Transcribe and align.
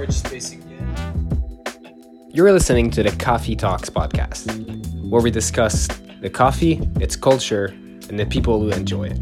or 0.00 0.06
just 0.06 0.30
basic. 0.30 0.58
You're 2.32 2.52
listening 2.52 2.90
to 2.92 3.02
the 3.02 3.14
Coffee 3.18 3.54
Talks 3.54 3.90
podcast, 3.90 4.46
where 5.10 5.20
we 5.20 5.30
discuss 5.30 5.88
the 6.22 6.30
coffee, 6.30 6.80
its 6.98 7.16
culture, 7.16 7.66
and 8.08 8.18
the 8.18 8.24
people 8.24 8.60
who 8.60 8.70
enjoy 8.70 9.08
it. 9.10 9.18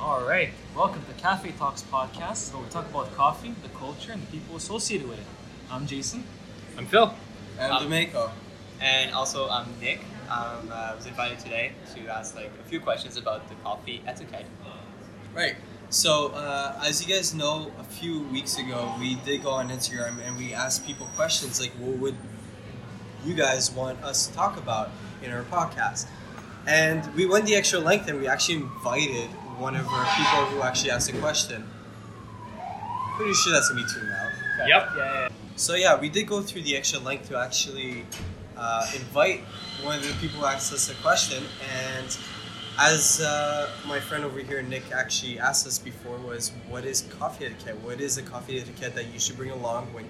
All 0.00 0.26
right, 0.26 0.50
welcome 0.74 1.02
to 1.04 1.12
Cafe 1.22 1.52
Talks 1.52 1.82
podcast, 1.82 2.52
where 2.52 2.62
we 2.64 2.68
talk 2.70 2.90
about 2.90 3.14
coffee, 3.14 3.54
the 3.62 3.68
culture, 3.68 4.10
and 4.10 4.20
the 4.22 4.26
people 4.26 4.56
associated 4.56 5.08
with 5.08 5.18
it. 5.20 5.26
I'm 5.70 5.86
Jason. 5.86 6.24
I'm 6.76 6.86
Phil. 6.86 7.14
And 7.60 7.72
Um, 7.72 7.84
Domenico. 7.84 8.32
And 8.80 9.12
also, 9.12 9.48
I'm 9.48 9.66
Nick. 9.80 10.00
Um, 10.28 10.70
I 10.72 10.94
was 10.94 11.06
invited 11.06 11.38
today 11.38 11.72
to 11.94 12.08
ask 12.08 12.34
like 12.34 12.50
a 12.60 12.68
few 12.68 12.80
questions 12.80 13.16
about 13.16 13.48
the 13.48 13.54
coffee 13.56 14.02
etiquette. 14.06 14.46
Right. 15.34 15.56
So, 15.88 16.28
uh, 16.28 16.80
as 16.84 17.06
you 17.06 17.14
guys 17.14 17.32
know, 17.32 17.70
a 17.78 17.84
few 17.84 18.22
weeks 18.24 18.58
ago, 18.58 18.92
we 18.98 19.14
did 19.16 19.44
go 19.44 19.50
on 19.50 19.68
Instagram 19.68 20.18
and 20.26 20.36
we 20.36 20.52
asked 20.52 20.84
people 20.84 21.06
questions 21.14 21.60
like, 21.60 21.70
what 21.78 21.96
would 21.98 22.16
you 23.24 23.34
guys 23.34 23.70
want 23.70 24.02
us 24.02 24.26
to 24.26 24.34
talk 24.34 24.56
about 24.56 24.90
in 25.22 25.30
our 25.30 25.44
podcast? 25.44 26.06
And 26.66 27.06
we 27.14 27.26
went 27.26 27.46
the 27.46 27.54
extra 27.54 27.78
length 27.78 28.08
and 28.08 28.18
we 28.18 28.26
actually 28.26 28.56
invited 28.56 29.28
one 29.58 29.76
of 29.76 29.86
our 29.86 30.04
people 30.16 30.44
who 30.46 30.62
actually 30.62 30.90
asked 30.90 31.08
a 31.10 31.16
question. 31.18 31.64
Pretty 33.16 33.34
sure 33.34 33.52
that's 33.52 33.68
gonna 33.68 33.82
be 33.82 33.88
tuned 33.92 34.10
out. 34.10 34.32
Yep. 34.58 34.68
Yeah, 34.68 34.96
yeah. 34.96 35.28
So 35.54 35.74
yeah, 35.74 35.98
we 35.98 36.08
did 36.08 36.26
go 36.26 36.42
through 36.42 36.62
the 36.62 36.76
extra 36.76 36.98
length 36.98 37.28
to 37.28 37.38
actually 37.38 38.04
uh, 38.56 38.90
invite 38.94 39.40
one 39.82 39.98
of 39.98 40.06
the 40.06 40.14
people 40.14 40.40
who 40.40 40.46
asked 40.46 40.72
us 40.72 40.90
a 40.90 40.94
question, 41.02 41.44
and 41.84 42.16
as 42.78 43.20
uh, 43.20 43.70
my 43.86 44.00
friend 44.00 44.24
over 44.24 44.38
here, 44.38 44.62
Nick, 44.62 44.92
actually 44.92 45.38
asked 45.38 45.66
us 45.66 45.78
before, 45.78 46.18
was 46.18 46.52
what 46.68 46.84
is 46.84 47.02
coffee 47.18 47.46
etiquette? 47.46 47.78
What 47.82 48.00
is 48.00 48.16
the 48.16 48.22
coffee 48.22 48.60
etiquette 48.60 48.94
that 48.94 49.06
you 49.12 49.18
should 49.18 49.36
bring 49.36 49.50
along 49.50 49.92
when 49.92 50.08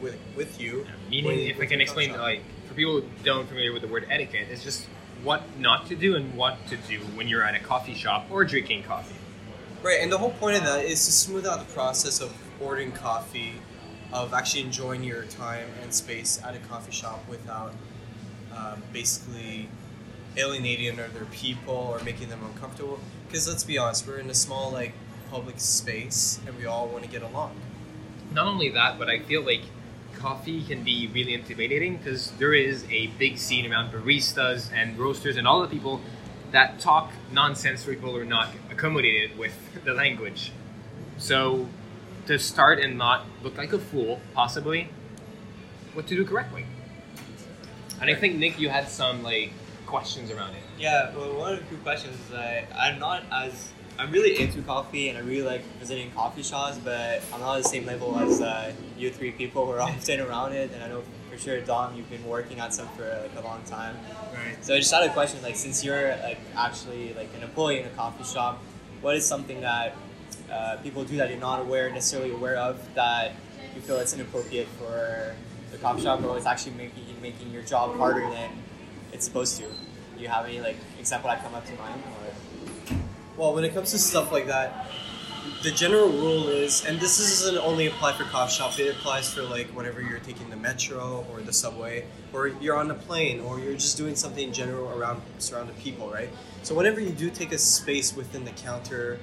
with 0.00 0.18
with 0.36 0.60
you? 0.60 0.86
Meaning, 1.10 1.26
when 1.26 1.38
you 1.38 1.50
if 1.50 1.60
I 1.60 1.66
can 1.66 1.80
explain, 1.80 2.10
shop? 2.10 2.20
like 2.20 2.42
for 2.68 2.74
people 2.74 3.00
who 3.00 3.06
don't 3.22 3.48
familiar 3.48 3.72
with 3.72 3.82
the 3.82 3.88
word 3.88 4.06
etiquette, 4.10 4.48
it's 4.50 4.62
just 4.62 4.86
what 5.22 5.42
not 5.58 5.86
to 5.86 5.96
do 5.96 6.16
and 6.16 6.34
what 6.34 6.58
to 6.68 6.76
do 6.76 7.00
when 7.14 7.28
you're 7.28 7.42
at 7.42 7.54
a 7.54 7.60
coffee 7.60 7.94
shop 7.94 8.26
or 8.30 8.44
drinking 8.44 8.82
coffee. 8.84 9.14
Right, 9.82 10.00
and 10.00 10.10
the 10.10 10.18
whole 10.18 10.32
point 10.32 10.56
of 10.56 10.64
that 10.64 10.84
is 10.84 11.04
to 11.06 11.12
smooth 11.12 11.46
out 11.46 11.60
the 11.60 11.72
process 11.72 12.20
of 12.20 12.32
ordering 12.60 12.92
coffee, 12.92 13.54
of 14.12 14.32
actually 14.32 14.62
enjoying 14.62 15.02
your 15.02 15.24
time 15.24 15.68
and 15.82 15.92
space 15.92 16.40
at 16.44 16.54
a 16.54 16.58
coffee 16.60 16.92
shop 16.92 17.20
without 17.28 17.72
uh, 18.54 18.76
basically 18.92 19.68
alienating 20.36 20.98
other 21.00 21.26
people 21.32 21.74
or 21.74 22.02
making 22.04 22.28
them 22.28 22.40
uncomfortable. 22.44 23.00
Because 23.26 23.48
let's 23.48 23.64
be 23.64 23.78
honest, 23.78 24.06
we're 24.06 24.18
in 24.18 24.30
a 24.30 24.34
small 24.34 24.70
like 24.70 24.92
public 25.30 25.58
space, 25.58 26.40
and 26.46 26.56
we 26.56 26.66
all 26.66 26.88
want 26.88 27.04
to 27.04 27.10
get 27.10 27.22
along. 27.22 27.56
Not 28.32 28.46
only 28.46 28.70
that, 28.70 28.98
but 28.98 29.08
I 29.08 29.20
feel 29.20 29.42
like 29.42 29.62
coffee 30.14 30.62
can 30.62 30.82
be 30.82 31.08
really 31.12 31.34
intimidating 31.34 31.96
because 31.96 32.30
there 32.32 32.54
is 32.54 32.84
a 32.90 33.08
big 33.18 33.38
scene 33.38 33.70
around 33.70 33.92
baristas 33.92 34.72
and 34.72 34.98
roasters 34.98 35.36
and 35.36 35.46
all 35.46 35.60
the 35.60 35.68
people 35.68 36.00
that 36.52 36.78
talk 36.78 37.12
nonsense 37.32 37.84
people 37.84 38.16
are 38.16 38.24
not 38.24 38.48
accommodated 38.70 39.36
with 39.36 39.52
the 39.84 39.92
language. 39.92 40.52
So, 41.18 41.68
to 42.26 42.38
start 42.38 42.80
and 42.80 42.98
not 42.98 43.24
look 43.42 43.56
like 43.56 43.72
a 43.72 43.78
fool, 43.78 44.20
possibly, 44.34 44.88
what 45.94 46.06
to 46.08 46.16
do 46.16 46.24
correctly. 46.24 46.64
And 48.00 48.10
I 48.10 48.14
think 48.14 48.36
Nick, 48.36 48.58
you 48.58 48.68
had 48.68 48.88
some 48.88 49.22
like 49.22 49.52
questions 49.86 50.30
around 50.30 50.50
it. 50.50 50.62
Yeah, 50.78 51.14
well, 51.14 51.38
one 51.38 51.52
of 51.54 51.60
the 51.60 51.64
few 51.66 51.78
questions 51.78 52.18
is 52.20 52.28
that 52.30 52.64
I'm 52.76 52.98
not 52.98 53.22
as 53.32 53.70
I'm 53.98 54.10
really 54.10 54.38
into 54.38 54.60
coffee 54.62 55.08
and 55.08 55.16
I 55.16 55.22
really 55.22 55.46
like 55.46 55.62
visiting 55.78 56.10
coffee 56.10 56.42
shops, 56.42 56.78
but 56.78 57.22
I'm 57.32 57.40
not 57.40 57.56
at 57.56 57.62
the 57.62 57.68
same 57.68 57.86
level 57.86 58.18
as 58.18 58.42
uh, 58.42 58.72
you 58.98 59.10
three 59.10 59.30
people 59.30 59.64
who 59.64 59.72
are 59.72 59.80
often 59.90 60.20
around 60.20 60.52
it. 60.52 60.70
And 60.74 60.82
I 60.82 60.88
know 60.88 61.02
for 61.30 61.38
sure, 61.38 61.60
Dom, 61.60 61.96
you've 61.96 62.10
been 62.10 62.24
working 62.26 62.60
at 62.60 62.74
some 62.74 62.88
for 62.88 63.04
like 63.22 63.42
a 63.42 63.46
long 63.46 63.62
time. 63.64 63.96
Right. 64.34 64.62
So 64.62 64.74
I 64.74 64.78
just 64.78 64.92
had 64.92 65.04
a 65.04 65.12
question, 65.12 65.40
like 65.42 65.56
since 65.56 65.82
you're 65.82 66.16
like 66.18 66.38
actually 66.56 67.14
like 67.14 67.28
an 67.36 67.42
employee 67.42 67.80
in 67.80 67.86
a 67.86 67.90
coffee 67.90 68.24
shop, 68.24 68.62
what 69.00 69.16
is 69.16 69.24
something 69.24 69.62
that 69.62 69.94
uh, 70.50 70.76
people 70.82 71.04
do 71.04 71.16
that 71.16 71.30
you're 71.30 71.38
not 71.38 71.60
aware 71.60 71.90
necessarily 71.90 72.32
aware 72.32 72.56
of 72.56 72.94
that 72.94 73.32
you 73.74 73.80
feel 73.82 73.96
it's 73.96 74.14
inappropriate 74.14 74.68
for 74.78 75.34
the 75.70 75.78
cop 75.78 75.98
shop, 75.98 76.22
or 76.22 76.36
it's 76.36 76.46
actually 76.46 76.72
making 76.72 77.04
making 77.20 77.50
your 77.52 77.62
job 77.62 77.96
harder 77.96 78.28
than 78.30 78.50
it's 79.12 79.24
supposed 79.24 79.56
to? 79.58 79.64
Do 79.64 80.22
you 80.22 80.28
have 80.28 80.46
any 80.46 80.60
like 80.60 80.76
example 80.98 81.28
that 81.28 81.42
come 81.42 81.54
up 81.54 81.64
to 81.66 81.74
mind? 81.74 82.02
Or? 82.20 82.96
Well, 83.36 83.54
when 83.54 83.64
it 83.64 83.74
comes 83.74 83.90
to 83.90 83.98
stuff 83.98 84.32
like 84.32 84.46
that, 84.46 84.86
the 85.62 85.70
general 85.70 86.08
rule 86.08 86.48
is, 86.48 86.84
and 86.86 86.98
this 86.98 87.18
doesn't 87.18 87.58
only 87.58 87.86
apply 87.86 88.12
for 88.14 88.24
coffee 88.24 88.54
shop. 88.54 88.78
It 88.78 88.96
applies 88.96 89.32
for 89.32 89.42
like 89.42 89.66
whenever 89.68 90.00
you're 90.00 90.20
taking 90.20 90.48
the 90.48 90.56
metro 90.56 91.26
or 91.30 91.40
the 91.40 91.52
subway, 91.52 92.06
or 92.32 92.48
you're 92.48 92.76
on 92.76 92.90
a 92.90 92.94
plane, 92.94 93.40
or 93.40 93.58
you're 93.58 93.74
just 93.74 93.96
doing 93.96 94.16
something 94.16 94.48
in 94.48 94.54
general 94.54 94.88
around 94.98 95.20
surrounded 95.38 95.76
people, 95.78 96.10
right? 96.10 96.30
So 96.62 96.74
whenever 96.74 97.00
you 97.00 97.10
do 97.10 97.30
take 97.30 97.52
a 97.52 97.58
space 97.58 98.16
within 98.16 98.44
the 98.44 98.52
counter, 98.52 99.18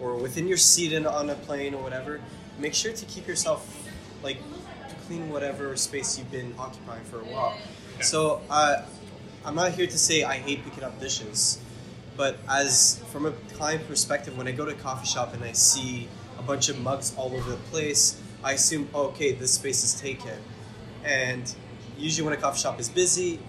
or 0.00 0.16
within 0.16 0.46
your 0.48 0.56
seat 0.56 0.92
in, 0.92 1.06
on 1.06 1.30
a 1.30 1.34
plane 1.34 1.74
or 1.74 1.82
whatever, 1.82 2.20
make 2.58 2.74
sure 2.74 2.92
to 2.92 3.04
keep 3.06 3.26
yourself 3.26 3.88
like 4.22 4.38
clean 5.06 5.30
whatever 5.30 5.76
space 5.76 6.18
you've 6.18 6.30
been 6.30 6.54
occupying 6.58 7.04
for 7.04 7.20
a 7.20 7.24
while. 7.24 7.56
So 8.00 8.40
uh, 8.50 8.84
I'm 9.44 9.54
not 9.54 9.72
here 9.72 9.86
to 9.86 9.98
say 9.98 10.24
I 10.24 10.36
hate 10.36 10.64
picking 10.64 10.84
up 10.84 10.98
dishes 11.00 11.58
but 12.16 12.38
as 12.48 13.02
from 13.10 13.26
a 13.26 13.32
client 13.54 13.84
perspective 13.88 14.38
when 14.38 14.46
i 14.46 14.52
go 14.52 14.64
to 14.64 14.70
a 14.70 14.74
coffee 14.74 15.04
shop 15.04 15.34
and 15.34 15.42
i 15.42 15.50
see 15.50 16.06
a 16.38 16.42
bunch 16.42 16.68
of 16.68 16.78
mugs 16.78 17.12
all 17.16 17.34
over 17.34 17.50
the 17.50 17.56
place 17.72 18.20
i 18.44 18.52
assume 18.52 18.88
oh, 18.94 19.06
okay 19.08 19.32
this 19.32 19.54
space 19.54 19.82
is 19.82 20.00
taken 20.00 20.38
and 21.04 21.56
usually 21.98 22.24
when 22.24 22.32
a 22.32 22.40
coffee 22.40 22.60
shop 22.60 22.78
is 22.78 22.88
busy 22.88 23.40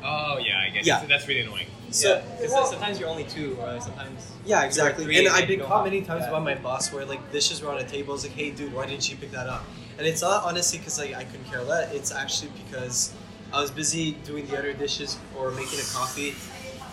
Oh 0.00 0.38
yeah, 0.38 0.60
I 0.64 0.70
guess 0.70 0.86
Yeah. 0.86 1.04
that's 1.06 1.26
really 1.26 1.40
annoying. 1.40 1.66
So 1.90 2.14
yeah, 2.14 2.40
because 2.40 2.70
sometimes 2.70 3.00
you're 3.00 3.08
only 3.08 3.24
two, 3.24 3.56
or 3.60 3.80
sometimes 3.80 4.32
yeah 4.44 4.64
exactly. 4.64 5.04
three 5.04 5.18
and 5.18 5.26
and 5.26 5.36
i've 5.36 5.48
been 5.48 5.58
don't 5.58 5.68
caught 5.68 5.84
many 5.84 6.02
times 6.02 6.24
yeah. 6.24 6.30
by 6.30 6.38
my 6.38 6.54
boss 6.54 6.92
where 6.92 7.04
like 7.04 7.32
dishes 7.32 7.62
were 7.62 7.70
on 7.70 7.78
a 7.78 7.84
table. 7.84 8.14
It's 8.14 8.24
like 8.24 8.32
hey 8.32 8.50
dude 8.50 8.72
why 8.72 8.86
didn't 8.86 9.08
you 9.10 9.16
pick 9.16 9.30
that 9.32 9.46
up? 9.46 9.64
And 9.96 10.06
it's 10.06 10.22
not 10.22 10.44
honestly 10.44 10.78
because 10.78 10.98
like, 10.98 11.14
i 11.14 11.24
couldn't 11.24 11.46
care 11.46 11.62
less. 11.62 11.92
It's 11.94 12.12
actually 12.12 12.52
because 12.64 13.14
i 13.52 13.60
was 13.60 13.70
busy 13.70 14.12
doing 14.24 14.46
the 14.46 14.58
other 14.58 14.72
dishes 14.72 15.18
or 15.36 15.50
making 15.52 15.78
a 15.78 15.88
coffee. 15.92 16.34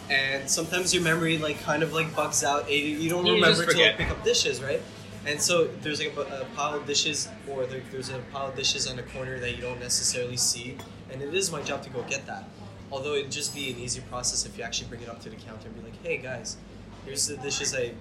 And 0.10 0.50
sometimes 0.50 0.94
your 0.94 1.04
memory 1.04 1.38
like 1.38 1.60
kind 1.62 1.84
of 1.84 1.94
like 1.94 2.16
bugs 2.16 2.44
out. 2.44 2.72
You 2.72 2.78
you 2.78 3.10
don't 3.10 3.26
You 3.26 3.36
remember 3.36 3.66
just 3.66 3.78
to 3.78 3.84
like, 3.84 3.98
pick 3.98 4.10
up 4.10 4.24
dishes 4.24 4.62
right? 4.62 4.82
And 5.26 5.42
so 5.42 5.66
there's 5.82 6.00
like 6.00 6.16
a, 6.16 6.42
a 6.42 6.46
pile 6.56 6.76
of 6.76 6.86
dishes 6.86 7.28
or 7.50 7.66
there, 7.66 7.82
there's 7.92 8.10
a 8.10 8.20
pile 8.32 8.48
of 8.48 8.56
dishes 8.56 8.88
on 8.88 8.96
the 8.96 9.04
corner 9.04 9.40
that 9.40 9.56
you 9.56 9.62
don't 9.62 9.80
necessarily 9.80 10.38
see. 10.38 10.78
And 11.12 11.22
it 11.22 11.34
is 11.34 11.52
my 11.52 11.62
job 11.64 11.82
to 11.84 11.90
go 11.90 12.04
get 12.04 12.26
that 12.28 12.44
although 12.96 13.14
it'd 13.16 13.32
just 13.32 13.54
be 13.54 13.70
an 13.72 13.78
easy 13.78 14.02
process 14.10 14.46
if 14.46 14.58
you 14.58 14.64
actually 14.64 14.88
bring 14.88 15.02
it 15.02 15.10
up 15.10 15.20
to 15.22 15.30
the 15.30 15.36
counter 15.36 15.68
and 15.68 15.76
be 15.76 15.82
like 15.90 16.02
hey 16.04 16.18
guys 16.18 16.56
here's 17.06 17.28
the 17.28 17.36
dishes 17.38 17.76
i 17.76 17.92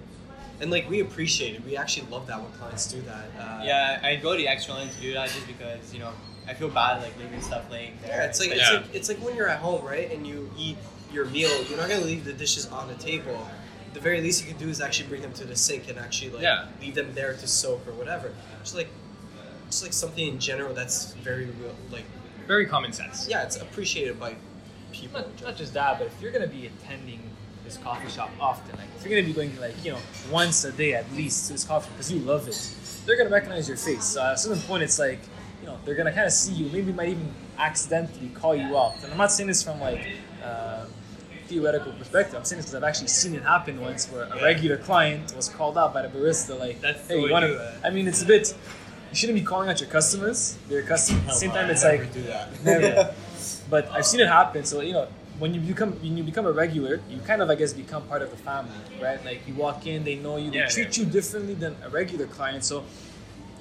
and 0.61 0.71
like 0.71 0.89
we 0.89 1.01
appreciate 1.01 1.53
it 1.55 1.63
we 1.65 1.75
actually 1.75 2.07
love 2.09 2.25
that 2.27 2.41
when 2.41 2.49
clients 2.53 2.85
do 2.91 3.01
that 3.01 3.25
uh, 3.37 3.61
Yeah, 3.63 3.99
I 4.01 4.15
go 4.15 4.31
to 4.31 4.37
the 4.37 4.47
extra 4.47 4.73
length 4.73 4.95
to 4.95 5.01
do 5.01 5.13
that 5.13 5.27
just 5.27 5.45
because 5.47 5.93
you 5.93 5.99
know 5.99 6.11
I 6.47 6.53
feel 6.53 6.69
bad 6.69 7.01
like 7.01 7.17
leaving 7.19 7.41
stuff 7.41 7.69
laying 7.71 7.93
there. 8.03 8.17
Yeah, 8.17 8.25
it's 8.29 8.39
like 8.39 8.51
it's 8.51 8.61
Yeah. 8.61 8.77
like 8.77 8.95
it's 8.95 9.09
like 9.09 9.17
when 9.17 9.35
you're 9.35 9.49
at 9.49 9.59
home, 9.59 9.83
right, 9.83 10.09
and 10.13 10.25
you 10.27 10.49
eat 10.57 10.77
your 11.11 11.25
meal. 11.25 11.49
You're 11.67 11.77
not 11.79 11.89
gonna 11.89 12.05
leave 12.05 12.23
the 12.23 12.33
dishes 12.33 12.67
on 12.67 12.87
the 12.87 12.93
table. 12.95 13.35
The 13.93 13.99
very 13.99 14.21
least 14.21 14.45
you 14.45 14.49
can 14.51 14.59
do 14.59 14.69
is 14.69 14.79
actually 14.79 15.09
bring 15.09 15.23
them 15.23 15.33
to 15.33 15.43
the 15.43 15.55
sink 15.55 15.89
and 15.89 15.97
actually 15.97 16.29
like 16.31 16.43
Yeah. 16.43 16.67
leave 16.79 16.93
them 16.95 17.09
there 17.15 17.33
to 17.33 17.47
soak 17.47 17.85
or 17.87 17.93
whatever. 17.93 18.31
Just 18.63 18.75
like 18.75 18.89
just 19.71 19.81
like 19.83 19.91
something 19.93 20.25
in 20.33 20.39
general 20.39 20.73
that's 20.73 21.13
very 21.15 21.45
real, 21.59 21.75
like 21.91 22.05
Very 22.47 22.67
common 22.67 22.93
sense. 22.93 23.27
yeah, 23.27 23.41
it's 23.43 23.55
appreciated 23.57 24.19
by 24.19 24.35
people. 25.01 25.21
Not, 25.21 25.41
not 25.41 25.55
just 25.55 25.73
that, 25.73 25.97
but 25.99 26.07
if 26.07 26.21
you're 26.21 26.31
gonna 26.31 26.47
be 26.47 26.67
attending 26.67 27.21
this 27.63 27.77
coffee 27.77 28.09
shop 28.09 28.31
often, 28.39 28.77
like 28.77 28.87
if 28.95 29.05
you're 29.05 29.19
gonna 29.19 29.27
be 29.27 29.33
going 29.33 29.59
like 29.59 29.73
you 29.83 29.93
know 29.93 29.99
once 30.31 30.63
a 30.65 30.71
day 30.71 30.93
at 30.93 31.11
least 31.13 31.47
to 31.47 31.53
this 31.53 31.63
coffee 31.63 31.89
because 31.91 32.11
you 32.11 32.19
love 32.19 32.47
it, 32.47 32.75
they're 33.05 33.17
gonna 33.17 33.29
recognize 33.29 33.67
your 33.67 33.77
face. 33.77 34.03
So 34.03 34.23
at 34.23 34.33
a 34.33 34.37
certain 34.37 34.61
point, 34.63 34.83
it's 34.83 34.99
like 34.99 35.19
you 35.61 35.67
know 35.67 35.77
they're 35.85 35.95
gonna 35.95 36.13
kind 36.13 36.25
of 36.25 36.33
see 36.33 36.53
you. 36.53 36.69
Maybe 36.69 36.91
might 36.91 37.09
even 37.09 37.31
accidentally 37.57 38.29
call 38.29 38.55
you 38.55 38.77
out. 38.77 38.95
And 39.03 39.11
I'm 39.11 39.17
not 39.17 39.31
saying 39.31 39.47
this 39.47 39.63
from 39.63 39.79
like. 39.79 40.05
Uh, 40.43 40.85
theoretical 41.47 41.93
perspective. 41.93 42.35
I'm 42.35 42.43
saying 42.43 42.57
this 42.57 42.65
because 42.65 42.75
I've 42.75 42.87
actually 42.87 43.07
seen 43.07 43.35
it 43.35 43.43
happen 43.43 43.79
once 43.79 44.11
where 44.11 44.23
a 44.23 44.43
regular 44.43 44.77
client 44.77 45.35
was 45.35 45.49
called 45.49 45.77
out 45.77 45.93
by 45.93 46.01
the 46.01 46.07
barista 46.07 46.59
like, 46.59 46.81
That's 46.81 47.07
hey, 47.07 47.21
you 47.21 47.31
want 47.31 47.43
to 47.43 47.53
to. 47.53 47.79
I 47.83 47.89
mean, 47.89 48.07
it's 48.07 48.21
a 48.21 48.25
bit, 48.25 48.53
you 49.15 49.19
shouldn't 49.19 49.39
be 49.39 49.45
calling 49.45 49.69
out 49.69 49.79
your 49.79 49.89
customers. 49.89 50.57
They're 50.67 50.81
customers. 50.81 51.23
At 51.23 51.27
the 51.27 51.33
same 51.35 51.51
time, 51.51 51.69
it's 51.69 51.83
Never 51.83 52.03
like, 52.03 52.13
do 52.13 52.23
that. 52.23 52.63
Never. 52.65 53.15
but 53.69 53.89
I've 53.89 54.05
seen 54.05 54.19
it 54.19 54.27
happen. 54.27 54.65
So 54.65 54.81
you 54.81 54.91
know, 54.91 55.07
when 55.39 55.53
you 55.53 55.61
become 55.61 55.93
when 56.01 56.17
you 56.17 56.23
become 56.23 56.45
a 56.45 56.51
regular, 56.51 56.99
you 57.09 57.19
kind 57.21 57.41
of 57.41 57.49
I 57.49 57.55
guess 57.55 57.71
become 57.71 58.03
part 58.07 58.21
of 58.21 58.29
the 58.29 58.35
family, 58.35 58.73
right? 59.01 59.23
Like 59.23 59.47
you 59.47 59.53
walk 59.53 59.87
in, 59.87 60.03
they 60.03 60.15
know 60.17 60.35
you, 60.35 60.51
they 60.51 60.57
Yeah, 60.57 60.67
treat 60.67 60.97
you 60.97 61.05
differently 61.05 61.53
than 61.53 61.77
a 61.81 61.89
regular 61.89 62.27
client. 62.27 62.65
So 62.65 62.83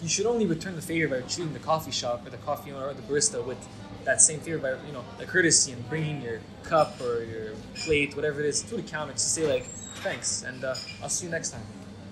you 0.02 0.08
should 0.08 0.26
only 0.26 0.44
return 0.44 0.74
the 0.74 0.82
favor 0.82 1.20
by 1.20 1.26
treating 1.28 1.52
the 1.52 1.60
coffee 1.60 1.92
shop 1.92 2.26
or 2.26 2.30
the 2.30 2.38
coffee 2.38 2.72
owner 2.72 2.88
or 2.88 2.94
the 2.94 3.02
barista 3.02 3.44
with 3.44 3.58
that 4.04 4.20
same 4.20 4.40
favor 4.40 4.58
by 4.58 4.70
you 4.88 4.92
know 4.92 5.04
the 5.18 5.24
courtesy 5.24 5.70
and 5.70 5.88
bringing 5.88 6.20
your 6.20 6.40
cup 6.64 7.00
or 7.00 7.22
your 7.22 7.52
plate, 7.76 8.16
whatever 8.16 8.40
it 8.40 8.46
is, 8.46 8.60
to 8.62 8.74
the 8.74 8.82
counter 8.82 9.12
to 9.12 9.18
say 9.20 9.46
like 9.46 9.66
thanks 10.02 10.42
and 10.42 10.64
uh, 10.64 10.74
I'll 11.00 11.08
see 11.08 11.26
you 11.26 11.30
next 11.30 11.50
time. 11.50 11.62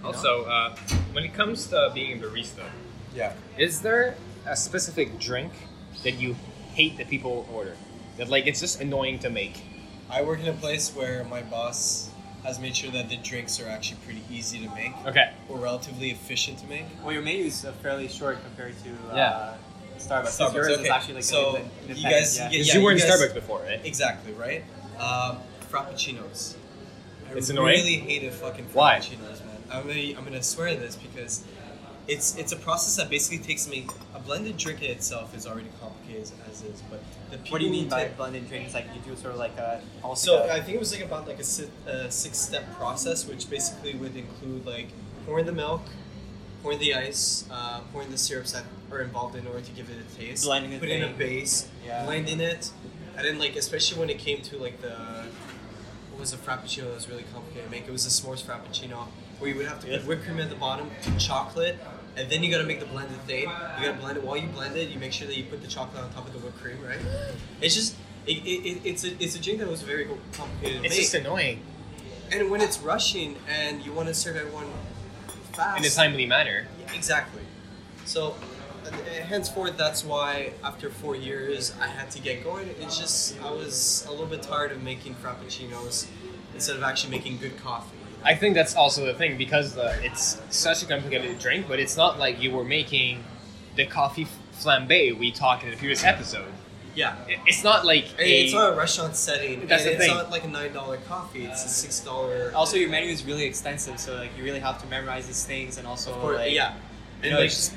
you? 0.01 0.07
Also, 0.07 0.45
uh, 0.45 0.77
when 1.11 1.25
it 1.25 1.35
comes 1.35 1.67
to 1.67 1.91
being 1.93 2.23
a 2.23 2.25
barista, 2.25 2.71
Yeah. 3.15 3.33
is 3.59 3.83
there 3.83 4.15
a 4.47 4.57
specific 4.57 5.19
drink 5.19 5.53
that 6.05 6.13
you 6.15 6.35
hate 6.75 6.97
that 6.99 7.09
people 7.09 7.47
order? 7.53 7.77
That 8.19 8.29
like 8.29 8.47
it's 8.47 8.61
just 8.61 8.81
annoying 8.81 9.19
to 9.21 9.31
make. 9.31 9.63
I 10.11 10.23
work 10.23 10.41
in 10.41 10.49
a 10.49 10.53
place 10.53 10.95
where 10.95 11.25
my 11.25 11.43
boss 11.43 12.11
has 12.45 12.59
made 12.59 12.77
sure 12.77 12.91
that 12.91 13.09
the 13.09 13.17
drinks 13.19 13.61
are 13.61 13.69
actually 13.69 13.99
pretty 14.05 14.23
easy 14.31 14.59
to 14.67 14.75
make 14.75 14.93
Okay. 15.07 15.33
or 15.49 15.59
relatively 15.59 16.11
efficient 16.11 16.59
to 16.59 16.67
make. 16.67 16.85
Well, 17.03 17.13
your 17.13 17.23
menu 17.23 17.45
is 17.45 17.65
uh, 17.65 17.73
fairly 17.83 18.09
short 18.09 18.43
compared 18.43 18.75
to 18.85 18.91
uh, 19.13 19.17
Yeah. 19.17 19.55
Starbucks. 19.99 20.39
Starbucks, 20.41 20.55
Yours 20.55 20.69
is 20.81 20.89
actually 20.89 21.15
like 21.15 21.25
So, 21.25 21.57
an 21.57 21.71
you 21.97 22.03
guys- 22.03 22.37
yeah. 22.37 22.51
you 22.51 22.59
Yeah, 22.65 22.75
you 22.75 22.83
were 22.83 22.91
in 22.93 22.99
guys- 22.99 23.11
Starbucks 23.11 23.35
before, 23.35 23.61
right? 23.63 23.81
Exactly, 23.85 24.33
right? 24.33 24.65
Um, 24.99 25.39
frappuccinos. 25.71 26.57
I 27.31 27.35
It's 27.39 27.49
annoying? 27.51 27.77
really 27.79 27.97
hated 27.99 28.33
fucking 28.35 28.67
Why? 28.73 28.97
frappuccinos, 28.99 29.41
man. 29.47 29.57
I'm 29.71 29.87
gonna, 29.87 30.01
I'm 30.19 30.25
gonna 30.25 30.43
swear 30.43 30.75
this 30.75 30.97
because 30.97 31.45
it's 32.09 32.37
it's 32.37 32.53
a 32.53 32.57
process 32.57 32.97
that 32.97 33.09
basically 33.11 33.39
takes 33.45 33.69
me. 33.69 33.87
A 34.15 34.19
blended 34.19 34.57
drink 34.57 34.83
in 34.83 34.91
itself 34.91 35.35
is 35.37 35.47
already 35.47 35.69
complicated 35.81 36.23
as, 36.23 36.33
as 36.51 36.63
is, 36.63 36.83
but 36.91 37.01
the 37.31 37.39
What 37.51 37.59
do 37.61 37.65
you 37.65 37.71
mean 37.71 37.89
by 37.89 38.09
blended 38.17 38.49
drinks? 38.49 38.75
Like 38.75 38.87
you 38.95 39.01
do 39.09 39.17
sort 39.21 39.33
of 39.35 39.39
like 39.39 39.57
a 39.57 39.81
also. 40.03 40.39
So 40.43 40.47
like 40.47 40.65
think 40.65 40.77
it 40.77 40.81
was 40.81 40.93
like 40.93 41.05
about 41.05 41.27
like 41.29 41.39
a, 41.39 41.45
si- 41.45 41.71
a 41.87 42.11
six-step 42.11 42.65
process, 42.77 43.27
which 43.27 43.49
basically 43.49 43.95
would 43.95 44.17
include 44.17 44.67
like 44.67 44.89
pouring 45.27 45.47
the 45.47 45.53
milk, 45.53 45.83
pouring 46.63 46.79
the 46.79 46.95
ice, 46.95 47.45
uh, 47.51 47.81
pouring 47.93 48.11
the 48.11 48.19
syrups 48.19 48.53
that 48.53 48.65
are 48.91 49.01
involved 49.01 49.37
in 49.37 49.47
order 49.47 49.61
to 49.61 49.71
give 49.73 49.89
it 49.89 49.97
a 49.99 50.17
taste, 50.17 50.45
Blending 50.45 50.79
putting 50.79 51.03
in 51.03 51.09
a 51.09 51.13
base, 51.13 51.69
Yeah. 51.87 52.05
blending 52.05 52.41
it, 52.41 52.71
and 53.17 53.25
then 53.27 53.39
like 53.39 53.57
especially 53.57 53.99
when 54.01 54.11
it 54.11 54.19
came 54.19 54.43
to 54.43 54.57
like 54.59 54.81
the 54.83 54.95
what 56.11 56.21
was 56.21 56.33
a 56.33 56.37
frappuccino 56.37 56.85
that 56.85 56.95
was 56.95 57.09
really 57.09 57.25
complicated 57.33 57.65
to 57.65 57.71
make. 57.71 57.87
It 57.89 57.93
was 57.93 58.05
a 58.07 58.11
s'mores 58.11 58.43
frappuccino 58.43 59.07
where 59.43 59.51
you 59.51 59.57
would 59.57 59.67
have 59.67 59.81
to 59.81 59.87
put 59.89 60.07
whipped 60.07 60.25
cream 60.25 60.39
at 60.41 60.49
the 60.49 60.55
bottom, 60.55 60.91
chocolate. 61.19 61.77
And 62.17 62.31
then 62.31 62.43
you 62.43 62.51
gotta 62.51 62.65
make 62.65 62.79
the 62.81 62.87
blended 62.87 63.19
thing. 63.23 63.43
You 63.43 63.87
gotta 63.87 63.99
blend 63.99 64.17
it. 64.19 64.23
While 64.25 64.37
you 64.37 64.47
blend 64.49 64.77
it, 64.77 64.89
you 64.91 64.99
make 64.99 65.13
sure 65.13 65.27
that 65.27 65.37
you 65.37 65.45
put 65.45 65.61
the 65.63 65.69
chocolate 65.69 66.03
on 66.05 66.11
top 66.13 66.27
of 66.27 66.33
the 66.33 66.39
whipped 66.39 66.59
cream, 66.61 66.79
right? 66.87 66.99
It's 67.61 67.75
just, 67.75 67.95
it, 68.27 68.39
it, 68.39 68.67
it, 68.69 68.81
it's 68.85 69.05
a 69.05 69.23
it's 69.23 69.35
a 69.35 69.41
drink 69.43 69.59
that 69.61 69.69
was 69.69 69.83
very 69.83 70.07
complicated 70.33 70.81
to 70.81 70.87
It's 70.87 70.95
make. 70.95 71.01
just 71.03 71.15
annoying 71.15 71.61
And 72.31 72.51
when 72.51 72.61
it's 72.61 72.79
rushing 72.81 73.37
and 73.49 73.85
you 73.85 73.93
want 73.93 74.09
to 74.09 74.15
serve 74.15 74.37
everyone 74.37 74.67
fast, 75.53 75.79
in 75.81 75.85
a 75.85 75.91
timely 75.91 76.27
manner. 76.27 76.67
Yeah, 76.81 76.95
exactly. 76.95 77.43
So, 78.05 78.35
uh, 78.87 78.91
henceforth, 79.25 79.77
that's 79.77 80.05
why 80.05 80.53
after 80.63 80.91
four 80.91 81.17
years 81.17 81.73
I 81.81 81.87
had 81.89 82.11
to 82.13 82.21
get 82.21 82.45
going. 82.45 82.69
It's 82.81 82.99
just 82.99 83.41
I 83.43 83.51
was 83.51 84.05
a 84.07 84.11
little 84.11 84.27
bit 84.27 84.43
tired 84.43 84.71
of 84.73 84.83
making 84.83 85.15
frappuccinos 85.17 86.07
instead 86.55 86.77
of 86.77 86.83
actually 86.83 87.11
making 87.11 87.39
good 87.39 87.57
coffee. 87.63 87.97
I 88.25 88.35
think 88.35 88.55
that's 88.55 88.75
also 88.75 89.05
the 89.05 89.15
thing 89.15 89.37
because 89.37 89.77
uh, 89.77 89.99
it's 90.03 90.41
such 90.51 90.83
a 90.83 90.87
complicated 90.87 91.39
drink, 91.39 91.67
but 91.69 91.81
it's 91.81 91.97
not 91.97 92.19
like 92.19 92.41
you 92.41 92.51
were 92.53 92.65
making 92.65 93.25
the 93.77 93.87
coffee 93.87 94.27
flambe 94.55 95.19
we 95.19 95.33
talked 95.33 95.65
in 95.65 95.71
the 95.71 95.77
previous 95.77 96.05
episode. 96.05 96.53
Yeah. 96.95 97.17
It's 97.47 97.65
not 97.65 97.87
like 97.87 98.05
a, 98.19 98.45
it's 98.45 98.53
not 98.53 98.75
a 98.75 98.77
restaurant 98.77 99.17
setting. 99.17 99.67
That's 99.67 99.85
and 99.85 99.93
the 99.93 99.97
it's 99.97 100.07
thing. 100.07 100.15
not 100.15 100.31
like 100.31 100.45
a 100.45 100.49
nine 100.49 100.73
dollar 100.73 100.99
coffee. 100.99 101.47
It's 101.47 101.65
a 101.65 101.69
six 101.69 102.01
dollar. 102.01 102.53
also 102.55 102.77
your 102.77 102.91
menu 102.91 103.11
is 103.11 103.25
really 103.25 103.45
extensive, 103.45 103.99
so 103.99 104.15
like 104.17 104.31
you 104.37 104.45
really 104.45 104.61
have 104.61 104.81
to 104.83 104.87
memorize 104.89 105.27
these 105.27 105.45
things 105.45 105.79
and 105.79 105.87
also 105.87 106.15
like 106.33 106.53
yeah. 106.53 106.75
you 106.75 106.79
And 107.23 107.33
know 107.33 107.41
like, 107.41 107.51
just 107.51 107.75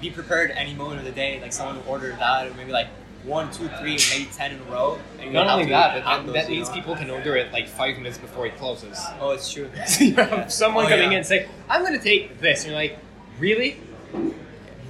be 0.00 0.10
prepared 0.10 0.50
any 0.50 0.74
moment 0.74 0.98
of 0.98 1.06
the 1.06 1.12
day. 1.12 1.40
Like 1.40 1.52
someone 1.52 1.76
will 1.76 1.88
order 1.92 2.10
that, 2.10 2.48
or 2.48 2.54
maybe 2.54 2.72
like 2.72 2.88
one, 3.26 3.50
two, 3.50 3.68
three, 3.80 3.98
maybe 4.10 4.28
ten 4.32 4.52
in 4.52 4.60
a 4.60 4.64
row. 4.64 4.98
And 5.18 5.26
you 5.26 5.30
not 5.32 5.48
only 5.48 5.66
that, 5.70 5.94
but 5.94 6.04
that, 6.04 6.26
those, 6.26 6.34
that 6.34 6.48
means 6.48 6.68
know? 6.68 6.74
people 6.74 6.94
can 6.96 7.10
order 7.10 7.36
it 7.36 7.52
like 7.52 7.66
five 7.68 7.96
minutes 7.98 8.18
before 8.18 8.46
it 8.46 8.56
closes. 8.56 8.98
Oh, 9.20 9.30
it's 9.30 9.52
true. 9.52 9.68
So 9.86 10.04
you 10.04 10.14
have 10.14 10.52
someone 10.52 10.86
Oh, 10.86 10.88
coming 10.88 11.06
yeah. 11.06 11.10
in 11.10 11.16
and 11.18 11.26
say, 11.26 11.48
"I'm 11.68 11.82
going 11.82 11.94
to 11.98 12.02
take 12.02 12.40
this," 12.40 12.62
and 12.62 12.70
you're 12.70 12.80
like, 12.80 12.98
"Really? 13.38 13.78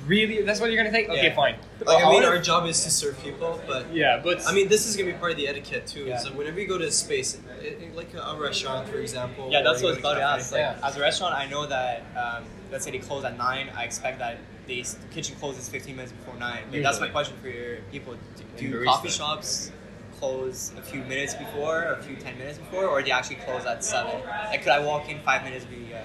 Really? 0.07 0.43
That's 0.43 0.61
what 0.61 0.71
you're 0.71 0.81
going 0.81 0.93
to 0.93 0.97
take? 0.97 1.09
Okay, 1.09 1.29
Yeah. 1.29 1.35
fine." 1.35 1.57
like 1.85 2.03
I 2.03 2.07
I 2.09 2.11
mean, 2.11 2.25
our 2.25 2.39
job 2.39 2.67
is 2.67 2.83
to 2.85 2.91
serve 2.91 3.21
people, 3.23 3.61
but 3.67 3.93
Yeah, 3.93 4.21
but 4.23 4.47
I 4.47 4.53
mean, 4.55 4.69
this 4.69 4.87
is 4.87 4.97
gonna 4.97 5.13
be 5.13 5.19
part 5.19 5.33
of 5.33 5.37
the 5.37 5.47
etiquette 5.47 5.87
too. 5.87 6.05
Yeah. 6.05 6.17
So 6.19 6.31
whenever 6.33 6.59
you 6.59 6.67
go 6.67 6.79
to 6.79 6.87
a 6.87 6.91
space, 6.91 7.35
it, 7.35 7.43
it- 7.83 7.95
like 7.97 8.13
a 8.15 8.37
restaurant, 8.39 8.89
for 8.89 8.97
example. 8.99 9.49
Yeah, 9.51 9.63
that's 9.63 9.81
you 9.83 9.87
what 9.89 9.91
I 9.91 9.95
was 9.97 9.99
about 9.99 10.15
to 10.15 10.23
ask. 10.23 10.53
Like, 10.53 10.61
Yeah. 10.61 10.79
as 10.89 10.97
a 10.97 11.01
restaurant, 11.01 11.35
I 11.35 11.47
know 11.49 11.67
that 11.67 12.03
um, 12.17 12.45
let's 12.73 12.85
say 12.85 12.91
they 12.93 12.99
close 12.99 13.25
at 13.25 13.37
nine. 13.37 13.69
I 13.77 13.85
expect 13.85 14.19
that 14.21 14.39
they 14.67 14.83
the 14.83 14.97
kitchen 15.13 15.37
closes 15.37 15.69
fifteen 15.69 15.97
minutes 15.97 16.13
before 16.13 16.35
nine. 16.39 16.65
But 16.71 16.83
that's 16.83 17.01
my 17.01 17.09
question 17.09 17.37
for 17.43 17.49
your 17.49 17.79
people: 17.93 18.17
Do, 18.57 18.69
do 18.69 18.85
coffee 18.85 19.09
shops 19.09 19.71
close 20.19 20.73
a 20.79 20.83
few 20.83 21.01
minutes 21.03 21.35
before, 21.35 21.83
a 21.85 22.03
few 22.03 22.17
ten 22.17 22.37
minutes 22.39 22.59
before, 22.59 22.87
or 22.87 23.01
do 23.01 23.07
they 23.07 23.11
actually 23.13 23.37
close 23.37 23.65
at 23.67 23.85
seven? 23.85 24.21
Like, 24.25 24.63
could 24.63 24.73
I 24.73 24.81
walk 24.81 25.09
in 25.11 25.19
five 25.21 25.45
minutes 25.45 25.65
be, 25.67 25.93
uh, 25.95 26.01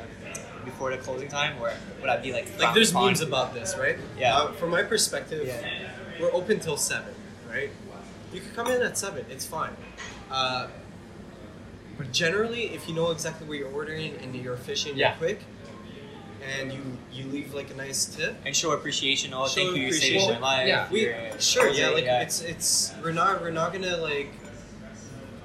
before 0.65 0.91
the 0.91 0.97
closing 0.97 1.29
time, 1.29 1.55
or 1.61 1.71
would 2.01 2.09
I 2.09 2.17
be 2.17 2.33
like 2.33 2.47
Like 2.59 2.73
there's 2.73 2.93
memes 2.93 3.21
upon? 3.21 3.27
about 3.47 3.53
this, 3.53 3.75
right? 3.77 3.97
Yeah. 4.17 4.35
Uh, 4.37 4.51
from 4.53 4.69
my 4.71 4.83
perspective, 4.83 5.47
Yeah. 5.47 5.89
we're 6.19 6.33
open 6.33 6.59
till 6.59 6.77
seven, 6.77 7.13
right? 7.49 7.69
You 8.33 8.41
can 8.41 8.51
come 8.51 8.67
in 8.67 8.81
at 8.81 8.97
seven. 8.97 9.25
It's 9.29 9.45
fine. 9.45 9.75
Uh, 10.29 10.67
but 11.97 12.11
generally, 12.11 12.65
if 12.73 12.87
you 12.87 12.95
know 12.95 13.11
exactly 13.11 13.47
what 13.47 13.57
you're 13.57 13.71
ordering 13.71 14.15
and 14.21 14.35
you're 14.35 14.53
efficient, 14.53 14.95
Yeah. 14.97 15.09
you're 15.09 15.17
quick, 15.17 15.41
and 16.59 16.71
you 16.73 16.81
you 17.11 17.25
leave 17.31 17.53
like 17.53 17.69
a 17.71 17.75
nice 17.75 18.05
tip. 18.05 18.35
and 18.45 18.55
show 18.55 18.71
appreciation. 18.71 19.33
Oh, 19.33 19.47
Show 19.47 19.55
thank 19.65 19.75
you, 19.77 19.83
you 19.83 19.93
saved 19.93 20.15
my 20.15 20.21
appreciation. 20.23 20.41
life. 20.41 20.67
Yeah. 20.67 20.89
We 20.91 21.01
You're- 21.01 21.31
sure, 21.39 21.69
yeah, 21.69 21.89
like 21.89 22.05
yeah. 22.05 22.21
it's 22.21 22.41
it's 22.41 22.93
we're 23.03 23.11
not 23.11 23.41
we're 23.41 23.51
not 23.51 23.73
gonna 23.73 23.97
like 23.97 24.29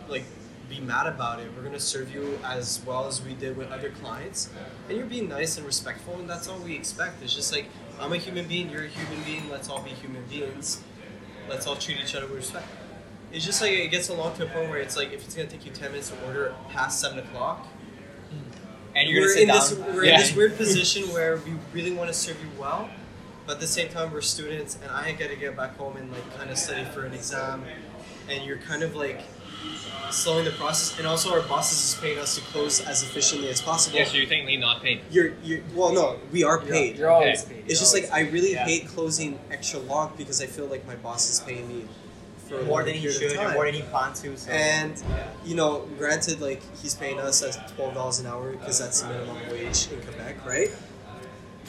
like 0.08 0.24
be 0.68 0.80
mad 0.80 1.06
about 1.06 1.40
it. 1.40 1.48
We're 1.56 1.62
gonna 1.62 1.78
serve 1.80 2.12
you 2.14 2.38
as 2.44 2.80
well 2.86 3.06
as 3.06 3.22
we 3.22 3.34
did 3.34 3.56
with 3.56 3.70
other 3.70 3.90
clients, 3.90 4.50
and 4.88 4.96
you're 4.96 5.06
being 5.06 5.28
nice 5.28 5.56
and 5.56 5.66
respectful, 5.66 6.14
and 6.18 6.28
that's 6.28 6.48
all 6.48 6.58
we 6.58 6.74
expect. 6.74 7.22
It's 7.22 7.34
just 7.34 7.52
like 7.52 7.66
I'm 8.00 8.12
a 8.12 8.16
human 8.18 8.46
being, 8.46 8.70
you're 8.70 8.84
a 8.84 8.88
human 8.88 9.22
being. 9.24 9.48
Let's 9.50 9.68
all 9.68 9.82
be 9.82 9.90
human 9.90 10.24
beings. 10.24 10.80
Let's 11.48 11.66
all 11.66 11.76
treat 11.76 11.98
each 12.02 12.14
other 12.16 12.26
with 12.26 12.36
respect. 12.36 12.66
It's 13.32 13.44
just 13.44 13.60
like 13.60 13.72
it 13.72 13.88
gets 13.90 14.08
along 14.08 14.36
to 14.36 14.44
a 14.44 14.48
point 14.48 14.70
where 14.70 14.78
it's 14.78 14.96
like 14.96 15.12
if 15.12 15.24
it's 15.24 15.34
gonna 15.34 15.48
take 15.48 15.64
you 15.66 15.72
ten 15.72 15.90
minutes 15.92 16.10
to 16.10 16.26
order 16.26 16.54
past 16.70 17.00
seven 17.00 17.18
o'clock, 17.18 17.66
and 18.96 19.08
you're 19.08 19.20
we're 19.22 19.26
gonna 19.28 19.34
sit 19.34 19.42
in 19.42 19.48
down. 19.48 19.86
this 19.86 19.94
we're 19.94 20.04
Yeah. 20.04 20.14
in 20.14 20.20
this 20.20 20.34
weird 20.34 20.56
position 20.56 21.02
where 21.12 21.36
we 21.36 21.52
really 21.72 21.92
want 21.92 22.08
to 22.08 22.14
serve 22.14 22.36
you 22.42 22.48
well, 22.58 22.88
but 23.46 23.54
at 23.54 23.60
the 23.60 23.66
same 23.66 23.88
time 23.88 24.12
we're 24.12 24.20
students, 24.22 24.78
and 24.82 24.90
I 24.90 25.12
got 25.12 25.28
to 25.30 25.36
get 25.36 25.56
back 25.56 25.76
home 25.76 25.96
and 25.96 26.10
like 26.12 26.36
kind 26.36 26.50
of 26.50 26.58
study 26.58 26.84
for 26.92 27.04
an 27.04 27.12
exam, 27.14 27.64
and 28.28 28.44
you're 28.44 28.58
kind 28.58 28.82
of 28.82 28.96
like 28.96 29.20
slowing 30.10 30.44
the 30.44 30.50
process, 30.52 30.96
and 30.98 31.06
also 31.06 31.32
our 31.32 31.42
bosses 31.42 31.78
is 31.94 32.00
paying 32.00 32.18
us 32.18 32.36
to 32.36 32.40
close 32.52 32.80
as 32.80 33.02
efficiently 33.02 33.48
as 33.48 33.60
possible. 33.60 33.98
yeah, 33.98 34.04
so 34.04 34.16
you're 34.16 34.26
technically 34.26 34.56
not 34.56 34.82
paid. 34.82 35.00
You're 35.10 35.32
you're 35.42 35.60
well 35.74 35.92
no 35.92 36.18
we 36.32 36.44
are 36.44 36.58
You're, 36.62 36.72
paid. 36.72 36.96
you're 36.98 37.10
always 37.10 37.42
paid. 37.42 37.58
it's 37.66 37.68
You're 37.68 37.78
just 37.80 37.94
like 37.94 38.04
always 38.10 38.28
I 38.28 38.30
really 38.32 38.52
Yeah. 38.52 38.64
hate 38.64 38.86
closing 38.88 39.38
extra 39.50 39.80
long 39.80 40.12
because 40.16 40.40
I 40.40 40.46
feel 40.46 40.66
like 40.66 40.86
my 40.86 40.94
boss 40.96 41.28
is 41.30 41.40
paying 41.40 41.66
me 41.68 41.88
for 42.48 42.62
more 42.62 42.82
than 42.84 42.94
he 42.94 43.10
should, 43.10 43.36
or 43.36 43.52
more 43.52 43.64
than 43.66 43.74
he 43.74 43.82
planned 43.82 44.14
to. 44.16 44.36
So. 44.36 44.50
And 44.50 44.96
yeah. 45.08 45.28
you 45.44 45.54
know, 45.54 45.86
granted, 45.98 46.40
like 46.40 46.62
he's 46.80 46.94
paying 46.94 47.18
us 47.18 47.42
at 47.42 47.68
twelve 47.74 47.94
dollars 47.94 48.20
an 48.20 48.26
hour 48.26 48.52
because 48.52 48.78
that's 48.78 49.02
the 49.02 49.08
minimum 49.08 49.36
wage 49.50 49.88
in 49.92 50.00
Quebec, 50.00 50.46
right? 50.46 50.68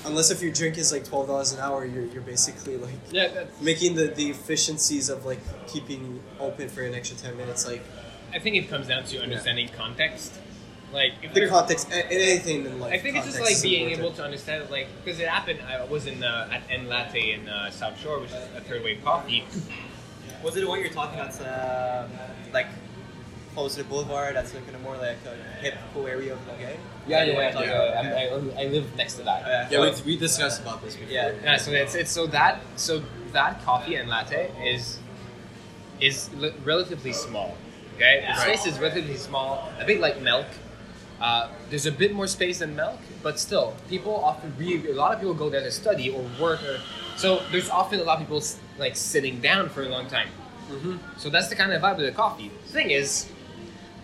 Unless 0.06 0.30
if 0.30 0.42
your 0.42 0.54
drink 0.54 0.78
is 0.78 0.92
like 0.92 1.04
twelve 1.04 1.28
dollars 1.28 1.54
an 1.54 1.60
hour, 1.60 1.84
you're, 1.84 2.06
you're 2.06 2.22
basically 2.22 2.78
like 2.78 2.94
Yeah, 3.12 3.46
making 3.62 3.96
the, 3.96 4.08
the 4.08 4.30
efficiencies 4.30 5.10
of 5.10 5.26
like 5.26 5.40
keeping 5.68 6.22
open 6.40 6.70
for 6.70 6.84
an 6.84 6.94
extra 6.94 7.18
ten 7.18 7.36
minutes, 7.36 7.66
like 7.66 7.84
I 8.34 8.40
think 8.40 8.56
it 8.56 8.70
comes 8.70 8.88
down 8.88 9.04
to 9.06 9.22
understanding 9.22 9.70
context. 9.76 10.40
Like, 10.94 11.14
if 11.22 11.34
the 11.34 11.48
context, 11.48 11.92
in 11.92 12.02
anything 12.10 12.66
in 12.66 12.80
life. 12.80 12.94
I 12.94 12.98
think 12.98 13.18
it's 13.18 13.26
just 13.26 13.42
like 13.42 13.62
being 13.62 13.90
important. 13.90 14.06
able 14.06 14.16
to 14.16 14.24
understand, 14.24 14.70
like, 14.70 14.88
because 15.04 15.20
it 15.20 15.28
happened. 15.28 15.60
I 15.62 15.84
was 15.84 16.08
in 16.08 16.24
uh, 16.24 16.50
at 16.50 16.64
N 16.70 16.88
Latte 16.88 17.34
in 17.34 17.50
uh, 17.50 17.70
South 17.72 18.00
Shore, 18.00 18.20
which 18.22 18.30
is 18.30 18.36
a 18.56 18.62
third 18.62 18.84
wave 18.84 19.04
coffee. 19.04 19.44
Was 20.44 20.56
it 20.56 20.62
the 20.62 20.68
one 20.68 20.80
you're 20.80 20.90
talking 20.90 21.20
about? 21.20 21.40
Uh, 21.42 22.08
like 22.54 22.68
close 23.54 23.76
to 23.76 23.84
the 23.84 23.90
boulevard. 23.90 24.36
That's 24.36 24.54
like 24.54 24.68
in 24.68 24.76
a 24.76 24.80
more 24.80 24.96
like 24.98 25.18
a 25.26 25.36
hip, 25.62 25.76
cool 25.94 26.08
area 26.08 26.34
of 26.34 26.40
okay. 26.50 26.78
Yeah, 27.08 27.24
yeah, 27.24 27.34
yeah, 27.34 27.60
yeah. 27.60 27.66
yeah. 27.66 28.30
I'm- 28.32 28.52
I, 28.58 28.62
I 28.64 28.66
live 28.68 28.96
next 28.96 29.16
to 29.16 29.24
that. 29.24 29.42
Yeah. 29.48 29.70
Yeah, 29.86 29.96
we, 30.06 30.14
we 30.14 30.18
discussed 30.18 30.62
about 30.62 30.84
this 30.84 30.96
before. 30.96 31.12
Yeah. 31.12 31.32
Yeah, 31.44 31.58
so 31.58 31.72
it's, 31.72 31.96
it's 31.96 32.12
so 32.12 32.28
that 32.28 32.62
so 32.76 33.02
that 33.34 33.64
coffee 33.64 33.96
and 33.96 34.08
latte 34.10 34.52
is 34.64 35.00
is 36.00 36.30
li- 36.36 36.54
relatively 36.64 37.14
small. 37.14 37.58
Okay, 37.96 38.22
the 38.22 38.28
Right. 38.34 38.60
space 38.60 38.72
is 38.72 38.80
relatively 38.80 39.18
small. 39.18 39.70
A 39.80 39.86
bit 39.86 40.00
like 40.00 40.22
milk. 40.22 40.46
Uh, 41.20 41.50
there's 41.72 41.88
a 41.88 41.92
bit 41.92 42.14
more 42.14 42.28
space 42.28 42.60
than 42.60 42.76
milk, 42.76 43.00
but 43.24 43.40
still, 43.40 43.76
people 43.90 44.16
often 44.24 44.54
really 44.60 44.92
a 44.92 44.94
lot 44.94 45.14
of 45.16 45.20
people 45.20 45.34
go 45.34 45.50
there 45.50 45.64
to 45.64 45.72
study 45.72 46.12
or 46.12 46.22
work. 46.40 46.62
Or, 46.62 46.80
so 47.18 47.42
there's 47.52 47.70
often 47.70 48.00
a 48.00 48.04
lot 48.04 48.16
of 48.22 48.28
people 48.28 48.42
like 48.78 48.96
sitting 48.96 49.42
down 49.42 49.70
for 49.70 49.84
a 49.84 49.90
long 49.90 50.08
time. 50.08 50.28
Mm-hmm. 50.72 50.98
So 51.18 51.30
that's 51.30 51.48
the 51.50 51.56
kind 51.56 51.72
of 51.72 51.82
vibe 51.82 51.94
of 51.96 52.00
the 52.02 52.12
coffee. 52.12 52.52
The 52.68 52.72
thing 52.74 52.92
is, 52.92 53.30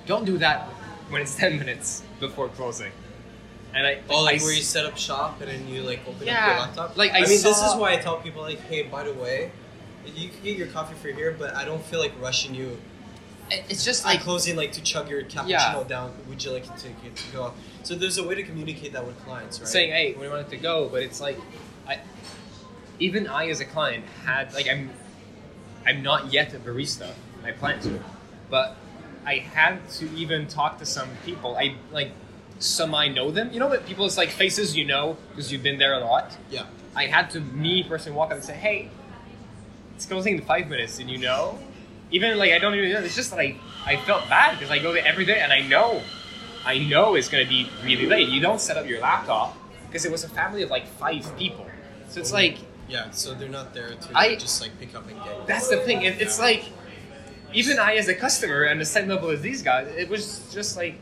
don't 0.05 0.25
do 0.25 0.37
that 0.39 0.67
when 1.09 1.21
it's 1.21 1.35
ten 1.43 1.57
minutes 1.59 2.03
before 2.19 2.49
closing. 2.49 2.91
And 3.75 3.87
I 3.87 3.99
Oh, 4.09 4.21
like 4.23 4.39
I 4.41 4.43
where 4.43 4.51
s- 4.53 4.57
you 4.57 4.63
set 4.63 4.85
up 4.85 4.97
shop 4.97 5.41
and 5.41 5.49
then 5.49 5.67
you 5.67 5.81
like 5.83 6.01
open 6.07 6.27
Yeah, 6.27 6.39
up 6.39 6.47
your 6.47 6.57
laptop. 6.59 6.97
like, 6.97 7.11
I, 7.11 7.17
I 7.17 7.21
mean, 7.21 7.29
this 7.41 7.61
is 7.61 7.75
why 7.75 7.93
I 7.93 7.97
tell 7.97 8.17
people 8.17 8.41
like, 8.43 8.59
hey, 8.61 8.83
by 8.83 9.03
the 9.03 9.13
way, 9.13 9.51
you 10.05 10.29
can 10.29 10.43
get 10.43 10.57
your 10.57 10.67
coffee 10.67 10.93
for 10.95 11.07
here, 11.09 11.35
but 11.37 11.55
I 11.55 11.65
don't 11.65 11.83
feel 11.83 11.99
like 11.99 12.13
rushing 12.21 12.53
you. 12.53 12.77
It's 13.51 13.83
just 13.83 14.05
Like 14.05 14.15
like 14.15 14.23
closing, 14.23 14.55
like 14.55 14.71
to 14.73 14.81
chug 14.81 15.09
your 15.09 15.23
cappuccino 15.23 15.47
Yeah. 15.47 15.83
down. 15.87 16.13
Would 16.29 16.43
you 16.43 16.51
like 16.51 16.63
to 16.63 16.81
take 16.83 16.95
it 17.05 17.15
to 17.15 17.31
go? 17.33 17.53
So 17.83 17.93
there's 17.95 18.17
a 18.17 18.23
way 18.27 18.35
to 18.35 18.43
communicate 18.43 18.93
that 18.93 19.05
with 19.05 19.19
clients, 19.25 19.59
right? 19.59 19.67
saying, 19.67 19.91
"Hey, 19.91 20.13
we 20.19 20.29
want 20.29 20.41
it 20.41 20.49
to 20.51 20.57
go," 20.57 20.87
but 20.89 21.03
it's 21.03 21.19
like, 21.19 21.37
I, 21.87 21.99
even 22.99 23.27
I 23.27 23.49
as 23.49 23.59
a 23.59 23.65
client 23.65 24.05
had 24.25 24.53
like 24.53 24.67
I'm, 24.69 24.89
I'm 25.85 26.03
not 26.03 26.31
yet 26.31 26.53
a 26.53 26.59
barista. 26.59 27.11
I 27.43 27.51
plan 27.51 27.79
to, 27.81 27.99
but 28.49 28.77
I 29.25 29.35
had 29.35 29.89
to 29.91 30.09
even 30.15 30.47
talk 30.47 30.79
to 30.79 30.85
some 30.85 31.09
people. 31.25 31.57
I 31.57 31.75
like 31.91 32.11
some 32.59 32.95
I 32.95 33.07
know 33.07 33.31
them. 33.31 33.51
You 33.51 33.59
know 33.59 33.67
what 33.67 33.85
people? 33.85 34.05
It's 34.05 34.17
like 34.17 34.29
faces 34.29 34.75
you 34.75 34.85
know 34.85 35.17
because 35.29 35.51
you've 35.51 35.63
been 35.63 35.79
there 35.79 35.93
a 35.93 35.99
lot. 35.99 36.37
Yeah. 36.49 36.65
I 36.95 37.07
had 37.07 37.29
to 37.31 37.39
me 37.39 37.83
personally 37.83 38.17
walk 38.17 38.29
up 38.29 38.37
and 38.37 38.43
say, 38.43 38.55
"Hey, 38.55 38.89
it's 39.95 40.05
closing 40.05 40.35
in 40.35 40.41
five 40.41 40.67
minutes," 40.67 40.99
and 40.99 41.09
you 41.09 41.17
know, 41.17 41.59
even 42.11 42.37
like 42.37 42.51
I 42.51 42.59
don't 42.59 42.75
even 42.75 42.91
know. 42.91 42.99
It's 42.99 43.15
just 43.15 43.31
that 43.31 43.39
I 43.39 43.57
I 43.85 43.97
felt 43.97 44.29
bad 44.29 44.57
because 44.57 44.71
I 44.71 44.79
go 44.79 44.93
there 44.93 45.05
every 45.05 45.25
day 45.25 45.39
and 45.39 45.51
I 45.51 45.61
know, 45.61 46.01
I 46.65 46.77
know 46.79 47.15
it's 47.15 47.29
gonna 47.29 47.47
be 47.47 47.69
really 47.83 48.05
late. 48.05 48.29
You 48.29 48.39
don't 48.39 48.61
set 48.61 48.77
up 48.77 48.87
your 48.87 48.99
laptop 48.99 49.57
because 49.87 50.05
it 50.05 50.11
was 50.11 50.23
a 50.23 50.29
family 50.29 50.61
of 50.61 50.69
like 50.69 50.85
five 50.85 51.37
people, 51.37 51.65
so 52.09 52.19
it's 52.19 52.31
oh, 52.31 52.35
like 52.35 52.59
Yeah. 52.87 53.09
So 53.11 53.33
they're 53.33 53.49
not 53.49 53.73
there 53.73 53.89
to 53.89 54.17
I- 54.17 54.35
just 54.35 54.61
like 54.61 54.71
pick 54.79 54.93
up 54.95 55.07
and 55.09 55.17
get. 55.23 55.47
that's 55.47 55.69
the 55.69 55.77
thing. 55.77 56.01
It, 56.03 56.21
it's 56.21 56.39
like 56.39 56.65
even 57.53 57.79
I 57.79 57.95
as 57.95 58.07
a 58.07 58.15
customer 58.15 58.63
and 58.63 58.79
the 58.81 58.85
same 58.85 59.07
level 59.07 59.29
as 59.29 59.41
these 59.41 59.61
guys, 59.61 59.87
it 59.95 60.09
was 60.09 60.51
just 60.53 60.75
like, 60.77 60.95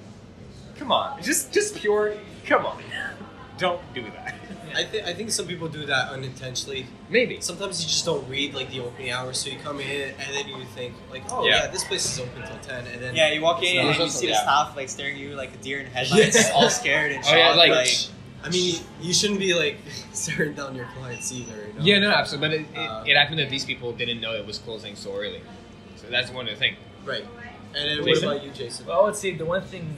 come 0.77 0.91
on, 0.91 1.21
just 1.23 1.51
just 1.53 1.75
pure, 1.75 2.13
come 2.45 2.65
on, 2.65 2.81
don't 3.57 3.81
do 3.93 4.03
that. 4.03 4.35
I 4.73 4.85
think 4.85 5.05
I 5.05 5.13
think 5.13 5.31
some 5.31 5.47
people 5.47 5.67
do 5.67 5.85
that 5.85 6.11
unintentionally. 6.11 6.85
Maybe. 7.09 7.41
Sometimes 7.41 7.81
you 7.83 7.89
just 7.89 8.05
don't 8.05 8.25
read 8.29 8.53
like 8.53 8.69
the 8.71 8.79
opening 8.79 9.11
hours, 9.11 9.37
so 9.37 9.49
you 9.49 9.59
come 9.59 9.81
in 9.81 10.11
and 10.17 10.33
then 10.33 10.47
you 10.47 10.63
think 10.75 10.93
like, 11.11 11.23
oh 11.29 11.45
Yeah. 11.45 11.63
yeah, 11.65 11.67
this 11.67 11.83
place 11.83 12.05
is 12.05 12.19
open 12.21 12.41
till 12.47 12.57
ten, 12.59 12.85
and 12.87 13.01
then 13.01 13.13
Yeah, 13.15 13.33
you 13.33 13.41
walk 13.41 13.61
in 13.63 13.75
not. 13.75 13.95
and 13.95 13.99
you 13.99 14.09
see 14.09 14.27
the 14.27 14.31
Yeah. 14.33 14.43
staff 14.43 14.75
like 14.77 14.87
staring 14.87 15.15
at 15.15 15.19
you 15.19 15.35
like 15.35 15.53
a 15.53 15.57
deer 15.57 15.81
in 15.81 15.87
headlights, 15.97 16.51
all 16.51 16.69
scared 16.69 17.11
and 17.11 17.21
Oh, 17.25 17.35
yeah, 17.35 17.47
shocked. 17.47 17.57
like- 17.57 17.71
like, 17.71 17.87
I 18.43 18.49
mean, 18.49 18.81
you 19.01 19.13
shouldn't 19.13 19.39
be 19.39 19.53
like 19.53 19.77
staring 20.13 20.53
down 20.53 20.75
your 20.75 20.87
clients 20.97 21.31
either. 21.31 21.67
You 21.67 21.73
know? 21.73 21.83
Yeah, 21.83 21.99
no, 21.99 22.11
absolutely. 22.11 22.47
But 22.47 22.55
it, 22.57 22.81
it, 22.81 22.89
Uh, 22.89 23.03
it 23.07 23.15
happened 23.15 23.39
that 23.39 23.49
these 23.49 23.65
people 23.65 23.91
didn't 23.93 24.19
know 24.21 24.33
it 24.33 24.45
was 24.45 24.57
closing 24.57 24.95
so 24.95 25.13
early. 25.15 25.41
So 25.95 26.07
that's 26.09 26.31
one 26.31 26.47
of 26.47 26.53
the 26.53 26.59
things. 26.59 26.77
Right. 27.05 27.25
And 27.75 27.87
then 27.89 28.05
what 28.05 28.23
about 28.23 28.43
you, 28.43 28.51
Jason? 28.51 28.87
Well, 28.87 29.01
I 29.01 29.03
would 29.05 29.15
say 29.15 29.33
the 29.35 29.45
one 29.45 29.61
thing 29.63 29.97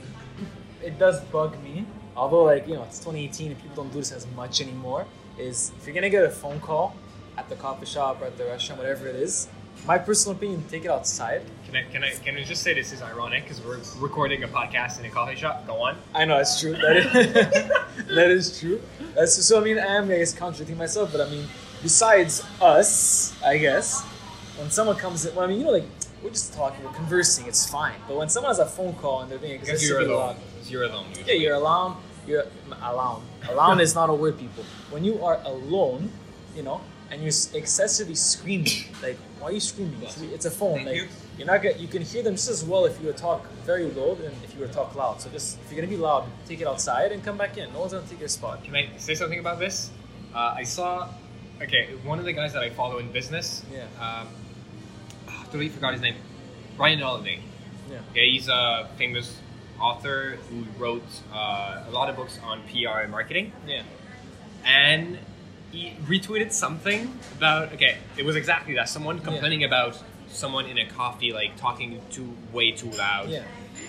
it 0.82 0.98
does 0.98 1.20
bug 1.24 1.62
me, 1.62 1.86
although 2.16 2.44
like 2.44 2.68
you 2.68 2.74
know 2.74 2.84
it's 2.84 2.98
2018 2.98 3.52
and 3.52 3.60
people 3.60 3.76
don't 3.76 3.92
do 3.92 3.98
this 3.98 4.12
as 4.12 4.26
much 4.36 4.60
anymore, 4.60 5.06
is 5.38 5.72
if 5.78 5.86
you're 5.86 5.94
gonna 5.94 6.10
get 6.10 6.24
a 6.24 6.30
phone 6.30 6.60
call 6.60 6.94
at 7.36 7.48
the 7.48 7.56
coffee 7.56 7.86
shop 7.86 8.20
or 8.20 8.26
at 8.26 8.38
the 8.38 8.44
restaurant, 8.44 8.80
whatever 8.80 9.08
it 9.08 9.16
is, 9.16 9.48
my 9.86 9.98
personal 9.98 10.36
opinion, 10.36 10.64
take 10.68 10.84
it 10.84 10.90
outside. 10.90 11.42
Can 11.66 11.76
I 11.76 11.82
can 11.90 12.04
I 12.04 12.10
can 12.10 12.36
I 12.36 12.44
just 12.44 12.62
say 12.62 12.74
this 12.74 12.92
is 12.92 13.02
ironic 13.02 13.44
because 13.44 13.60
we're 13.60 13.78
recording 13.98 14.42
a 14.42 14.48
podcast 14.48 14.98
in 14.98 15.04
a 15.04 15.10
coffee 15.10 15.36
shop? 15.36 15.66
Go 15.66 15.82
on. 15.82 15.96
I 16.14 16.24
know 16.24 16.38
it's 16.38 16.60
true. 16.60 16.72
That 16.72 16.96
is, 16.96 18.06
that 18.14 18.30
is 18.30 18.58
true. 18.58 18.80
That's, 19.14 19.34
so 19.34 19.60
I 19.60 19.64
mean, 19.64 19.78
I 19.78 19.96
am 19.96 20.04
I 20.04 20.18
guess 20.18 20.32
contradicting 20.32 20.78
myself, 20.78 21.12
but 21.12 21.20
I 21.20 21.30
mean, 21.30 21.46
besides 21.82 22.44
us, 22.60 23.34
I 23.42 23.58
guess, 23.58 24.02
when 24.58 24.70
someone 24.70 24.96
comes 24.96 25.26
in, 25.26 25.34
well, 25.34 25.44
I 25.44 25.48
mean, 25.48 25.58
you 25.58 25.64
know, 25.66 25.72
like 25.72 25.84
we're 26.22 26.30
just 26.30 26.54
talking, 26.54 26.82
we're 26.84 26.92
conversing, 26.92 27.46
it's 27.46 27.68
fine. 27.68 27.96
But 28.08 28.16
when 28.16 28.28
someone 28.28 28.50
has 28.50 28.58
a 28.58 28.66
phone 28.66 28.94
call 28.94 29.22
and 29.22 29.30
they're 29.30 29.38
being 29.38 29.60
Because 29.60 29.86
you're 29.86 30.00
alone. 30.00 30.36
You're 30.66 30.84
alone. 30.84 31.06
Yeah, 31.26 31.34
you're 31.34 31.54
alone. 31.54 31.96
You're 32.26 32.46
alone. 32.82 33.22
Alone 33.50 33.80
is 33.80 33.94
not 33.94 34.08
a 34.08 34.14
word, 34.14 34.38
people. 34.38 34.64
When 34.90 35.04
you 35.04 35.22
are 35.22 35.40
alone, 35.44 36.10
you 36.56 36.62
know, 36.62 36.80
and 37.14 37.22
you're 37.22 37.60
excessively 37.60 38.16
screaming, 38.16 38.84
like, 39.00 39.16
why 39.38 39.48
are 39.48 39.52
you 39.52 39.60
screaming? 39.60 40.02
It's, 40.02 40.20
it's 40.20 40.46
a 40.46 40.50
phone. 40.50 40.84
Like, 40.84 40.96
you. 40.96 41.44
are 41.44 41.46
not 41.46 41.62
gonna, 41.62 41.76
you 41.76 41.86
can 41.86 42.02
hear 42.02 42.24
them 42.24 42.34
just 42.34 42.50
as 42.50 42.64
well 42.64 42.86
if 42.86 43.00
you 43.00 43.06
were 43.06 43.12
talk 43.12 43.48
very 43.64 43.84
low 43.84 44.16
than 44.16 44.32
if 44.42 44.52
you 44.52 44.60
were 44.60 44.68
talk 44.68 44.96
loud. 44.96 45.20
So 45.20 45.30
just 45.30 45.58
if 45.60 45.70
you're 45.70 45.80
gonna 45.80 45.96
be 45.96 45.96
loud, 45.96 46.28
take 46.46 46.60
it 46.60 46.66
outside 46.66 47.12
and 47.12 47.22
come 47.22 47.38
back 47.38 47.56
in. 47.56 47.72
No 47.72 47.80
one's 47.80 47.92
gonna 47.92 48.06
take 48.06 48.18
your 48.18 48.28
spot. 48.28 48.64
Can 48.64 48.74
I 48.74 48.88
say 48.96 49.14
something 49.14 49.38
about 49.38 49.60
this? 49.60 49.90
Uh, 50.34 50.54
I 50.56 50.64
saw. 50.64 51.08
Okay, 51.62 51.90
one 52.02 52.18
of 52.18 52.24
the 52.24 52.32
guys 52.32 52.52
that 52.52 52.64
I 52.64 52.70
follow 52.70 52.98
in 52.98 53.12
business. 53.12 53.64
Yeah. 53.72 53.84
Um, 54.00 54.28
I 55.28 55.44
totally 55.44 55.68
forgot 55.68 55.92
his 55.92 56.02
name. 56.02 56.16
Ryan 56.76 56.98
Holiday. 56.98 57.40
Yeah. 57.88 57.98
Okay, 58.10 58.32
he's 58.32 58.48
a 58.48 58.88
famous 58.98 59.38
author 59.80 60.38
who 60.50 60.64
wrote 60.82 61.04
uh, 61.32 61.84
a 61.86 61.90
lot 61.92 62.10
of 62.10 62.16
books 62.16 62.40
on 62.42 62.60
PR 62.62 63.02
and 63.02 63.10
marketing. 63.12 63.52
Yeah. 63.68 63.82
and 64.64 65.18
he 65.74 65.92
retweeted 66.12 66.52
something 66.52 67.00
about 67.38 67.72
okay 67.72 67.96
it 68.16 68.24
was 68.24 68.36
exactly 68.36 68.74
that 68.78 68.88
someone 68.88 69.18
complaining 69.18 69.64
about 69.64 69.92
someone 70.28 70.66
in 70.66 70.78
a 70.78 70.86
coffee 71.00 71.32
like 71.32 71.56
talking 71.56 72.00
too 72.10 72.28
way 72.52 72.70
too 72.80 72.90
loud 73.04 73.28
Yeah. 73.28 73.42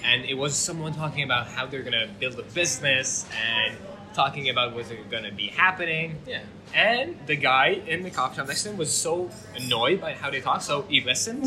and 0.03 0.25
it 0.25 0.37
was 0.43 0.55
someone 0.55 0.93
talking 0.93 1.23
about 1.29 1.47
how 1.55 1.63
they're 1.69 1.83
gonna 1.89 2.07
build 2.19 2.37
a 2.39 2.43
business 2.61 3.25
and 3.47 3.75
talking 4.13 4.49
about 4.49 4.73
what's 4.73 4.91
gonna 5.11 5.31
be 5.43 5.47
happening 5.47 6.07
Yeah. 6.33 6.41
and 6.73 7.07
the 7.27 7.35
guy 7.35 7.67
in 7.93 8.03
the 8.07 8.09
coffee 8.19 8.35
shop 8.37 8.47
next 8.47 8.63
to 8.63 8.69
him 8.71 8.77
was 8.77 8.91
so 9.05 9.29
annoyed 9.55 9.99
by 10.01 10.13
how 10.21 10.29
they 10.33 10.41
talk 10.41 10.61
so 10.61 10.83
he 10.83 11.01
listened 11.01 11.45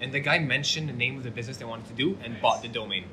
and 0.00 0.12
the 0.12 0.20
guy 0.20 0.38
mentioned 0.38 0.88
the 0.88 0.98
name 1.04 1.14
of 1.18 1.24
the 1.24 1.30
business 1.38 1.56
they 1.60 1.64
wanted 1.64 1.86
to 1.88 1.94
do 2.04 2.08
and 2.24 2.40
bought 2.40 2.62
the 2.62 2.68
domain 2.80 3.04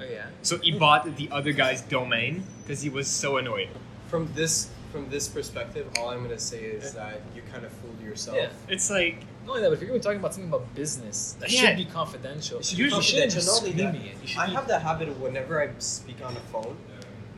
Oh 0.00 0.04
yeah. 0.04 0.26
so 0.42 0.58
he 0.58 0.72
bought 0.72 1.02
the 1.16 1.28
other 1.30 1.52
guy's 1.52 1.82
domain 1.82 2.44
because 2.62 2.80
he 2.82 2.88
was 2.88 3.06
so 3.06 3.36
annoyed 3.36 3.68
From 4.08 4.28
this 4.34 4.70
from 4.92 5.08
this 5.08 5.28
perspective, 5.28 5.86
all 5.98 6.10
I'm 6.10 6.22
gonna 6.22 6.38
say 6.38 6.60
is 6.62 6.92
that 6.94 7.20
you 7.34 7.42
kind 7.52 7.64
of 7.64 7.72
fooled 7.72 8.00
yourself. 8.02 8.36
Yeah. 8.36 8.48
it's 8.68 8.90
like 8.90 9.16
Not 9.46 9.52
only 9.52 9.62
that, 9.62 9.68
but 9.70 9.74
if 9.74 9.80
you're 9.80 9.88
gonna 9.88 9.98
be 10.00 10.02
talking 10.02 10.18
about 10.18 10.34
something 10.34 10.50
about 10.52 10.74
business, 10.74 11.36
that 11.40 11.50
Yeah. 11.50 11.60
should 11.68 11.76
be 11.76 11.84
confidential. 11.86 12.58
It 12.58 12.64
should 12.66 12.78
you 12.78 12.84
be 12.86 12.90
shouldn't 12.90 13.32
confidential. 13.32 13.40
be 13.40 13.46
Not 13.46 13.58
only 13.58 13.72
that, 13.72 13.88
screaming 13.88 14.06
it. 14.10 14.16
You 14.22 14.28
should 14.28 14.40
I 14.40 14.46
be 14.46 14.52
have 14.54 14.68
the 14.68 14.78
habit 14.78 15.08
of 15.08 15.20
whenever 15.20 15.60
I 15.62 15.70
speak 15.78 16.16
on 16.24 16.36
a 16.36 16.40
phone. 16.52 16.76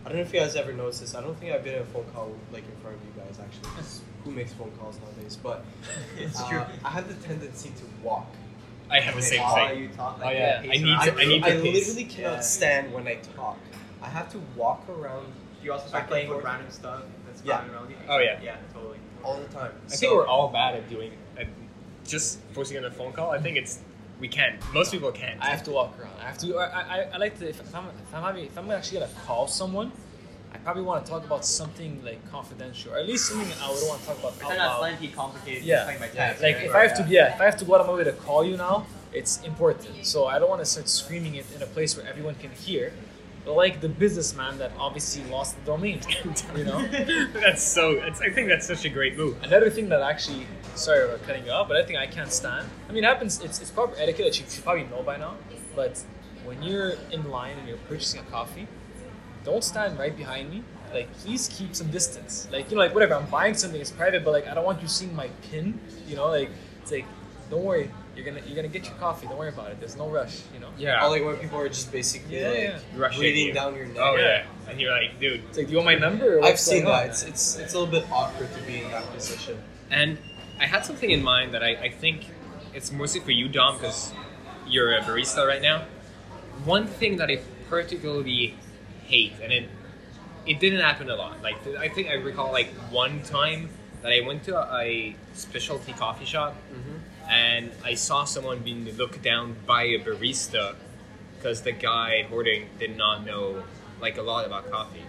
I 0.05 0.09
don't 0.09 0.17
know 0.17 0.23
if 0.23 0.33
you 0.35 0.41
guys 0.41 0.57
ever 0.57 0.73
noticed 0.73 1.01
this. 1.01 1.15
I 1.15 1.21
don't 1.21 1.39
think 1.39 1.53
I've 1.55 1.63
been 1.63 1.75
in 1.77 1.83
a 1.83 1.87
phone 1.87 2.05
call 2.13 2.35
like 2.53 2.65
in 2.65 2.77
front 2.83 2.97
of 2.97 3.03
you 3.05 3.13
guys 3.23 3.39
actually. 3.39 3.71
Who 4.25 4.31
makes 4.33 4.53
phone 4.53 4.71
calls 4.81 4.99
nowadays? 5.01 5.37
But 5.41 5.65
It's 6.19 6.41
uh, 6.41 6.49
true. 6.49 6.63
I 6.85 6.91
have 6.91 7.07
the 7.09 7.15
tendency 7.27 7.71
to 7.71 7.85
walk. 8.05 8.27
I 8.91 9.01
have 9.01 9.15
the 9.15 9.21
Okay, 9.21 9.29
same 9.29 9.41
while 9.43 9.69
thing. 9.69 9.79
you 9.83 9.89
talk 9.89 10.21
Oh 10.23 10.29
yeah, 10.31 10.61
I 10.65 10.67
need 10.77 10.85
around. 10.87 11.07
to. 11.07 11.21
I 11.21 11.25
need 11.25 11.45
I 11.45 11.51
to 11.57 11.63
pace. 11.63 11.87
literally 11.89 12.05
cannot 12.05 12.33
Yeah. 12.35 12.41
stand 12.41 12.93
when 12.93 13.07
I 13.07 13.15
talk. 13.37 13.59
I 14.03 14.09
have 14.09 14.31
to 14.33 14.39
walk 14.57 14.85
around 14.89 15.27
You 15.63 15.73
also 15.73 15.87
start 15.87 16.09
playing 16.09 16.29
with 16.29 16.43
random 16.45 16.69
stuff 16.71 17.03
that's 17.03 17.22
Yeah. 17.45 17.65
flying. 17.65 17.95
Oh, 18.09 18.19
yeah. 18.19 18.39
Yeah, 18.43 18.57
totally. 18.73 18.99
all 19.25 19.37
the 19.37 19.49
time. 19.49 19.73
I 19.87 19.97
think 19.97 20.13
we're 20.13 20.27
all 20.27 20.49
bad 20.49 20.75
at 20.75 20.89
doing 20.91 21.13
at 21.39 21.47
just 22.07 22.41
focusing 22.53 22.79
on 22.79 22.85
a 22.85 22.91
phone 22.91 23.13
call. 23.13 23.31
I 23.31 23.39
think 23.39 23.57
it's 23.57 23.79
we 24.21 24.29
can. 24.29 24.59
Most 24.73 24.93
people 24.93 25.11
can't. 25.13 25.41
I 25.41 25.47
have 25.47 25.63
to 25.65 25.71
walk 25.73 25.99
around. 26.01 26.15
I 26.21 26.25
have 26.27 26.39
to. 26.39 26.57
I, 26.59 26.65
I, 26.81 26.99
I 27.15 27.17
like 27.19 27.39
to. 27.39 27.49
If, 27.49 27.61
if 27.61 27.75
I'm 27.75 27.87
if 27.87 28.15
I'm 28.15 28.23
having 28.23 28.45
if 28.45 28.57
I'm 28.59 28.71
actually 28.71 29.01
gonna 29.01 29.13
call 29.27 29.47
someone, 29.49 29.91
I 30.55 30.59
probably 30.59 30.83
want 30.83 31.05
to 31.05 31.11
talk 31.11 31.25
about 31.25 31.45
something 31.45 32.03
like 32.05 32.21
confidential, 32.31 32.93
or 32.93 32.99
at 32.99 33.07
least 33.07 33.27
something 33.29 33.51
I 33.63 33.71
would 33.71 33.83
want 33.89 34.01
to 34.01 34.07
talk 34.07 34.19
about 34.19 34.33
out 34.33 34.39
Pretend 34.39 34.61
that's 34.61 34.69
loud. 34.69 34.79
plenty 34.79 35.09
complicated. 35.09 35.63
Yeah, 35.65 35.77
just 35.77 35.87
like 35.89 35.99
by 36.01 36.07
yeah. 36.07 36.27
text, 36.29 36.43
Like 36.43 36.57
right? 36.57 36.65
if 36.67 36.75
I 36.75 36.83
have 36.87 36.97
to, 36.99 37.13
yeah, 37.13 37.35
if 37.35 37.41
I 37.41 37.45
have 37.45 37.57
to 37.59 37.65
go 37.65 37.75
out 37.75 37.81
of 37.83 37.87
my 37.89 37.95
way 37.95 38.05
to 38.05 38.13
call 38.13 38.45
you 38.45 38.57
now, 38.57 38.87
it's 39.13 39.43
important. 39.43 40.07
So 40.07 40.27
I 40.27 40.39
don't 40.39 40.49
want 40.49 40.61
to 40.61 40.67
start 40.67 40.89
screaming 40.89 41.35
it 41.37 41.47
in 41.55 41.63
a 41.63 41.67
place 41.67 41.97
where 41.97 42.07
everyone 42.07 42.35
can 42.37 42.51
hear. 42.51 42.93
But 43.45 43.55
like 43.55 43.81
the 43.81 43.89
businessman 43.89 44.59
that 44.59 44.71
obviously 44.79 45.25
lost 45.25 45.59
the 45.59 45.65
domain, 45.67 46.01
you 46.57 46.65
know. 46.65 46.87
that's 47.33 47.63
so. 47.63 47.97
That's, 47.97 48.21
I 48.21 48.31
think 48.31 48.49
that's 48.49 48.67
such 48.67 48.85
a 48.85 48.89
great 48.89 49.17
move. 49.17 49.37
Another 49.43 49.69
thing 49.69 49.89
that 49.89 50.01
actually, 50.01 50.47
sorry 50.75 51.05
about 51.05 51.23
cutting 51.27 51.47
you 51.47 51.51
off, 51.51 51.67
but 51.67 51.77
I 51.77 51.85
think 51.85 51.99
I 51.99 52.07
can't 52.07 52.33
stand. 52.33 52.69
I 52.89 52.93
mean, 52.93 53.03
it 53.03 53.07
happens. 53.07 53.43
It's, 53.43 53.61
it's 53.61 53.71
proper 53.71 53.95
etiquette 53.99 54.27
that 54.27 54.41
you 54.41 54.47
should 54.49 54.63
probably 54.63 54.85
know 54.85 55.03
by 55.03 55.17
now. 55.17 55.37
But 55.75 56.03
when 56.45 56.63
you're 56.63 56.95
in 57.11 57.31
line 57.31 57.59
and 57.59 57.67
you're 57.67 57.79
purchasing 57.89 58.21
a 58.21 58.25
coffee, 58.25 58.69
don't 59.45 59.65
stand 59.65 59.99
right 59.99 60.17
behind 60.17 60.51
me. 60.51 60.63
Like, 60.93 61.13
please 61.19 61.49
keep 61.53 61.75
some 61.75 61.91
distance. 61.91 62.49
Like, 62.53 62.71
you 62.71 62.77
know, 62.77 62.83
like 62.83 62.95
whatever. 62.95 63.15
I'm 63.15 63.27
buying 63.27 63.55
something. 63.55 63.81
It's 63.81 63.91
private, 63.91 64.25
but 64.25 64.33
like, 64.33 64.47
I 64.47 64.55
don't 64.55 64.65
want 64.65 64.83
you 64.83 64.89
seeing 64.89 65.17
my 65.17 65.29
pin. 65.51 65.81
You 66.07 66.17
know, 66.17 66.29
like 66.29 66.51
it's 66.83 66.93
like, 66.93 67.07
don't 67.51 67.65
worry. 67.65 67.91
You're 68.15 68.25
gonna 68.25 68.41
you're 68.47 68.57
gonna 68.57 68.69
get 68.69 68.85
your 68.85 68.95
coffee. 68.97 69.27
Don't 69.27 69.39
worry 69.39 69.49
about 69.49 69.71
it. 69.71 69.81
There's 69.81 69.97
no 69.97 70.09
rush. 70.09 70.43
You 70.53 70.61
know. 70.61 70.69
Yeah. 70.77 71.05
Or 71.05 71.11
like 71.11 71.25
when 71.25 71.37
people 71.37 71.59
are 71.59 71.69
just 71.69 71.91
basically 71.91 72.41
Yeah, 72.41 72.49
like 72.49 72.59
yeah. 72.59 72.79
Rushing 72.97 73.21
breathing 73.21 73.47
you. 73.49 73.53
down 73.55 73.75
your 73.75 73.87
neck. 73.87 73.97
Oh 73.99 74.17
yeah. 74.17 74.45
And 74.69 74.81
you're 74.81 74.93
like, 74.93 75.19
dude. 75.19 75.43
It's 75.49 75.59
like, 75.59 75.67
do 75.67 75.73
you 75.73 75.79
want 75.79 75.87
my 75.87 75.95
number? 75.95 76.39
Or 76.39 76.45
I've 76.45 76.61
seen 76.61 76.85
that. 76.85 76.91
on? 76.91 77.07
It's, 77.09 77.23
it's 77.23 77.59
it's 77.59 77.75
a 77.75 77.79
little 77.79 77.93
bit 77.93 78.11
awkward 78.11 78.53
to 78.55 78.63
be 78.63 78.83
in 78.83 78.91
that 78.91 79.05
position. 79.13 79.59
And 79.91 80.19
I 80.61 80.67
had 80.67 80.85
something 80.85 81.11
in 81.11 81.23
mind 81.23 81.55
that 81.55 81.63
I, 81.63 81.71
I 81.75 81.89
think 81.89 82.27
it's 82.75 82.93
mostly 82.93 83.21
for 83.21 83.33
you, 83.33 83.49
Dom, 83.49 83.77
because 83.77 84.13
you're 84.67 84.95
a 84.95 85.01
barista 85.01 85.47
right 85.47 85.63
now. 85.63 85.85
One 86.65 86.87
thing 86.87 87.17
that 87.17 87.31
I 87.31 87.41
particularly 87.69 88.55
hate, 89.05 89.33
and 89.43 89.53
it 89.53 89.69
it 90.47 90.61
didn't 90.61 90.81
happen 90.81 91.09
a 91.11 91.17
lot. 91.17 91.43
Like 91.43 91.57
I 91.79 91.89
think 91.89 92.09
I 92.09 92.15
recall 92.15 92.53
like 92.53 92.69
one 92.91 93.23
time 93.23 93.69
that 94.03 94.13
I 94.13 94.21
went 94.27 94.45
to 94.45 94.59
a 94.59 95.15
specialty 95.33 95.93
coffee 95.93 96.25
shop 96.25 96.55
mm-hmm. 96.73 96.97
And 97.31 97.71
I 97.85 97.95
saw 97.95 98.25
someone 98.25 98.61
being 98.61 98.85
looked 98.97 99.23
down 99.23 99.57
by 99.67 99.85
a 99.85 99.99
barista 99.99 100.75
because 101.37 101.63
the 101.63 101.73
guy 101.73 102.23
hoarding 102.29 102.69
did 102.79 102.97
not 102.97 103.25
know 103.27 103.63
like 104.01 104.19
a 104.19 104.23
lot 104.23 104.47
about 104.47 104.71
coffee. 104.71 105.03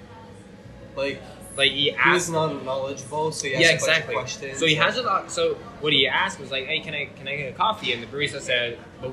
Like 0.96 1.22
Like 1.58 1.72
he 1.72 1.92
he 1.92 1.92
was 1.92 2.24
asked. 2.24 2.32
not 2.32 2.64
knowledgeable, 2.66 3.32
so 3.32 3.48
he 3.48 3.56
asked 3.56 3.62
Yeah, 3.64 3.70
a 3.70 3.72
bunch 3.74 3.82
of 3.84 3.88
exactly. 3.90 4.16
questions. 4.16 4.60
So 4.60 4.66
he 4.66 4.76
has 4.76 4.98
a 4.98 5.02
lot. 5.04 5.32
So 5.32 5.56
what 5.82 5.94
he 5.94 6.08
asked 6.08 6.40
was 6.40 6.50
like, 6.52 6.66
"Hey, 6.68 6.80
can 6.80 6.94
I 6.94 7.06
can 7.18 7.28
I 7.28 7.36
get 7.36 7.54
a 7.54 7.56
coffee?" 7.56 7.94
And 7.94 8.02
the 8.02 8.08
barista 8.08 8.42
said, 8.42 8.78
"But 9.02 9.12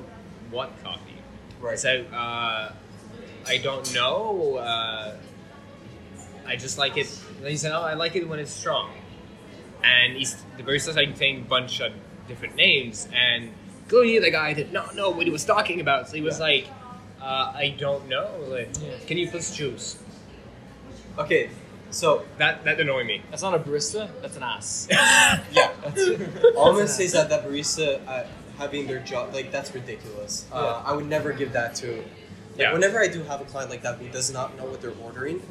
what 0.51 0.71
coffee?" 0.83 1.01
Right. 1.61 1.79
said, 1.79 2.07
uh, 2.13 2.73
"I 3.47 3.57
don't 3.63 3.93
know. 3.95 4.57
Uh, 4.57 5.17
I 6.47 6.57
just 6.57 6.79
like 6.79 6.97
it." 6.97 7.09
And 7.39 7.49
he 7.49 7.57
said, 7.57 7.73
"Oh, 7.73 7.83
I 7.83 7.95
like 7.95 8.17
it 8.17 8.27
when 8.29 8.39
it's 8.39 8.51
strong." 8.53 8.91
And 9.85 10.17
he's 10.17 10.37
the 10.57 10.63
barista 10.63 10.93
started 10.93 11.17
saying 11.17 11.41
a 11.43 11.49
bunch 11.49 11.81
of 11.81 11.93
different 12.31 12.55
names, 12.57 13.07
and 13.15 13.51
clearly 13.89 14.19
the 14.19 14.31
guy 14.31 14.55
did 14.55 14.73
not 14.73 14.95
know 14.95 15.11
what 15.11 15.25
he 15.27 15.31
was 15.31 15.45
talking 15.45 15.81
about. 15.81 16.09
So 16.09 16.15
he 16.17 16.23
was 16.23 16.41
like, 16.41 16.67
uh, 17.21 17.53
"I 17.55 17.75
don't 17.79 18.09
know. 18.09 18.31
Like, 18.49 18.71
Yeah. 18.83 18.97
can 19.07 19.19
you 19.19 19.29
please 19.29 19.55
choose?" 19.55 19.97
Okay, 21.19 21.51
so 21.91 22.25
That 22.39 22.65
that 22.65 22.81
annoyed 22.81 23.07
me. 23.07 23.23
That's 23.31 23.43
not 23.43 23.55
a 23.55 23.59
barista. 23.59 24.09
That's 24.23 24.37
an 24.37 24.43
ass. 24.45 24.87
yeah, 24.91 25.71
That's 25.85 26.01
it. 26.01 26.21
all 26.57 26.69
I'm 26.71 26.77
gonna 26.77 26.89
say 26.89 27.05
is 27.05 27.13
that 27.13 27.29
that 27.29 27.45
barista 27.45 28.01
uh, 28.09 28.25
having 28.59 28.87
their 28.87 29.01
job 29.01 29.35
like 29.35 29.51
that's 29.53 29.75
ridiculous. 29.75 30.47
Uh, 30.53 30.57
Yeah. 30.83 30.91
I 30.91 30.95
would 30.97 31.07
never 31.09 31.33
give 31.33 31.53
that 31.53 31.75
to. 31.83 31.87
Like, 31.97 32.05
Yeah. 32.57 32.73
Whenever 32.73 33.01
I 33.01 33.09
do 33.09 33.23
have 33.25 33.41
a 33.41 33.45
client 33.45 33.71
like 33.71 33.83
that 33.83 33.99
who 33.99 34.09
does 34.09 34.31
not 34.33 34.57
know 34.57 34.65
what 34.67 34.81
they're 34.81 34.99
ordering, 35.03 35.43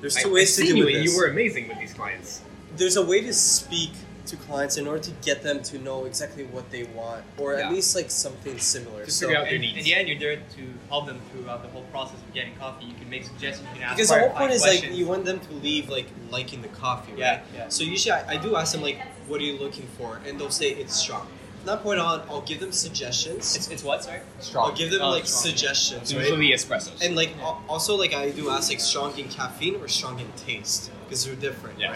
there's 0.00 0.16
I- 0.16 0.22
two 0.22 0.28
I've 0.28 0.34
ways 0.34 0.54
to 0.56 0.62
seen 0.62 0.72
do 0.72 0.78
you, 0.80 0.84
with 0.84 0.94
this. 0.94 1.04
You 1.12 1.16
were 1.18 1.26
amazing 1.28 1.68
with 1.68 1.78
these 1.78 1.94
clients. 1.94 2.42
there's 2.76 2.96
a 2.96 3.04
way 3.12 3.20
to 3.22 3.32
speak 3.32 3.92
to 4.26 4.36
clients 4.36 4.76
in 4.76 4.86
order 4.86 5.02
to 5.02 5.10
get 5.22 5.42
them 5.42 5.62
to 5.62 5.78
know 5.78 6.04
exactly 6.04 6.44
what 6.44 6.70
they 6.70 6.84
want, 6.84 7.24
or 7.38 7.54
Yeah. 7.54 7.66
at 7.66 7.72
least 7.72 7.94
like 7.94 8.10
something 8.10 8.58
similar. 8.58 9.04
to 9.04 9.10
So- 9.10 9.26
figure 9.26 9.40
out 9.40 9.44
their 9.46 9.54
In, 9.54 9.60
needs. 9.62 9.78
in 9.78 9.84
the 9.84 9.94
end, 9.94 10.08
you're 10.08 10.18
there 10.18 10.36
to 10.36 10.62
help 10.88 11.06
them 11.06 11.20
throughout 11.30 11.62
the 11.62 11.68
whole 11.68 11.84
process 11.92 12.16
of 12.26 12.34
getting 12.34 12.54
coffee. 12.56 12.86
You 12.86 12.94
can 12.94 13.08
make 13.08 13.24
suggestions. 13.24 13.66
You 13.72 13.74
can 13.80 13.82
ask 13.84 13.96
because 13.96 14.08
the 14.10 14.18
whole 14.20 14.30
point 14.30 14.52
is 14.52 14.62
like 14.62 14.90
you 14.92 15.06
want 15.06 15.24
them 15.24 15.38
to 15.40 15.52
leave 15.54 15.88
like 15.88 16.06
liking 16.30 16.60
the 16.62 16.68
coffee, 16.68 17.12
right? 17.12 17.18
Yeah, 17.18 17.40
yeah. 17.54 17.68
So 17.68 17.84
usually 17.84 18.12
I, 18.12 18.34
I 18.34 18.36
do 18.36 18.56
ask 18.56 18.72
them 18.72 18.82
like, 18.82 18.98
"What 19.28 19.40
are 19.40 19.44
you 19.44 19.56
looking 19.58 19.86
for?" 19.98 20.20
And 20.26 20.38
they'll 20.40 20.50
say 20.50 20.68
it's 20.70 20.96
strong. 20.96 21.26
From 21.58 21.66
that 21.66 21.82
point 21.82 21.98
on, 22.00 22.22
I'll 22.30 22.42
give 22.42 22.60
them 22.60 22.70
suggestions. 22.72 23.56
It's, 23.56 23.68
it's 23.70 23.82
what, 23.82 24.04
sorry? 24.04 24.20
Strong. 24.40 24.70
I'll 24.70 24.76
give 24.76 24.90
them 24.90 25.02
Oh, 25.02 25.10
like 25.10 25.26
strong, 25.26 25.44
yeah. 25.44 25.50
suggestions, 25.56 26.14
right? 26.14 26.22
Usually 26.22 26.50
espressos. 26.52 27.00
And 27.04 27.16
like 27.16 27.36
al- 27.40 27.62
also 27.68 27.96
like 27.96 28.14
I 28.14 28.30
do 28.30 28.50
ask 28.50 28.70
like 28.70 28.80
strong 28.80 29.16
in 29.18 29.28
caffeine 29.28 29.76
or 29.76 29.88
strong 29.88 30.18
in 30.20 30.30
taste 30.46 30.90
because 31.04 31.24
they're 31.24 31.34
different, 31.34 31.78
Yes. 31.80 31.90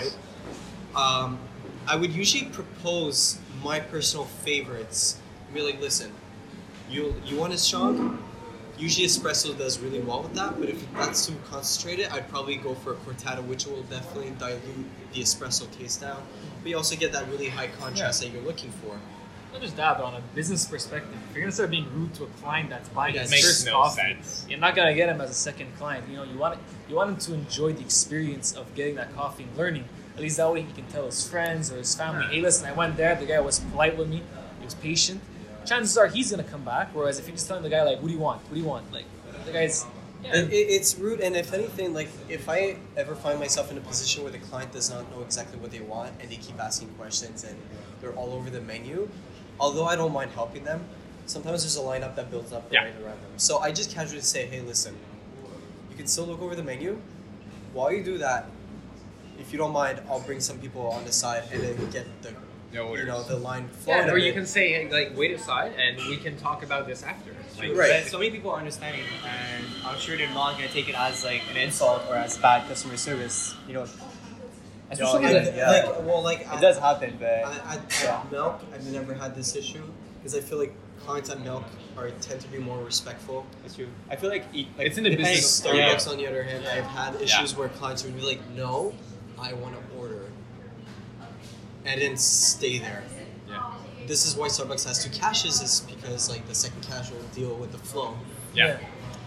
right? 0.95 1.03
Um, 1.03 1.39
I 1.91 1.97
would 1.97 2.13
usually 2.13 2.45
propose 2.51 3.41
my 3.65 3.81
personal 3.81 4.25
favorites. 4.47 5.19
and 5.47 5.55
Be 5.55 5.61
like, 5.63 5.81
listen, 5.81 6.13
you 6.89 7.15
you 7.27 7.37
want 7.37 7.53
it 7.53 7.59
strong? 7.59 8.23
Usually 8.79 9.07
espresso 9.07 9.59
does 9.59 9.81
really 9.81 9.99
well 10.01 10.23
with 10.23 10.35
that, 10.35 10.59
but 10.59 10.69
if 10.69 10.81
that's 10.95 11.27
too 11.27 11.35
concentrated, 11.51 12.07
I'd 12.13 12.29
probably 12.31 12.57
go 12.57 12.75
for 12.77 12.93
a 12.93 12.97
cortado, 13.05 13.45
which 13.45 13.67
will 13.67 13.83
definitely 13.83 14.33
dilute 14.39 14.87
the 15.13 15.21
espresso 15.21 15.67
taste 15.79 16.01
down. 16.01 16.23
But 16.63 16.71
you 16.71 16.77
also 16.77 16.95
get 16.97 17.11
that 17.13 17.29
really 17.29 17.49
high 17.49 17.67
contrast 17.81 18.23
that 18.23 18.29
you're 18.31 18.41
looking 18.51 18.71
for. 18.83 18.95
Not 19.53 19.61
just 19.63 19.77
that, 19.77 19.99
but 19.99 20.05
on 20.05 20.15
a 20.15 20.23
business 20.37 20.65
perspective, 20.65 21.13
if 21.29 21.35
you're 21.35 21.43
gonna 21.43 21.53
start 21.53 21.71
being 21.71 21.89
rude 21.93 22.15
to 22.15 22.23
a 22.25 22.29
client 22.41 22.71
that's 22.71 22.89
buying 22.91 23.17
Yeah, 23.17 23.23
his 23.23 23.33
it 23.33 23.43
first 23.43 23.67
no 23.67 23.73
coffee, 23.73 24.01
sense. 24.15 24.47
you're 24.49 24.61
not 24.61 24.77
gonna 24.77 24.95
get 24.95 25.09
him 25.09 25.21
as 25.21 25.31
a 25.31 25.35
second 25.35 25.77
client. 25.77 26.09
You 26.09 26.17
know, 26.19 26.23
you 26.23 26.39
want 26.39 26.57
you 26.89 26.95
want 26.95 27.11
him 27.11 27.17
to 27.27 27.35
enjoy 27.35 27.73
the 27.73 27.83
experience 27.83 28.53
of 28.53 28.73
getting 28.77 28.95
that 28.95 29.13
coffee 29.17 29.43
and 29.43 29.57
learning. 29.59 29.87
At 30.21 30.25
least 30.25 30.37
that 30.37 30.53
way 30.53 30.61
he 30.61 30.73
can 30.75 30.87
tell 30.89 31.07
his 31.07 31.27
friends 31.27 31.73
or 31.73 31.77
his 31.79 31.95
family, 31.95 32.27
"Hey, 32.27 32.43
listen, 32.43 32.67
I 32.67 32.73
went 32.73 32.99
there. 32.99 33.15
The 33.15 33.25
guy 33.25 33.41
was 33.41 33.59
polite 33.59 33.97
with 33.97 34.07
me. 34.07 34.23
He 34.59 34.65
was 34.67 34.75
patient." 34.75 35.23
Chances 35.65 35.97
are 35.97 36.09
he's 36.09 36.31
gonna 36.31 36.45
come 36.45 36.63
back. 36.63 36.91
Whereas 36.93 37.19
if 37.19 37.27
you're 37.27 37.35
just 37.35 37.49
telling 37.49 37.63
the 37.63 37.71
guy 37.71 37.83
like, 37.85 38.01
"What 38.03 38.09
do 38.09 38.13
you 38.13 38.19
want? 38.21 38.43
What 38.43 38.53
do 38.53 38.61
you 38.61 38.67
want?" 38.67 38.93
Like 38.93 39.07
the 39.47 39.53
guy's 39.53 39.87
yeah, 40.23 40.35
It, 40.37 40.53
it- 40.53 40.69
it's 40.77 40.99
rude, 40.99 41.21
and 41.23 41.35
if 41.35 41.55
anything, 41.55 41.95
like 41.95 42.11
if 42.29 42.51
I 42.51 42.77
ever 42.99 43.15
find 43.15 43.39
myself 43.41 43.71
in 43.71 43.79
a 43.79 43.81
position 43.81 44.23
where 44.23 44.31
the 44.31 44.39
client 44.51 44.71
does 44.73 44.91
not 44.91 45.11
know 45.11 45.23
exactly 45.23 45.59
what 45.59 45.71
they 45.71 45.81
want 45.81 46.13
and 46.21 46.31
they 46.31 46.37
keep 46.37 46.61
asking 46.61 46.89
questions 46.99 47.43
and 47.45 47.57
they're 48.03 48.13
all 48.13 48.35
over 48.35 48.51
the 48.51 48.61
menu, 48.61 49.09
although 49.59 49.87
I 49.87 49.97
don't 49.97 50.13
mind 50.13 50.33
helping 50.33 50.65
them, 50.65 50.85
sometimes 51.25 51.63
there's 51.63 51.79
a 51.79 51.81
lineup 51.81 52.15
that 52.17 52.31
builds 52.31 52.53
up 52.53 52.65
Yeah. 52.71 52.85
right 52.85 52.95
around 53.03 53.23
them. 53.23 53.33
So 53.39 53.61
I 53.61 53.73
just 53.73 53.91
casually 53.95 54.21
say, 54.21 54.45
hey, 54.45 54.61
listen, 54.61 54.95
you 55.91 55.97
can 55.97 56.07
still 56.07 56.27
look 56.27 56.43
over 56.43 56.55
the 56.55 56.63
menu. 56.63 57.01
While 57.73 57.91
you 57.91 58.05
do 58.05 58.19
that, 58.19 58.45
if 59.41 59.53
you 59.53 59.59
don't 59.59 59.73
mind, 59.73 60.01
I'll 60.09 60.21
bring 60.21 60.41
some 60.41 60.59
people 60.59 60.89
on 60.91 61.05
the 61.05 61.13
side 61.13 61.45
and 61.53 61.63
then 61.63 61.91
get 61.91 62.07
the 62.23 62.33
No 62.73 62.95
you 62.95 63.05
know 63.05 63.23
the 63.25 63.37
line 63.37 63.69
flowing. 63.69 64.07
yeah, 64.07 64.13
or 64.13 64.19
you 64.19 64.33
can 64.33 64.47
say 64.47 64.89
like 64.91 65.17
wait 65.17 65.33
aside 65.33 65.73
and 65.77 65.97
we 66.09 66.17
can 66.17 66.37
talk 66.37 66.63
about 66.63 66.87
this 66.87 67.03
after. 67.03 67.33
Like, 67.59 67.77
Right. 67.77 68.07
So 68.07 68.19
many 68.19 68.31
people 68.31 68.51
are 68.53 68.59
understanding, 68.59 69.03
and 69.27 69.65
I'm 69.85 69.99
sure 69.99 70.17
they're 70.17 70.33
not 70.33 70.57
going 70.57 70.69
to 70.69 70.73
take 70.75 70.89
it 70.89 70.95
as 70.95 71.25
like 71.25 71.43
an 71.51 71.57
insult 71.57 72.03
or 72.09 72.15
as 72.17 72.39
bad 72.39 72.67
customer 72.69 72.97
service. 72.97 73.55
You 73.67 73.75
know, 73.75 73.85
No, 73.85 73.91
especially 74.91 75.27
I- 75.27 75.33
that- 75.33 75.57
yeah. 75.57 75.71
like 75.71 75.87
well, 76.07 76.23
like 76.23 76.41
it 76.41 76.61
does 76.61 76.79
happen, 76.79 77.17
but 77.19 77.29
I, 77.45 77.75
at, 77.75 78.05
at 78.05 78.31
Milk, 78.33 78.61
I've 78.73 78.87
never 78.87 79.15
had 79.15 79.35
this 79.35 79.57
issue 79.57 79.83
because 80.19 80.35
I 80.37 80.41
feel 80.41 80.59
like 80.59 80.73
clients 81.05 81.29
at 81.31 81.41
Milk 81.43 81.65
are 81.97 82.11
tend 82.23 82.41
to 82.41 82.49
be 82.49 82.59
more 82.59 82.79
respectful. 82.85 83.45
That's 83.63 83.75
true. 83.75 83.89
I 84.11 84.17
feel 84.17 84.31
like, 84.31 84.45
e- 84.53 84.69
like 84.79 84.87
It's 84.89 84.97
in 84.99 85.05
the 85.05 85.15
business 85.17 85.61
Starbucks, 85.61 86.07
Yeah. 86.07 86.13
on 86.13 86.19
the 86.19 86.27
other 86.29 86.43
hand, 86.45 86.65
I've 86.67 86.85
had 86.85 87.21
issues 87.21 87.57
where 87.57 87.69
clients 87.69 88.05
would 88.05 88.15
be 88.17 88.23
like, 88.23 88.41
"No, 88.51 88.93
I 89.41 89.53
want 89.55 89.75
to 89.75 89.99
order," 89.99 90.27
and 91.85 92.01
then 92.01 92.17
stay 92.17 92.79
there. 92.79 93.03
Yeah. 93.49 93.73
This 94.07 94.27
is 94.27 94.37
why 94.37 94.49
Starbucks 94.49 94.87
has 94.87 95.03
two 95.05 95.11
caches, 95.11 95.61
is 95.61 95.81
because 95.81 96.29
like 96.31 96.47
the 96.47 96.55
second 96.55 96.83
cache 96.83 97.11
will 97.11 97.23
deal 97.35 97.55
with 97.57 97.73
the 97.73 97.79
flow. 97.79 98.17
Yeah. 98.55 98.79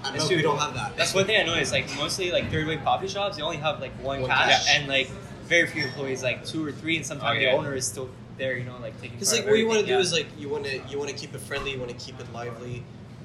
At 0.04 0.16
It's 0.16 0.24
Milk, 0.24 0.28
true. 0.28 0.36
we 0.38 0.42
don't 0.44 0.58
have 0.58 0.74
that. 0.74 0.98
That's 0.98 1.14
one 1.14 1.26
thing 1.26 1.40
I 1.40 1.44
noticed. 1.46 1.72
Like 1.72 1.86
mostly 1.98 2.32
like 2.32 2.52
third 2.52 2.68
wave 2.68 2.84
coffee 2.84 3.08
shops, 3.08 3.38
they 3.38 3.42
only 3.42 3.58
have 3.58 3.80
like 3.80 3.94
one, 4.04 4.22
One 4.22 4.30
cash, 4.30 4.66
cash. 4.66 4.76
and 4.80 4.88
like 4.90 5.10
very 5.46 5.66
few 5.68 5.84
employees, 5.84 6.22
like 6.24 6.46
two 6.46 6.66
or 6.66 6.72
three, 6.72 6.98
and 6.98 7.06
sometimes 7.06 7.38
Oh, 7.38 7.40
yeah. 7.40 7.52
the 7.52 7.58
owner 7.58 7.74
is 7.74 7.88
still 7.88 8.10
there. 8.38 8.58
You 8.58 8.66
know, 8.66 8.78
like 8.82 9.00
taking. 9.00 9.18
Because 9.18 9.34
like 9.34 9.46
what 9.46 9.58
you 9.58 9.68
want 9.68 9.80
to 9.80 9.86
do 9.86 9.94
yeah. 9.94 10.00
is 10.00 10.12
like 10.12 10.28
you 10.38 10.50
want 10.50 10.66
to 10.66 10.82
you 10.90 10.98
want 10.98 11.10
to 11.10 11.16
keep 11.16 11.34
it 11.34 11.40
friendly, 11.42 11.72
you 11.72 11.80
want 11.80 11.92
to 11.98 12.06
keep 12.06 12.20
it 12.20 12.32
lively, 12.34 12.84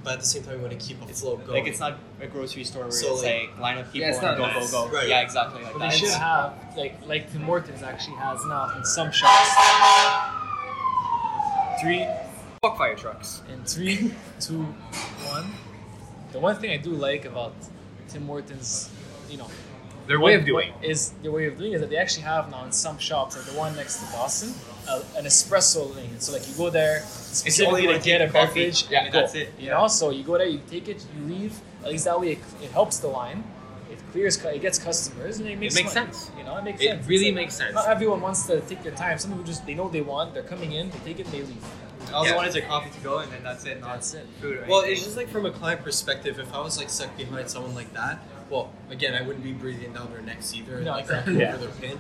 but 0.09 0.15
at 0.15 0.21
the 0.21 0.27
same 0.27 0.43
time 0.43 0.55
you 0.57 0.61
want 0.67 0.73
to 0.73 0.79
keep 0.79 1.03
a 1.03 1.07
flow 1.09 1.37
going. 1.37 1.51
Like 1.59 1.67
it's 1.69 1.81
not 1.81 1.99
a 2.23 2.27
grocery 2.27 2.65
store 2.65 2.85
where 2.85 2.91
So, 2.91 3.13
it's 3.13 3.23
like- 3.23 3.51
like, 3.53 3.59
line 3.61 3.79
of 3.79 3.87
people 3.93 4.01
Yeah, 4.01 4.09
it's 4.15 4.19
and 4.25 4.37
go 4.39 4.47
nice. 4.47 4.71
go 4.73 4.89
go. 4.89 4.95
Right. 4.97 5.07
Yeah, 5.09 5.21
exactly 5.21 5.63
like 5.63 5.75
But 5.75 5.79
that. 5.81 5.91
they 5.91 5.97
should 5.99 6.09
It's- 6.09 6.21
have 6.21 6.55
like 6.79 6.95
like 7.07 7.31
Tim 7.31 7.43
Hortons 7.43 7.83
actually 7.83 8.17
has 8.17 8.39
now 8.47 8.73
in 8.77 8.85
some 8.87 9.13
shops. 9.13 9.51
Three 11.83 12.07
Fuck 12.63 12.77
fire 12.79 12.97
trucks. 12.97 13.43
in 13.53 13.63
three, 13.65 14.13
two, 14.41 14.63
one. 15.35 15.47
The 16.33 16.39
one 16.41 16.57
thing 16.57 16.71
I 16.73 16.79
do 16.79 16.91
like 16.91 17.25
about 17.27 17.53
Tim 18.09 18.27
Hortons, 18.27 18.91
you 19.31 19.37
know, 19.37 19.49
Their 20.09 20.21
way 20.21 20.35
of 20.35 20.45
doing. 20.45 20.73
what 20.73 20.85
is 20.85 21.11
their 21.23 21.31
way 21.31 21.47
of 21.47 21.59
doing 21.59 21.73
is 21.75 21.81
that 21.83 21.91
they 21.91 21.97
actually 21.99 22.23
have 22.25 22.51
now 22.51 22.65
in 22.65 22.73
some 22.73 22.99
shops, 22.99 23.37
like 23.37 23.45
the 23.47 23.53
one 23.59 23.77
next 23.77 23.97
to 23.99 24.07
Boston, 24.13 24.55
uh, 24.89 25.03
an 25.17 25.25
espresso 25.27 25.95
lane. 25.95 26.19
So 26.19 26.33
like 26.33 26.49
you 26.49 26.55
go 26.55 26.71
there 26.71 27.01
specifically 27.03 27.87
only 27.87 27.99
to 27.99 28.05
get 28.05 28.21
a 28.23 28.29
coffee. 28.29 28.65
beverage. 28.67 28.87
Yeah, 28.91 29.05
and 29.05 29.13
go. 29.13 29.21
that's 29.21 29.35
it. 29.35 29.53
You 29.59 29.67
Yeah. 29.67 29.75
know, 29.81 29.89
so 29.89 30.11
you 30.11 30.25
go 30.25 30.39
there, 30.39 30.47
you 30.49 30.61
take 30.71 30.89
it, 30.89 31.05
you 31.15 31.23
leave. 31.35 31.55
At 31.85 31.91
least 31.93 32.05
that 32.07 32.19
way 32.21 32.33
it, 32.33 32.39
it 32.63 32.71
helps 32.73 32.97
the 32.99 33.09
line. 33.09 33.45
It 33.93 33.99
clears, 34.13 34.37
it 34.45 34.61
gets 34.61 34.79
customers, 34.79 35.39
and 35.39 35.49
it 35.49 35.59
makes 35.59 35.75
makes 35.75 35.93
sense. 35.93 36.31
You 36.39 36.45
know, 36.45 36.57
it 36.57 36.65
makes 36.65 36.81
It 36.81 36.89
sense. 36.89 37.01
It's 37.01 37.09
really 37.09 37.27
like- 37.27 37.35
makes 37.35 37.55
sense. 37.55 37.75
Not 37.75 37.89
everyone 37.89 38.21
wants 38.21 38.47
to 38.47 38.61
take 38.63 38.83
their 38.83 38.93
time. 39.05 39.19
Some 39.19 39.31
people 39.33 39.45
just 39.45 39.67
they 39.67 39.75
know 39.75 39.85
what 39.85 39.93
they 39.93 40.01
want. 40.01 40.33
They're 40.35 40.43
coming 40.55 40.73
in, 40.73 40.91
they 40.91 40.99
take 41.05 41.21
it, 41.21 41.31
they 41.31 41.43
leave. 41.43 41.65
All 42.15 42.25
they 42.25 42.31
Yeah. 42.31 42.37
want 42.37 42.49
is 42.49 42.55
their 42.55 42.63
coffee 42.63 42.91
to 42.91 43.01
go, 43.01 43.19
and 43.19 43.31
then 43.33 43.43
that's 43.43 43.65
it. 43.67 43.81
Not 43.81 43.95
That's 43.95 44.15
it. 44.15 44.27
food. 44.41 44.65
Well, 44.67 44.81
it's 44.81 45.03
just 45.05 45.17
like 45.17 45.29
from 45.29 45.45
a 45.45 45.51
client 45.51 45.85
perspective. 45.85 46.39
If 46.39 46.55
I 46.55 46.61
was 46.61 46.79
like 46.79 46.89
stuck 46.89 47.15
behind 47.19 47.51
someone 47.51 47.75
like 47.75 47.93
that, 47.93 48.19
well, 48.51 48.71
again, 48.91 49.15
I 49.15 49.23
wouldn't 49.23 49.45
be 49.45 49.53
breathing 49.53 49.93
down 49.93 50.11
their 50.13 50.23
necks 50.23 50.55
either, 50.55 50.81
No, 50.81 50.93
like 50.93 51.05
exactly. 51.05 51.35
over 51.35 51.43
Yeah. 51.43 51.57
their 51.57 51.69
pin. 51.71 51.99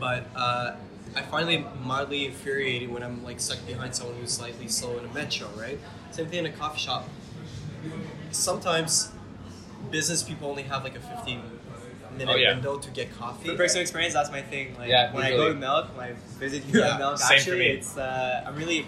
But 0.00 0.26
uh, 0.34 0.74
I 1.14 1.22
find 1.22 1.48
it 1.50 1.64
mildly 1.84 2.26
infuriating 2.26 2.92
when 2.92 3.02
I'm 3.02 3.22
like 3.24 3.40
stuck 3.40 3.64
behind 3.66 3.94
someone 3.94 4.16
who's 4.16 4.32
slightly 4.32 4.68
slow 4.68 4.98
in 4.98 5.04
a 5.04 5.12
metro, 5.12 5.48
right? 5.56 5.78
Same 6.10 6.26
thing 6.26 6.40
in 6.40 6.46
a 6.46 6.52
coffee 6.52 6.80
shop. 6.80 7.08
Sometimes 8.30 9.10
business 9.90 10.22
people 10.22 10.48
only 10.48 10.62
have 10.64 10.84
like 10.84 10.96
a 10.96 11.00
15 11.00 11.42
minute 12.16 12.28
Oh, 12.32 12.36
yeah. 12.36 12.54
window 12.54 12.78
to 12.78 12.90
get 12.90 13.12
coffee. 13.16 13.48
For 13.50 13.56
personal 13.56 13.82
experience, 13.82 14.14
that's 14.14 14.30
my 14.30 14.42
thing. 14.42 14.74
Like 14.78 14.88
Yeah, 14.88 15.12
when 15.12 15.24
I 15.24 15.30
go 15.30 15.48
to 15.48 15.54
Milk, 15.54 15.96
when 15.96 16.10
I 16.10 16.12
visit 16.38 16.64
you 16.66 16.80
Yeah, 16.80 16.94
at 16.94 16.98
Milk, 16.98 17.18
same 17.18 17.38
actually, 17.38 17.68
it's 17.68 17.96
uh, 17.96 18.44
I'm 18.46 18.56
really, 18.56 18.86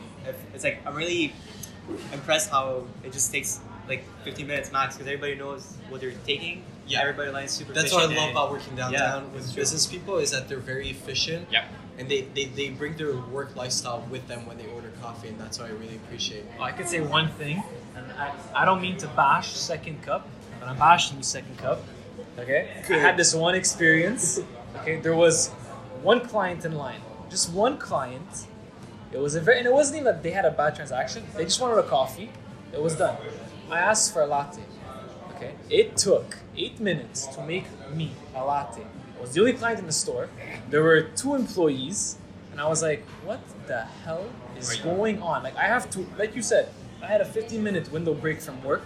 it's 0.54 0.64
like 0.64 0.80
I'm 0.86 0.94
really 0.94 1.32
impressed 2.12 2.50
how 2.50 2.86
it 3.02 3.12
just 3.12 3.32
takes 3.32 3.60
like 3.88 4.04
15 4.24 4.46
minutes 4.46 4.72
max 4.72 4.94
because 4.96 5.06
everybody 5.06 5.34
knows 5.34 5.76
what 5.90 6.00
they're 6.00 6.12
taking. 6.26 6.64
Yeah. 6.86 7.00
everybody 7.00 7.30
lines 7.30 7.52
super. 7.52 7.72
That's 7.72 7.92
what 7.92 8.10
I 8.10 8.14
love 8.14 8.30
about 8.30 8.50
working 8.50 8.76
downtown 8.76 9.24
Yeah, 9.24 9.34
with 9.34 9.54
business 9.54 9.86
people 9.86 10.18
is 10.18 10.30
that 10.30 10.48
they're 10.48 10.58
very 10.58 10.90
efficient. 10.90 11.48
Yep. 11.50 11.64
And 11.96 12.08
they, 12.08 12.22
they, 12.22 12.46
they 12.46 12.70
bring 12.70 12.96
their 12.96 13.14
work 13.16 13.54
lifestyle 13.54 14.04
with 14.10 14.26
them 14.26 14.46
when 14.46 14.58
they 14.58 14.66
order 14.66 14.90
coffee, 15.00 15.28
and 15.28 15.38
that's 15.38 15.58
what 15.60 15.68
I 15.68 15.72
really 15.74 15.96
appreciate. 15.96 16.44
Well, 16.58 16.64
I 16.64 16.72
could 16.72 16.88
say 16.88 17.00
one 17.00 17.28
thing, 17.32 17.62
and 17.96 18.04
I, 18.12 18.32
I 18.54 18.64
don't 18.64 18.80
mean 18.82 18.96
to 18.98 19.06
bash 19.08 19.52
Second 19.52 20.02
Cup, 20.02 20.28
but 20.58 20.68
I'm 20.68 20.76
bashing 20.76 21.16
you 21.16 21.22
Second 21.22 21.56
Cup. 21.58 21.80
Okay? 22.38 22.68
I 22.90 22.92
had 22.94 23.16
this 23.16 23.32
one 23.32 23.54
experience. 23.54 24.40
Okay, 24.80 24.98
there 25.00 25.14
was 25.14 25.50
one 26.02 26.20
client 26.20 26.64
in 26.64 26.72
line, 26.74 27.00
just 27.30 27.52
one 27.52 27.78
client. 27.78 28.46
It 29.12 29.18
was 29.18 29.36
a 29.36 29.40
very, 29.40 29.58
and 29.58 29.66
it 29.66 29.72
wasn't 29.72 30.00
even 30.00 30.06
that 30.06 30.24
they 30.24 30.32
had 30.32 30.44
a 30.44 30.50
bad 30.50 30.74
transaction. 30.74 31.22
They 31.36 31.44
just 31.44 31.60
wanted 31.60 31.78
a 31.78 31.84
coffee. 31.84 32.30
It 32.72 32.82
was 32.82 32.96
done. 32.96 33.16
I 33.70 33.78
asked 33.78 34.12
for 34.12 34.22
a 34.22 34.26
latte. 34.26 34.62
Okay. 35.36 35.54
It 35.70 35.96
took 35.96 36.36
eight 36.56 36.80
minutes 36.80 37.26
to 37.28 37.42
make 37.42 37.66
me 37.92 38.12
a 38.34 38.44
latte. 38.44 38.82
I 39.16 39.20
was 39.20 39.32
the 39.32 39.40
only 39.40 39.54
client 39.54 39.80
in 39.80 39.86
the 39.86 39.92
store. 39.92 40.28
There 40.70 40.82
were 40.82 41.02
two 41.02 41.34
employees, 41.34 42.18
and 42.52 42.60
I 42.60 42.68
was 42.68 42.82
like, 42.82 43.04
"What 43.24 43.40
the 43.66 43.82
hell 44.04 44.26
is 44.56 44.76
going 44.76 45.22
on?" 45.22 45.42
Like 45.42 45.56
I 45.56 45.66
have 45.66 45.90
to, 45.90 46.06
like 46.18 46.34
you 46.36 46.42
said, 46.42 46.68
I 47.02 47.06
had 47.06 47.20
a 47.20 47.24
15-minute 47.24 47.90
window 47.92 48.14
break 48.14 48.40
from 48.40 48.62
work. 48.62 48.84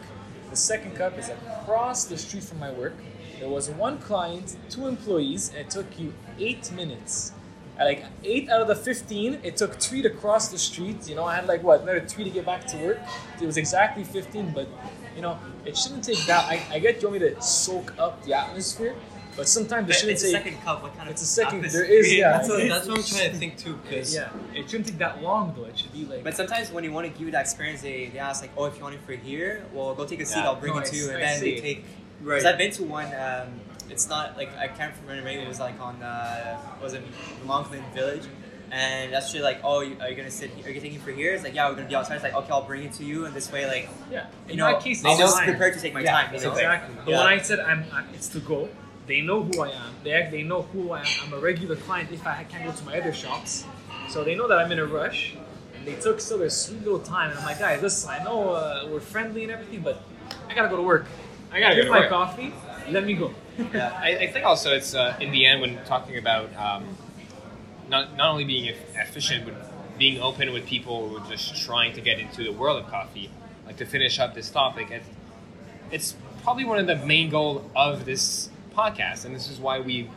The 0.50 0.56
second 0.56 0.96
cup 0.96 1.18
is 1.18 1.28
across 1.28 2.04
the 2.04 2.16
street 2.16 2.44
from 2.44 2.58
my 2.58 2.72
work. 2.72 2.94
There 3.38 3.48
was 3.48 3.70
one 3.70 3.98
client, 3.98 4.56
two 4.70 4.86
employees, 4.88 5.50
and 5.50 5.58
it 5.58 5.70
took 5.70 5.98
you 5.98 6.12
eight 6.38 6.72
minutes. 6.72 7.32
At 7.78 7.86
like 7.86 8.04
eight 8.24 8.48
out 8.50 8.60
of 8.60 8.66
the 8.68 8.74
15, 8.74 9.38
it 9.44 9.56
took 9.56 9.74
three 9.80 10.02
to 10.02 10.10
cross 10.10 10.48
the 10.48 10.58
street. 10.58 11.08
You 11.08 11.14
know, 11.14 11.24
I 11.24 11.36
had 11.36 11.46
like 11.46 11.62
what, 11.62 11.82
another 11.82 12.00
three 12.00 12.24
to 12.24 12.30
get 12.30 12.44
back 12.44 12.66
to 12.68 12.76
work. 12.78 12.98
It 13.40 13.46
was 13.46 13.56
exactly 13.56 14.02
15, 14.04 14.50
but 14.52 14.66
you 15.14 15.22
know, 15.22 15.38
it 15.64 15.76
shouldn't 15.76 16.02
take 16.04 16.24
that. 16.26 16.44
I, 16.46 16.60
I 16.72 16.78
get 16.80 17.00
you 17.02 17.08
want 17.08 17.22
me 17.22 17.28
to 17.30 17.40
soak 17.42 17.96
up 17.98 18.24
the 18.24 18.34
atmosphere, 18.34 18.94
but 19.36 19.46
sometimes 19.48 19.88
it 19.90 19.94
shouldn't 19.94 20.12
it's 20.12 20.24
a 20.24 20.30
second 20.30 20.60
cup. 20.62 20.82
What 20.82 20.96
kind 20.96 21.08
It's 21.08 21.22
of 21.22 21.26
a 21.26 21.28
second- 21.28 21.56
atmosphere 21.58 21.82
there 21.82 21.92
is, 22.00 22.12
yeah. 22.14 22.30
That's 22.32 22.48
what, 22.48 22.68
that's 22.68 22.88
what 22.88 22.98
I'm 22.98 23.04
trying 23.04 23.30
to 23.30 23.36
think 23.36 23.56
too, 23.58 23.76
because 23.84 24.12
Yeah, 24.12 24.30
it 24.56 24.68
shouldn't 24.68 24.88
take 24.88 24.98
that 24.98 25.22
long 25.22 25.54
though. 25.56 25.64
It 25.66 25.78
should 25.78 25.92
be 25.92 26.04
like. 26.04 26.24
But 26.24 26.34
sometimes 26.34 26.72
when 26.72 26.82
you 26.82 26.90
want 26.92 27.06
to 27.06 27.12
give 27.12 27.26
you 27.26 27.30
that 27.32 27.42
experience, 27.42 27.80
they, 27.82 28.06
they 28.06 28.18
ask 28.18 28.42
like, 28.42 28.50
oh, 28.56 28.64
if 28.64 28.76
you 28.76 28.82
want 28.82 28.96
it 28.96 29.00
for 29.06 29.12
here, 29.12 29.64
well, 29.72 29.94
go 29.94 30.04
take 30.04 30.20
a 30.20 30.26
seat. 30.26 30.38
Yeah. 30.40 30.46
I'll 30.46 30.56
bring 30.56 30.72
No, 30.74 30.80
it 30.80 30.86
to 30.86 30.96
I 30.96 30.98
you, 30.98 31.08
and 31.10 31.16
I 31.16 31.20
then 31.20 31.40
they 31.40 31.60
take. 31.60 31.84
right. 32.22 32.34
Because 32.38 32.44
I've 32.44 32.58
been 32.58 32.72
to 32.72 32.82
one. 32.82 33.06
Um, 33.14 33.60
it's 33.90 34.08
not 34.08 34.36
like 34.36 34.50
I 34.58 34.68
can't 34.68 34.94
remember. 35.02 35.24
Maybe 35.24 35.42
it 35.42 35.48
was 35.48 35.60
like 35.60 35.80
on 35.80 36.02
uh, 36.02 36.58
was 36.82 36.94
it 36.94 37.02
Monkland 37.46 37.92
Village, 37.94 38.24
and 38.70 39.12
that's 39.12 39.26
actually 39.26 39.42
like, 39.42 39.60
oh, 39.64 39.80
you, 39.80 39.96
are 40.00 40.08
you 40.08 40.16
gonna 40.16 40.30
sit? 40.30 40.50
Are 40.64 40.70
you 40.70 40.80
taking 40.80 41.00
for 41.00 41.10
here? 41.10 41.34
It's 41.34 41.44
like, 41.44 41.54
yeah, 41.54 41.68
we're 41.68 41.76
gonna 41.76 41.88
be 41.88 41.94
outside. 41.94 42.14
It's 42.16 42.24
like, 42.24 42.34
okay, 42.34 42.50
I'll 42.52 42.62
bring 42.66 42.82
it 42.84 42.92
to 42.94 43.04
you, 43.04 43.24
and 43.26 43.34
this 43.34 43.50
way, 43.50 43.66
like, 43.66 43.88
yeah, 44.10 44.26
you 44.46 44.52
in 44.52 44.58
know, 44.58 44.72
my 44.72 44.80
case, 44.80 45.04
I 45.04 45.12
it's 45.12 45.20
was 45.22 45.34
fine. 45.34 45.48
prepared 45.48 45.74
to 45.74 45.80
take 45.80 45.94
my 45.94 46.00
Yeah, 46.00 46.12
time. 46.12 46.34
You 46.34 46.40
know? 46.40 46.52
exactly. 46.52 46.94
But 47.04 47.10
Yeah. 47.10 47.18
when 47.18 47.26
I 47.26 47.38
said 47.38 47.60
I'm, 47.60 47.84
I, 47.92 48.04
it's 48.14 48.28
to 48.28 48.40
go, 48.40 48.68
they 49.06 49.20
know 49.22 49.42
who 49.42 49.60
I 49.62 49.68
am. 49.70 49.94
They 50.04 50.12
act- 50.12 50.30
they 50.32 50.42
know 50.42 50.62
who 50.62 50.90
I 50.92 51.00
am. 51.00 51.06
I'm 51.24 51.32
a 51.32 51.38
regular 51.38 51.76
client 51.76 52.10
if 52.12 52.26
I 52.26 52.44
can't 52.44 52.64
go 52.64 52.72
to 52.72 52.84
my 52.84 52.98
other 53.00 53.12
shops, 53.12 53.64
so 54.08 54.22
they 54.24 54.34
know 54.34 54.46
that 54.48 54.58
I'm 54.58 54.70
in 54.72 54.78
a 54.78 54.86
rush. 54.86 55.34
And 55.74 55.86
they 55.86 55.94
took 55.94 56.20
still 56.20 56.38
their 56.38 56.50
sweet 56.50 56.82
little 56.82 56.98
time, 56.98 57.30
and 57.30 57.38
I'm 57.38 57.44
like, 57.46 57.60
guys, 57.60 57.80
listen, 57.80 58.10
I 58.10 58.22
know 58.24 58.50
uh, 58.50 58.88
we're 58.90 58.98
friendly 59.00 59.44
and 59.44 59.52
everything, 59.52 59.80
but 59.80 60.02
I 60.48 60.54
gotta 60.54 60.68
go 60.68 60.76
to 60.76 60.82
work. 60.82 61.06
I 61.52 61.60
gotta 61.60 61.76
Get 61.76 61.84
go 61.86 61.92
my 61.92 62.00
work. 62.00 62.08
coffee. 62.10 62.52
Let 62.90 63.04
me 63.04 63.14
go. 63.14 63.34
Yeah. 63.72 63.92
I, 64.00 64.16
I 64.16 64.26
think 64.28 64.44
also 64.44 64.72
it's 64.72 64.94
uh, 64.94 65.16
in 65.20 65.30
the 65.30 65.46
end 65.46 65.60
when 65.60 65.84
talking 65.84 66.16
about 66.18 66.54
um, 66.56 66.96
not 67.88 68.16
not 68.16 68.28
only 68.30 68.44
being 68.44 68.74
efficient 68.94 69.44
but 69.44 69.54
being 69.98 70.20
open 70.20 70.52
with 70.52 70.64
people 70.66 71.08
who 71.08 71.16
are 71.16 71.28
just 71.28 71.56
trying 71.64 71.92
to 71.94 72.00
get 72.00 72.18
into 72.18 72.44
the 72.44 72.52
world 72.52 72.82
of 72.82 72.90
coffee. 72.90 73.30
Like 73.66 73.76
to 73.78 73.86
finish 73.86 74.18
up 74.18 74.34
this 74.34 74.48
topic, 74.48 74.90
it, 74.90 75.02
it's 75.90 76.14
probably 76.42 76.64
one 76.64 76.78
of 76.78 76.86
the 76.86 76.96
main 77.04 77.28
goal 77.28 77.70
of 77.76 78.04
this 78.04 78.48
podcast, 78.74 79.24
and 79.24 79.34
this 79.34 79.50
is 79.50 79.58
why 79.58 79.80
we 79.80 80.08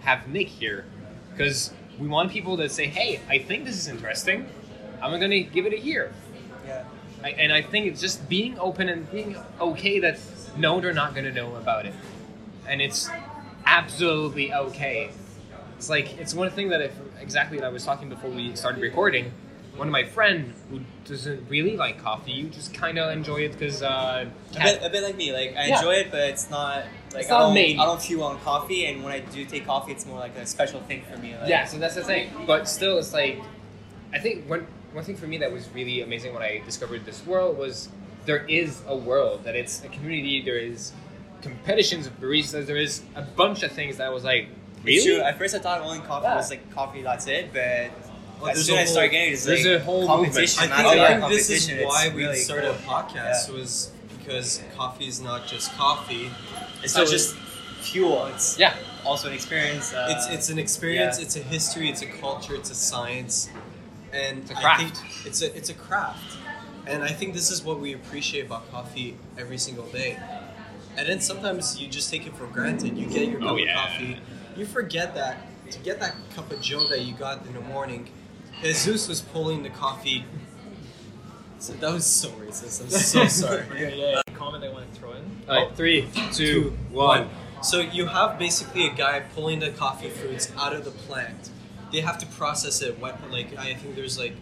have 0.00 0.28
Nick 0.28 0.48
here 0.48 0.86
because 1.32 1.72
we 1.98 2.08
want 2.08 2.30
people 2.30 2.56
to 2.56 2.68
say, 2.68 2.86
"Hey, 2.86 3.20
I 3.28 3.38
think 3.38 3.64
this 3.64 3.76
is 3.76 3.88
interesting. 3.88 4.48
I'm 5.02 5.18
going 5.18 5.30
to 5.30 5.40
give 5.42 5.66
it 5.66 5.72
a 5.72 5.78
year." 5.80 6.12
yeah. 6.66 6.84
I, 7.22 7.30
and 7.30 7.52
I 7.52 7.62
think 7.62 7.86
it's 7.86 8.00
just 8.00 8.28
being 8.28 8.58
open 8.58 8.88
and 8.88 9.10
being 9.10 9.36
okay 9.60 9.98
that 10.00 10.18
no, 10.58 10.80
they're 10.80 10.92
not 10.92 11.14
going 11.14 11.24
to 11.26 11.32
know 11.32 11.54
about 11.56 11.86
it, 11.86 11.94
and 12.68 12.80
it's 12.80 13.08
absolutely 13.64 14.52
okay. 14.52 15.10
It's 15.76 15.88
like 15.90 16.18
it's 16.18 16.34
one 16.34 16.50
thing 16.50 16.68
that 16.70 16.80
if 16.80 16.92
exactly 17.20 17.58
that 17.58 17.66
I 17.66 17.70
was 17.70 17.84
talking 17.84 18.08
before 18.08 18.30
we 18.30 18.54
started 18.56 18.80
recording. 18.80 19.32
One 19.76 19.88
of 19.88 19.92
my 19.92 20.04
friend 20.04 20.54
who 20.70 20.80
doesn't 21.04 21.50
really 21.50 21.76
like 21.76 22.02
coffee, 22.02 22.32
you 22.32 22.48
just 22.48 22.72
kind 22.72 22.98
of 22.98 23.12
enjoy 23.12 23.42
it 23.42 23.52
because 23.52 23.82
uh, 23.82 24.24
A 24.56 24.62
bit, 24.62 24.82
a 24.82 24.88
bit 24.88 25.02
like 25.02 25.16
me. 25.16 25.34
Like 25.34 25.54
I 25.54 25.66
Yeah. 25.66 25.76
enjoy 25.76 25.96
it, 25.96 26.10
but 26.10 26.20
it's 26.30 26.48
not 26.48 26.84
like 27.12 27.24
It's 27.24 27.30
I 27.30 27.38
don't. 27.40 27.54
I 27.58 27.84
don't 27.84 28.00
fuel 28.00 28.24
on 28.24 28.40
coffee, 28.40 28.86
and 28.86 29.04
when 29.04 29.12
I 29.12 29.18
do 29.20 29.44
take 29.44 29.66
coffee, 29.66 29.92
it's 29.92 30.06
more 30.06 30.18
like 30.18 30.34
a 30.36 30.46
special 30.46 30.80
thing 30.80 31.02
for 31.12 31.18
me. 31.18 31.36
Like, 31.36 31.50
Yeah, 31.50 31.66
so 31.66 31.76
that's 31.78 31.94
the 31.94 32.04
thing. 32.04 32.30
But 32.46 32.70
still, 32.70 32.96
it's 32.96 33.12
like, 33.12 33.38
I 34.14 34.18
think 34.18 34.48
one 34.48 34.66
one 34.94 35.04
thing 35.04 35.16
for 35.16 35.26
me 35.26 35.36
that 35.38 35.52
was 35.52 35.68
really 35.74 36.00
amazing 36.00 36.32
when 36.32 36.42
I 36.42 36.62
discovered 36.64 37.04
this 37.04 37.26
world 37.26 37.58
was 37.58 37.90
there 38.26 38.44
is 38.46 38.82
a 38.86 38.96
world 38.96 39.44
that 39.44 39.56
it's 39.56 39.82
a 39.84 39.88
community. 39.88 40.42
There 40.42 40.58
is 40.58 40.92
competitions 41.42 42.06
of 42.06 42.20
baristas. 42.20 42.66
There 42.66 42.76
is 42.76 43.02
a 43.14 43.22
bunch 43.22 43.62
of 43.62 43.72
things 43.72 43.96
that 43.98 44.06
I 44.06 44.10
was 44.10 44.24
like, 44.24 44.48
really? 44.84 45.20
At 45.20 45.38
first, 45.38 45.54
I 45.54 45.58
thought 45.58 45.80
only 45.80 46.00
coffee 46.00 46.24
Yeah. 46.26 46.36
was 46.36 46.50
like 46.50 46.70
coffee. 46.74 47.02
That's 47.02 47.26
it. 47.26 47.52
But 47.52 47.90
Well, 48.40 48.50
as 48.50 48.66
soon 48.66 48.76
as 48.78 48.88
I 48.88 48.92
started 48.92 49.10
getting 49.10 49.32
it, 49.32 49.40
there's 49.40 49.64
like 49.64 49.80
a 49.80 49.84
whole 49.84 50.06
competition. 50.06 50.64
I 50.64 50.66
movement. 50.66 50.88
think, 50.88 51.00
I 51.00 51.18
think 51.20 51.32
this 51.32 51.50
is 51.50 51.84
why 51.86 52.08
we 52.14 52.22
really 52.24 52.36
started 52.38 52.70
a 52.70 52.74
podcast 52.74 53.48
Yeah. 53.48 53.54
was 53.54 53.90
because 54.18 54.62
coffee 54.76 55.06
is 55.08 55.20
not 55.20 55.46
just 55.46 55.72
coffee. 55.76 56.30
It's 56.82 56.92
So 56.92 57.00
not 57.02 57.08
just 57.10 57.34
fuel. 57.80 58.26
It's 58.26 58.58
yeah, 58.58 58.74
also 59.04 59.28
an 59.28 59.34
experience. 59.34 59.94
Uh, 59.94 60.08
it's 60.10 60.26
it's 60.28 60.50
an 60.50 60.58
experience. 60.58 61.18
yeah. 61.18 61.24
It's 61.24 61.36
a 61.36 61.40
history. 61.40 61.88
It's 61.88 62.02
a 62.02 62.06
culture. 62.06 62.54
It's 62.54 62.70
a 62.70 62.74
science, 62.74 63.48
and 64.12 64.38
It's 64.40 64.50
a 64.50 64.56
I 64.58 64.60
craft. 64.60 64.96
think 64.96 65.26
it's 65.26 65.42
a 65.42 65.56
it's 65.56 65.70
a 65.70 65.74
craft. 65.74 66.35
And 66.86 67.02
I 67.02 67.08
think 67.08 67.34
this 67.34 67.50
is 67.50 67.62
what 67.62 67.80
we 67.80 67.94
appreciate 67.94 68.46
about 68.46 68.70
coffee 68.70 69.16
every 69.36 69.58
single 69.58 69.86
day. 69.86 70.18
And 70.96 71.08
then 71.08 71.20
sometimes 71.20 71.80
you 71.80 71.88
just 71.88 72.10
take 72.10 72.26
it 72.26 72.34
for 72.36 72.46
granted. 72.46 72.96
You 72.96 73.06
get 73.06 73.28
your 73.28 73.42
oh, 73.42 73.46
cup 73.46 73.56
Oh, 73.58 73.62
of 73.62 73.68
coffee, 73.74 74.16
you 74.56 74.64
forget 74.64 75.14
that 75.14 75.38
to 75.70 75.78
get 75.80 76.00
that 76.00 76.14
cup 76.34 76.50
of 76.50 76.60
Joe 76.60 76.86
that 76.88 77.00
you 77.02 77.14
got 77.14 77.44
in 77.46 77.54
the 77.54 77.60
morning. 77.60 78.08
Jesus 78.62 79.08
was 79.08 79.20
pulling 79.20 79.62
the 79.62 79.70
coffee. 79.70 80.24
So 81.58 81.72
that 81.74 81.92
was 81.92 82.06
so 82.06 82.28
racist. 82.30 82.82
I'm 82.82 82.90
so 82.90 83.26
sorry. 83.28 83.64
Okay, 83.72 83.98
yeah. 83.98 84.22
Comment 84.34 84.62
I 84.62 84.68
want 84.68 84.92
to 84.92 85.00
throw 85.00 85.12
in. 85.12 85.24
All 85.48 85.66
right, 85.66 85.76
three, 85.76 86.08
two, 86.32 86.76
one. 86.90 87.28
So 87.62 87.80
you 87.80 88.06
have 88.06 88.38
basically 88.38 88.86
a 88.86 88.92
guy 88.92 89.20
pulling 89.34 89.60
the 89.60 89.70
coffee 89.70 90.10
fruits 90.10 90.52
out 90.56 90.72
of 90.72 90.84
the 90.84 90.90
plant. 90.90 91.50
They 91.92 92.00
have 92.00 92.18
to 92.18 92.26
process 92.26 92.82
it. 92.82 92.98
What 92.98 93.18
like 93.30 93.56
I 93.58 93.74
think 93.74 93.96
there's 93.96 94.18
like 94.18 94.34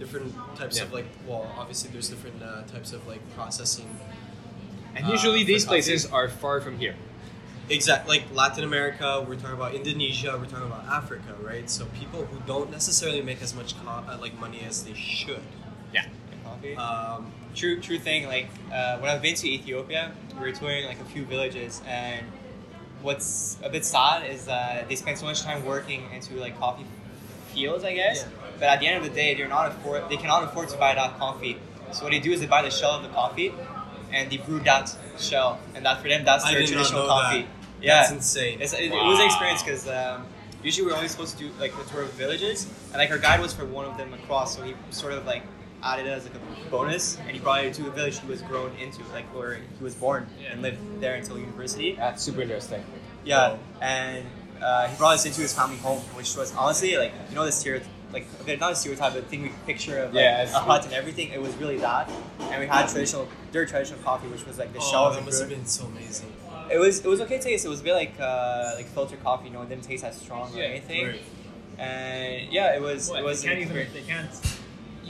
different 0.00 0.32
types 0.56 0.80
of 0.80 0.88
like 0.98 1.06
well 1.28 1.44
obviously 1.60 1.88
there's 1.92 2.08
different 2.08 2.42
uh, 2.42 2.62
types 2.74 2.90
of 2.96 3.00
like 3.12 3.22
processing. 3.36 3.88
And 4.96 5.06
Uh, 5.06 5.12
usually 5.16 5.42
for 5.44 5.52
these 5.52 5.64
places 5.72 6.00
are 6.18 6.28
far 6.42 6.56
from 6.66 6.76
here. 6.84 6.96
exactly 7.68 8.10
like 8.18 8.24
Latin 8.34 8.64
America. 8.64 9.06
We're 9.26 9.36
talking 9.42 9.54
about 9.62 9.72
Indonesia. 9.80 10.30
We're 10.38 10.50
talking 10.54 10.66
about 10.66 10.84
Africa, 11.00 11.32
right? 11.50 11.66
So 11.70 11.86
people 12.02 12.20
who 12.30 12.38
don't 12.52 12.70
necessarily 12.78 13.22
make 13.30 13.40
as 13.46 13.52
much 13.54 13.70
co- 13.78 14.02
uh, 14.10 14.18
like 14.24 14.34
money 14.46 14.60
as 14.70 14.82
they 14.86 14.94
should. 14.94 15.44
Yeah. 15.94 16.06
coffee. 16.44 16.74
Um, 16.74 17.30
true 17.54 17.76
true 17.86 17.98
thing 18.08 18.20
like 18.34 18.46
uh, 18.72 18.98
when 19.00 19.08
i've 19.10 19.22
been 19.26 19.34
to 19.34 19.46
ethiopia 19.58 20.02
we 20.38 20.40
were 20.46 20.54
touring 20.60 20.84
like 20.86 21.00
a 21.06 21.08
few 21.12 21.24
villages 21.34 21.82
and 21.84 22.22
what's 23.02 23.58
a 23.64 23.70
bit 23.74 23.84
sad 23.84 24.18
is 24.34 24.44
that 24.46 24.88
they 24.88 24.94
spend 24.94 25.18
so 25.18 25.26
much 25.26 25.42
time 25.42 25.64
working 25.66 26.00
into 26.14 26.34
like 26.44 26.54
coffee 26.64 26.86
fields 27.52 27.82
i 27.82 27.92
guess 27.92 28.18
Yeah. 28.22 28.39
But 28.60 28.68
at 28.68 28.78
the 28.80 28.86
end 28.86 28.98
of 28.98 29.02
the 29.02 29.14
day 29.14 29.34
they're 29.34 29.48
not 29.48 29.66
afford 29.72 30.08
they 30.08 30.16
cannot 30.16 30.44
afford 30.44 30.68
to 30.68 30.76
buy 30.76 30.94
that 30.94 31.18
coffee. 31.18 31.56
So 31.92 32.04
what 32.04 32.12
they 32.12 32.20
do 32.20 32.30
is 32.30 32.40
they 32.40 32.46
buy 32.46 32.62
the 32.62 32.70
shell 32.70 32.92
of 32.92 33.02
the 33.02 33.08
coffee 33.08 33.52
and 34.12 34.30
they 34.30 34.36
brew 34.36 34.60
that 34.60 34.94
shell. 35.18 35.58
And 35.74 35.84
that 35.84 36.00
for 36.00 36.08
them 36.08 36.24
that's 36.24 36.44
I 36.44 36.52
their 36.52 36.60
did 36.60 36.70
not 36.70 36.76
traditional 36.76 37.02
know 37.02 37.08
coffee. 37.08 37.42
That. 37.42 37.48
yeah. 37.82 38.00
That's 38.02 38.12
insane. 38.12 38.60
it's, 38.60 38.72
it, 38.74 38.84
it 38.84 38.90
was 38.92 39.18
an 39.18 39.26
experience 39.26 39.62
because 39.62 39.88
um, 39.88 40.26
usually 40.62 40.86
we're 40.86 40.96
only 40.96 41.08
supposed 41.08 41.38
to 41.38 41.44
do 41.44 41.50
like 41.58 41.72
a 41.72 41.84
tour 41.90 42.02
of 42.02 42.12
villages, 42.12 42.66
and 42.92 42.96
like 42.96 43.10
our 43.10 43.18
guide 43.18 43.40
was 43.40 43.52
for 43.52 43.64
one 43.64 43.86
of 43.86 43.96
them 43.96 44.12
across, 44.14 44.56
so 44.56 44.62
he 44.62 44.74
sort 44.90 45.12
of 45.12 45.26
like 45.26 45.42
added 45.82 46.06
it 46.06 46.10
as 46.10 46.24
like 46.24 46.34
a 46.34 46.70
bonus, 46.70 47.18
and 47.18 47.30
he 47.30 47.38
brought 47.38 47.64
it 47.64 47.74
to 47.74 47.86
a 47.86 47.90
village 47.90 48.20
he 48.20 48.26
was 48.26 48.42
grown 48.42 48.70
into, 48.76 49.02
like 49.12 49.24
where 49.34 49.54
he 49.54 49.84
was 49.84 49.94
born 49.94 50.26
and 50.50 50.62
lived 50.62 50.78
there 51.00 51.14
until 51.14 51.38
university. 51.38 51.94
That's 51.96 52.22
super 52.22 52.42
interesting. 52.42 52.84
Yeah, 53.24 53.56
and 53.80 54.26
uh, 54.62 54.88
he 54.88 54.96
brought 54.96 55.14
us 55.14 55.26
into 55.26 55.40
his 55.40 55.54
family 55.54 55.76
home, 55.78 56.00
which 56.14 56.36
was 56.36 56.54
honestly 56.54 56.96
like 56.96 57.12
you 57.28 57.34
know 57.34 57.44
the 57.44 57.52
stereotype, 57.52 57.88
like 58.12 58.26
okay, 58.42 58.56
not 58.56 58.72
a 58.72 58.76
stereotype, 58.76 59.14
but 59.14 59.26
thing 59.26 59.42
we 59.42 59.50
picture 59.66 59.98
of 59.98 60.14
like, 60.14 60.22
Yeah, 60.22 60.42
it's- 60.42 60.54
a 60.54 60.60
hut 60.60 60.84
and 60.84 60.94
everything. 60.94 61.30
It 61.30 61.40
was 61.40 61.54
really 61.56 61.78
that, 61.78 62.10
and 62.40 62.60
we 62.60 62.66
had 62.66 62.88
traditional, 62.88 63.28
their 63.52 63.66
traditional 63.66 64.02
coffee, 64.02 64.28
which 64.28 64.46
was 64.46 64.58
like 64.58 64.72
the 64.72 64.80
oh, 64.80 64.90
shells 64.90 65.12
that 65.14 65.18
and 65.18 65.26
must 65.26 65.40
have 65.40 65.48
been 65.48 65.66
so 65.66 65.86
amazing. 65.86 66.32
It 66.70 66.78
was 66.78 67.00
it 67.04 67.08
was 67.08 67.20
okay 67.22 67.38
taste. 67.40 67.64
It 67.64 67.68
was 67.68 67.80
a 67.80 67.84
bit 67.84 67.94
like 67.94 68.14
uh, 68.20 68.72
like 68.76 68.86
filtered 68.86 69.22
coffee. 69.22 69.48
You 69.48 69.54
know, 69.54 69.62
it 69.62 69.68
didn't 69.68 69.84
taste 69.84 70.04
as 70.04 70.16
strong 70.20 70.56
or 70.56 70.62
anything. 70.62 71.06
Right. 71.06 71.22
And 71.78 72.52
yeah, 72.52 72.74
it 72.74 72.82
was 72.82 73.10
What, 73.10 73.20
it 73.20 73.24
was 73.24 73.42
they 73.42 73.48
can't 73.48 73.60
even 73.60 73.86
they 73.92 74.02
can't 74.02 74.30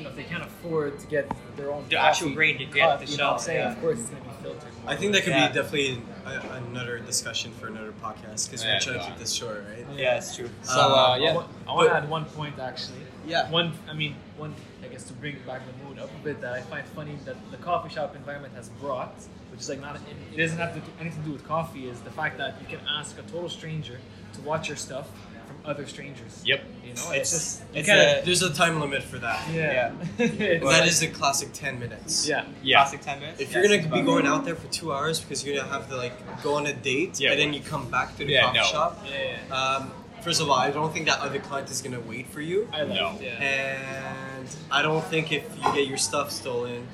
you 0.01 0.05
know 0.05 0.11
if 0.11 0.17
they 0.17 0.25
can't 0.25 0.43
afford 0.43 0.99
to 0.99 1.07
get 1.07 1.31
their 1.57 1.71
own 1.73 1.85
The 1.89 1.99
actual 1.99 2.31
grain 2.31 2.59
to 2.59 2.65
get 2.65 2.89
cut, 2.89 3.01
the 3.01 3.07
you 3.07 3.19
know 3.19 3.27
what 3.29 3.33
I'm 3.35 3.39
saying 3.41 3.61
yeah. 3.61 3.73
of 3.73 3.81
course 3.81 3.99
it's 4.01 4.09
gonna 4.11 4.23
be 4.23 4.31
filtered 4.43 4.69
I 4.87 4.97
think 4.97 5.13
that 5.13 5.23
could 5.25 5.31
Yeah. 5.33 5.49
be 5.49 5.55
definitely 5.55 6.03
a, 6.27 6.41
another 6.69 6.99
discussion 7.01 7.53
for 7.53 7.67
another 7.69 7.93
podcast 8.03 8.47
because 8.51 8.65
Yeah, 8.65 8.75
we're 8.75 8.81
trying 8.81 8.99
to 9.01 9.07
keep 9.07 9.19
this 9.19 9.33
short, 9.33 9.65
right? 9.69 9.87
Yeah, 9.97 10.17
it's 10.17 10.35
true. 10.35 10.49
So 10.63 10.73
uh, 10.73 10.85
I 11.15 11.17
yeah, 11.19 11.35
wa- 11.35 11.47
I 11.69 11.73
want 11.75 11.89
to 11.91 11.97
add 11.97 12.09
one 12.09 12.25
point 12.25 12.59
actually 12.59 13.03
Yeah. 13.27 13.51
one 13.51 13.73
I 13.89 13.93
mean 13.93 14.17
one 14.39 14.55
I 14.83 14.89
guess 14.89 15.05
to 15.05 15.13
bring 15.13 15.37
back 15.47 15.63
the 15.67 15.85
mood 15.85 15.99
up 15.99 16.11
a 16.11 16.25
bit 16.25 16.41
that 16.41 16.55
I 16.55 16.63
find 16.63 16.87
funny 16.89 17.17
that 17.27 17.37
the 17.51 17.59
coffee 17.59 17.91
shop 17.95 18.17
environment 18.17 18.55
has 18.55 18.69
brought 18.81 19.15
which 19.51 19.61
is 19.61 19.69
like 19.69 19.81
not 19.81 19.97
it, 19.97 20.03
it 20.35 20.37
doesn't 20.39 20.59
have 20.59 20.75
to 20.75 20.81
do 20.81 20.91
anything 21.01 21.21
to 21.23 21.27
do 21.29 21.33
with 21.33 21.47
coffee 21.47 21.89
is 21.89 22.01
the 22.01 22.11
fact 22.11 22.39
that 22.39 22.55
you 22.61 22.67
can 22.67 22.81
ask 22.89 23.19
a 23.19 23.23
total 23.23 23.49
stranger 23.49 23.99
to 24.33 24.41
watch 24.43 24.69
your 24.69 24.77
stuff 24.77 25.09
from 25.09 25.30
other 25.64 25.87
strangers. 25.87 26.42
Yep. 26.44 26.61
You 26.85 26.94
know, 26.94 27.12
It's- 27.12 27.16
it's, 27.20 27.31
just 27.31 27.62
it's 27.75 27.87
kinda, 27.88 28.20
a- 28.20 28.25
There's 28.25 28.42
a 28.42 28.53
time 28.53 28.81
limit 28.81 29.03
for 29.03 29.18
that. 29.18 29.40
yeah. 29.53 29.92
It's- 30.18 30.62
that 30.62 30.87
is 30.88 31.01
the 31.01 31.09
classic 31.09 31.51
10 31.53 31.79
minutes. 31.79 32.27
yeah. 32.29 32.44
Yeah. 32.62 32.79
Classic 32.83 33.01
ten 33.01 33.20
minutes. 33.20 33.40
If 33.40 33.53
Yeah, 33.53 33.62
you're 33.62 33.79
gonna 33.79 33.94
be 33.94 34.03
going 34.03 34.27
out 34.27 34.44
there 34.44 34.57
for 34.57 34.68
two 34.68 34.92
hours 34.92 35.20
because 35.20 35.44
you're 35.44 35.57
gonna 35.57 35.73
have 35.73 35.88
to 35.90 35.96
like 35.96 36.14
go 36.42 36.55
on 36.55 36.66
a 36.66 36.73
date 36.73 37.20
Yeah. 37.20 37.31
and 37.33 37.40
then 37.40 37.53
you 37.53 37.61
come 37.61 37.90
back 37.90 38.16
to 38.18 38.25
the 38.25 38.33
Yeah, 38.33 38.42
coffee 38.42 38.59
no. 38.59 38.64
shop. 38.64 39.07
Yeah, 39.07 39.37
yeah. 39.49 39.55
Um, 39.57 39.92
first 40.23 40.40
of 40.40 40.49
all, 40.51 40.57
I 40.57 40.70
don't 40.70 40.92
think 40.92 41.07
that 41.07 41.20
other 41.20 41.38
client 41.38 41.70
is 41.70 41.81
gonna 41.83 42.01
wait 42.01 42.27
for 42.29 42.40
you, 42.40 42.68
I 42.73 42.83
like 42.83 43.01
No. 43.01 43.18
yeah. 43.20 43.42
and 43.42 44.49
I 44.70 44.83
don't 44.83 45.05
think 45.05 45.31
if 45.33 45.44
you 45.62 45.73
get 45.75 45.87
your 45.87 45.99
stuff 45.99 46.31
stolen, 46.31 46.87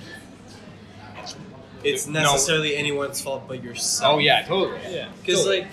it's 1.84 2.06
No. 2.06 2.20
necessarily 2.22 2.76
anyone's 2.76 3.20
fault 3.20 3.44
but 3.46 3.62
yourself. 3.62 4.14
Oh 4.14 4.18
yeah, 4.18 4.42
totally. 4.42 4.80
Yeah. 4.90 5.08
Because 5.20 5.40
Totally. 5.44 5.60
like, 5.60 5.68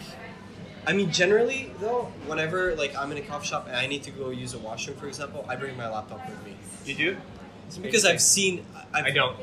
I 0.85 0.93
mean, 0.93 1.11
generally 1.11 1.71
though, 1.79 2.11
whenever 2.27 2.75
like 2.75 2.95
I'm 2.95 3.11
in 3.11 3.17
a 3.17 3.21
coffee 3.21 3.47
shop 3.47 3.67
and 3.67 3.75
I 3.75 3.87
need 3.87 4.03
to 4.03 4.11
go 4.11 4.29
use 4.29 4.53
a 4.53 4.59
washroom, 4.59 4.97
for 4.97 5.07
example, 5.07 5.45
I 5.47 5.55
bring 5.55 5.77
my 5.77 5.89
laptop 5.89 6.27
with 6.29 6.43
me. 6.45 6.55
You 6.85 6.95
do? 6.95 7.17
It's 7.67 7.77
because 7.77 8.05
I've 8.05 8.21
seen. 8.21 8.65
I've, 8.93 9.05
I 9.05 9.09
don't. 9.11 9.37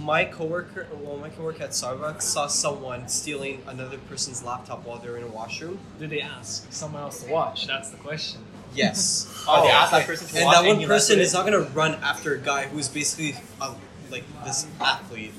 My 0.00 0.24
coworker, 0.24 0.86
well, 1.02 1.18
my 1.18 1.28
coworker 1.28 1.64
at 1.64 1.70
Starbucks 1.70 2.22
saw 2.22 2.46
someone 2.46 3.08
stealing 3.08 3.62
another 3.66 3.98
person's 4.08 4.42
laptop 4.42 4.86
while 4.86 4.98
they're 4.98 5.18
in 5.18 5.22
a 5.22 5.26
washroom. 5.26 5.78
Did 5.98 6.08
they 6.10 6.22
ask 6.22 6.72
someone 6.72 7.02
else 7.02 7.22
to 7.24 7.30
watch? 7.30 7.66
That's 7.66 7.90
the 7.90 7.98
question. 7.98 8.40
Yes. 8.74 9.28
Oh, 9.48 9.60
they 9.62 9.68
Oh, 9.68 9.72
asked 9.72 9.90
that 9.92 10.06
person 10.06 10.28
to 10.28 10.36
and 10.36 10.44
watch 10.46 10.54
that 10.54 10.60
and 10.60 10.68
one 10.68 10.78
he 10.80 10.86
person 10.86 11.18
is 11.18 11.34
not 11.34 11.44
gonna 11.44 11.60
run 11.74 11.94
after 11.96 12.32
a 12.34 12.38
guy 12.38 12.68
who's 12.68 12.88
basically 12.88 13.34
a, 13.60 13.74
like 14.10 14.22
this 14.44 14.66
athlete 14.80 15.34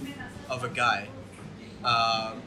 of 0.50 0.63
a 0.63 0.70
guy. 0.70 1.08
Um, 1.84 2.42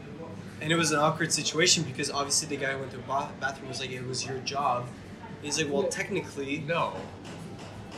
and 0.61 0.73
it 0.73 0.77
was 0.77 0.91
an 0.93 0.99
awkward 0.99 1.33
situation 1.33 1.83
because 1.85 2.11
obviously 2.11 2.49
the 2.55 2.63
guy 2.63 2.75
went 2.77 2.91
to 2.93 2.97
the 2.97 3.03
bathroom 3.03 3.69
was 3.69 3.81
like, 3.81 3.91
"It 3.91 4.07
was 4.07 4.25
your 4.27 4.39
job." 4.39 4.87
He's 5.43 5.59
like, 5.59 5.71
"Well, 5.73 5.85
technically, 5.85 6.59
No. 6.67 6.95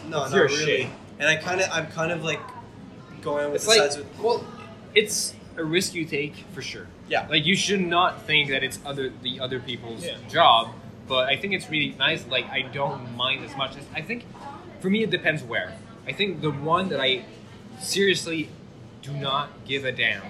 no, 0.08 0.22
It's 0.24 0.32
not 0.32 0.36
your 0.36 0.46
really." 0.46 0.64
shit. 0.82 0.86
And 1.18 1.28
I 1.28 1.36
kind 1.36 1.60
of, 1.60 1.68
I'm 1.72 1.86
kind 1.88 2.12
of 2.12 2.22
like 2.24 2.40
going 3.22 3.46
with 3.46 3.56
It's 3.56 3.64
the 3.64 3.70
like 3.70 3.78
sides 3.80 3.96
with. 3.98 4.18
well, 4.20 4.44
it's 4.94 5.34
a 5.56 5.64
risk 5.64 5.94
you 5.94 6.04
take 6.04 6.34
for 6.52 6.62
sure. 6.62 6.86
Yeah. 7.08 7.26
Like 7.28 7.44
you 7.46 7.56
should 7.56 7.80
not 7.80 8.22
think 8.22 8.50
that 8.50 8.62
it's 8.62 8.78
other 8.84 9.10
the 9.22 9.40
other 9.40 9.58
people's 9.60 10.04
Yeah. 10.04 10.16
job, 10.30 10.70
but 11.08 11.28
I 11.28 11.36
think 11.36 11.54
it's 11.54 11.68
really 11.70 11.94
nice. 11.98 12.26
Like 12.28 12.48
I 12.50 12.62
don't 12.62 13.16
mind 13.16 13.44
as 13.44 13.56
much 13.56 13.76
as 13.76 13.84
I 13.94 14.02
think. 14.02 14.24
For 14.80 14.88
me, 14.90 15.02
it 15.02 15.10
depends 15.10 15.42
where. 15.42 15.72
I 16.06 16.12
think 16.12 16.40
the 16.40 16.50
one 16.52 16.88
that 16.90 17.00
I 17.00 17.24
seriously 17.80 18.48
do 19.02 19.12
not 19.12 19.48
give 19.66 19.84
a 19.84 19.92
damn 19.92 20.22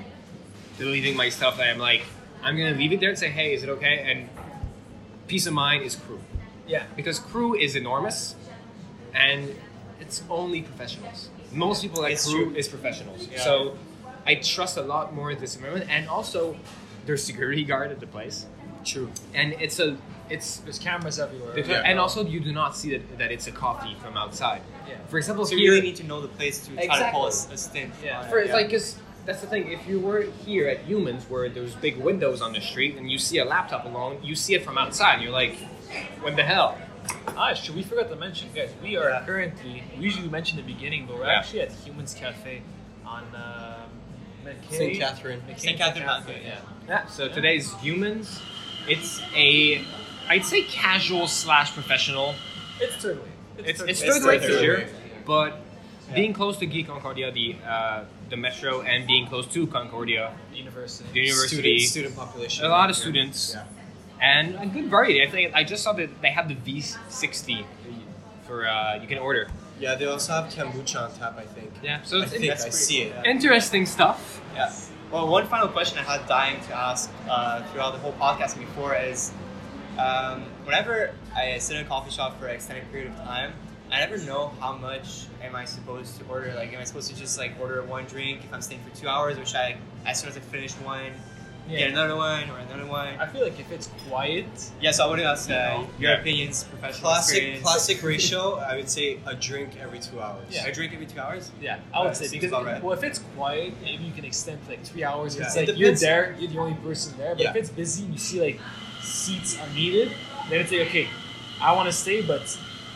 deleting 0.78 1.16
my 1.16 1.28
stuff. 1.28 1.58
That 1.58 1.68
I'm 1.68 1.78
like, 1.78 2.02
I'm 2.42 2.56
gonna 2.56 2.76
leave 2.76 2.92
it 2.92 3.00
there 3.00 3.10
and 3.10 3.18
say, 3.18 3.28
hey, 3.30 3.52
is 3.54 3.62
it 3.62 3.68
okay? 3.68 4.04
And 4.10 4.28
peace 5.26 5.46
of 5.46 5.52
mind 5.52 5.84
is 5.84 5.96
crew 5.96 6.20
Yeah. 6.66 6.84
because 6.96 7.18
crew 7.18 7.54
is 7.54 7.76
enormous, 7.76 8.34
and 9.14 9.54
it's 10.00 10.22
only 10.30 10.62
professionals. 10.62 11.28
Most 11.52 11.82
people 11.82 12.04
at 12.04 12.12
It's 12.12 12.26
crew 12.30 12.46
true. 12.46 12.54
is 12.56 12.68
professionals. 12.68 13.28
Yeah. 13.30 13.40
So 13.40 13.76
I 14.26 14.36
trust 14.36 14.76
a 14.76 14.82
lot 14.82 15.14
more 15.14 15.34
this 15.34 15.56
environment, 15.56 15.90
and 15.90 16.08
also 16.08 16.56
there's 17.06 17.22
security 17.24 17.64
guard 17.64 17.90
at 17.90 18.00
the 18.00 18.06
place, 18.06 18.46
True. 18.84 19.10
and 19.34 19.52
it's 19.54 19.78
a 19.80 19.96
it's. 20.30 20.58
There's 20.58 20.78
cameras 20.78 21.18
everywhere. 21.18 21.54
because- 21.54 21.82
And 21.86 21.98
also, 21.98 22.22
you 22.22 22.38
do 22.38 22.52
not 22.52 22.76
see 22.76 22.90
that, 22.94 23.18
that 23.18 23.32
it's 23.32 23.46
a 23.46 23.50
coffee 23.50 23.96
from 24.02 24.14
outside. 24.18 24.60
Yeah. 24.86 24.96
For 25.08 25.16
example, 25.16 25.46
So 25.46 25.56
here, 25.56 25.64
you 25.64 25.70
really 25.70 25.86
need 25.86 25.96
to 25.96 26.04
know 26.04 26.20
the 26.20 26.28
place 26.28 26.66
to 26.66 26.74
try 26.74 26.98
to 26.98 27.10
pull 27.10 27.24
a, 27.24 27.28
Exactly. 27.28 27.54
a 27.54 27.58
stint. 27.58 27.94
Yeah. 28.04 28.28
for, 28.28 28.38
it's 28.38 28.52
like, 28.52 28.70
cause 28.70 28.96
that's 29.26 29.40
the 29.40 29.46
thing. 29.46 29.70
If 29.70 29.86
you 29.86 30.00
were 30.00 30.22
here 30.44 30.68
at 30.68 30.80
Humans, 30.80 31.24
where 31.28 31.48
there's 31.48 31.74
big 31.74 31.96
windows 31.98 32.40
on 32.40 32.52
the 32.52 32.60
street, 32.60 32.96
and 32.96 33.10
you 33.10 33.18
see 33.18 33.38
a 33.38 33.44
laptop 33.44 33.84
alone, 33.84 34.18
you 34.22 34.34
see 34.34 34.54
it 34.54 34.64
from 34.64 34.78
outside, 34.78 35.14
and 35.14 35.22
you're 35.22 35.32
like, 35.32 35.56
what 36.20 36.36
the 36.36 36.42
hell? 36.42 36.78
Ah, 37.36 37.54
should 37.54 37.74
we 37.76 37.82
forgot 37.82 38.08
to 38.10 38.16
mention, 38.16 38.48
guys? 38.54 38.70
We 38.82 38.96
are 38.96 39.08
Yeah. 39.10 39.24
currently. 39.24 39.82
We 39.96 40.04
usually 40.04 40.28
mention 40.28 40.56
the 40.56 40.62
beginning, 40.62 41.06
but 41.06 41.16
we're 41.18 41.26
Yeah. 41.26 41.38
actually 41.38 41.60
at 41.62 41.72
Humans 41.72 42.14
Cafe 42.14 42.62
on 43.06 43.22
uh, 43.34 43.86
Mackay. 44.44 44.76
St. 44.76 44.98
Catherine. 44.98 45.42
Mackay 45.46 45.60
St. 45.60 45.78
Catherine 45.78 46.04
Cafe, 46.04 46.42
yeah. 46.44 46.58
Yeah. 46.88 47.06
So 47.06 47.28
today's 47.28 47.72
Humans, 47.76 48.40
it's 48.88 49.20
a, 49.34 49.82
I'd 50.28 50.44
say 50.44 50.62
casual 50.64 51.26
slash 51.28 51.72
professional. 51.72 52.34
It's 52.80 52.96
third 52.96 53.18
way. 53.22 53.28
It's, 53.58 53.80
third 53.80 53.90
it's 53.90 54.02
way. 54.02 54.08
third 54.08 54.22
rate 54.24 54.40
third 54.42 54.52
for 54.58 54.64
sure, 54.64 54.84
but 55.26 55.60
Yeah. 56.08 56.14
being 56.14 56.32
close 56.32 56.58
to 56.58 56.66
Guy-Concordia, 56.66 57.32
the 57.32 57.56
uh, 57.66 58.04
the 58.30 58.36
metro, 58.36 58.82
and 58.82 59.06
being 59.06 59.26
close 59.26 59.46
to 59.46 59.66
Concordia, 59.66 60.32
university. 60.54 61.08
the 61.12 61.20
university, 61.20 61.78
Student, 61.78 61.90
student 61.90 62.16
population. 62.16 62.64
a 62.64 62.68
lot 62.68 62.90
of 62.90 62.96
Yeah. 62.96 63.00
students, 63.02 63.54
Yeah. 63.54 63.64
and 64.34 64.56
a 64.60 64.66
good 64.66 64.86
variety. 64.90 65.22
I 65.22 65.30
think 65.30 65.54
I 65.54 65.64
just 65.64 65.82
saw 65.82 65.92
that 65.94 66.20
they 66.22 66.30
have 66.30 66.48
the 66.48 66.54
V60 66.54 67.64
for 68.46 68.66
uh, 68.68 68.96
you 69.00 69.06
can 69.08 69.18
order. 69.18 69.48
Yeah, 69.80 69.94
they 69.94 70.06
also 70.06 70.32
have 70.32 70.46
kombucha 70.52 71.02
on 71.04 71.12
tap, 71.18 71.38
I 71.38 71.44
think. 71.44 71.70
Yeah, 71.82 72.02
so 72.02 72.18
I 72.18 72.22
it's 72.22 72.32
think 72.32 72.50
I 72.50 72.56
see 72.70 73.04
cool, 73.04 73.06
it. 73.18 73.24
yeah. 73.24 73.30
interesting 73.30 73.86
stuff. 73.86 74.40
Yeah. 74.54 74.72
Well, 75.12 75.28
one 75.28 75.46
final 75.46 75.68
question 75.68 75.98
I 75.98 76.02
had 76.02 76.26
dying 76.26 76.60
to 76.68 76.74
ask 76.76 77.10
uh, 77.30 77.62
throughout 77.70 77.92
the 77.92 77.98
whole 78.00 78.12
podcast 78.14 78.58
before 78.58 78.94
is, 78.96 79.32
um, 79.98 80.42
whenever 80.64 81.14
I 81.34 81.56
sit 81.58 81.76
in 81.76 81.86
a 81.86 81.88
coffee 81.88 82.10
shop 82.10 82.38
for 82.38 82.46
an 82.48 82.56
extended 82.56 82.90
period 82.90 83.12
of 83.12 83.16
time, 83.24 83.52
I 83.90 84.00
never 84.00 84.18
know 84.18 84.48
how 84.60 84.74
much 84.76 85.24
am 85.42 85.56
I 85.56 85.64
supposed 85.64 86.18
to 86.18 86.24
order. 86.26 86.52
Like, 86.54 86.72
am 86.74 86.80
I 86.80 86.84
supposed 86.84 87.10
to 87.10 87.16
just 87.16 87.38
like 87.38 87.52
order 87.60 87.82
one 87.82 88.04
drink 88.04 88.44
if 88.44 88.52
I'm 88.52 88.60
staying 88.62 88.82
for 88.88 88.94
two 88.96 89.08
hours, 89.08 89.38
or 89.38 89.46
should 89.46 89.56
I, 89.56 89.76
as 90.06 90.20
soon 90.20 90.28
as 90.28 90.36
I 90.36 90.40
finish 90.40 90.72
one, 90.74 91.12
Yeah. 91.68 91.78
get 91.80 91.90
another 91.90 92.16
one 92.16 92.48
or 92.50 92.58
another 92.58 92.86
one? 92.86 93.08
I 93.18 93.26
feel 93.26 93.42
like 93.42 93.58
if 93.58 93.70
it's 93.72 93.88
quiet, 94.08 94.46
Yeah. 94.80 94.90
So 94.90 95.04
I 95.04 95.06
want 95.08 95.20
to 95.20 95.26
ask 95.26 95.50
uh, 95.50 95.84
your 95.98 96.12
Yeah. 96.12 96.20
opinions, 96.20 96.64
professional 96.64 97.00
Classic, 97.10 97.36
experience. 97.36 97.62
classic 97.62 98.02
ratio. 98.12 98.54
I 98.56 98.76
would 98.76 98.90
say 98.90 99.20
a 99.26 99.34
drink 99.34 99.70
every 99.80 100.00
two 100.00 100.20
hours. 100.20 100.44
Yeah. 100.50 100.66
A 100.66 100.72
drink 100.72 100.92
every 100.92 101.06
two 101.06 101.20
hours. 101.20 101.50
yeah, 101.60 101.78
I 101.94 102.00
would 102.00 102.06
Right, 102.08 102.16
say 102.16 102.26
seems 102.26 102.42
because 102.42 102.52
about 102.52 102.66
right. 102.66 102.82
well, 102.82 102.92
if 102.96 103.02
it's 103.02 103.20
quiet, 103.36 103.72
maybe 103.82 104.04
you 104.04 104.12
can 104.12 104.24
extend 104.26 104.62
to 104.64 104.70
like 104.70 104.84
three 104.84 105.04
hours. 105.04 105.34
Yeah. 105.36 105.44
It's 105.46 105.56
It 105.56 105.68
like 105.68 105.78
you're 105.78 105.92
there, 105.94 106.36
you're 106.38 106.50
the 106.50 106.58
only 106.58 106.74
person 106.74 107.16
there. 107.16 107.34
But 107.34 107.46
if 107.46 107.56
it's 107.56 107.70
busy 107.70 108.04
and 108.04 108.12
you 108.12 108.18
see 108.18 108.40
like 108.40 108.60
seats 109.02 109.58
are 109.58 109.68
needed, 109.74 110.10
then 110.50 110.60
it's 110.60 110.70
like 110.72 110.82
okay, 110.88 111.08
I 111.60 111.72
want 111.72 111.86
to 111.88 111.92
stay, 111.92 112.20
but 112.22 112.44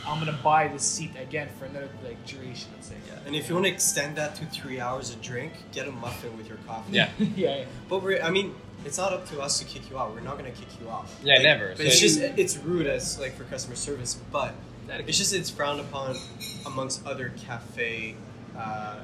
I'm 0.06 0.18
gonna 0.18 0.38
buy 0.42 0.68
this 0.68 0.82
seat 0.82 1.12
again 1.20 1.48
for 1.58 1.64
another 1.66 1.88
like 2.04 2.24
duration. 2.26 2.70
Let's 2.74 2.88
say. 2.88 2.96
Yeah. 3.08 3.18
And 3.26 3.36
if 3.36 3.48
you 3.48 3.54
want 3.54 3.66
to 3.66 3.72
extend 3.72 4.16
that 4.16 4.34
to 4.36 4.46
three 4.46 4.80
hours 4.80 5.10
a 5.12 5.16
drink, 5.16 5.52
get 5.72 5.86
a 5.86 5.92
muffin 5.92 6.36
with 6.36 6.48
your 6.48 6.58
coffee. 6.66 6.92
Yeah. 6.96 7.08
yeah. 7.36 7.64
But 7.88 8.02
we're, 8.02 8.20
I 8.20 8.30
mean, 8.30 8.54
it's 8.84 8.98
not 8.98 9.12
up 9.12 9.26
to 9.28 9.40
us 9.40 9.58
to 9.60 9.64
kick 9.64 9.88
you 9.90 9.98
out. 9.98 10.12
We're 10.12 10.20
not 10.20 10.36
gonna 10.38 10.50
kick 10.50 10.68
you 10.80 10.88
out. 10.90 11.06
Yeah, 11.22 11.34
Like, 11.34 11.42
never. 11.44 11.68
But 11.76 11.86
it's 11.86 12.00
just 12.00 12.18
it's 12.20 12.56
rude 12.58 12.86
as 12.86 13.18
like 13.20 13.34
for 13.36 13.44
customer 13.44 13.76
service, 13.76 14.18
but 14.32 14.54
That- 14.88 15.00
it's 15.08 15.18
just 15.18 15.32
it's 15.34 15.50
frowned 15.50 15.80
upon 15.80 16.16
amongst 16.66 17.06
other 17.06 17.32
cafe 17.46 18.16
uh, 18.58 18.96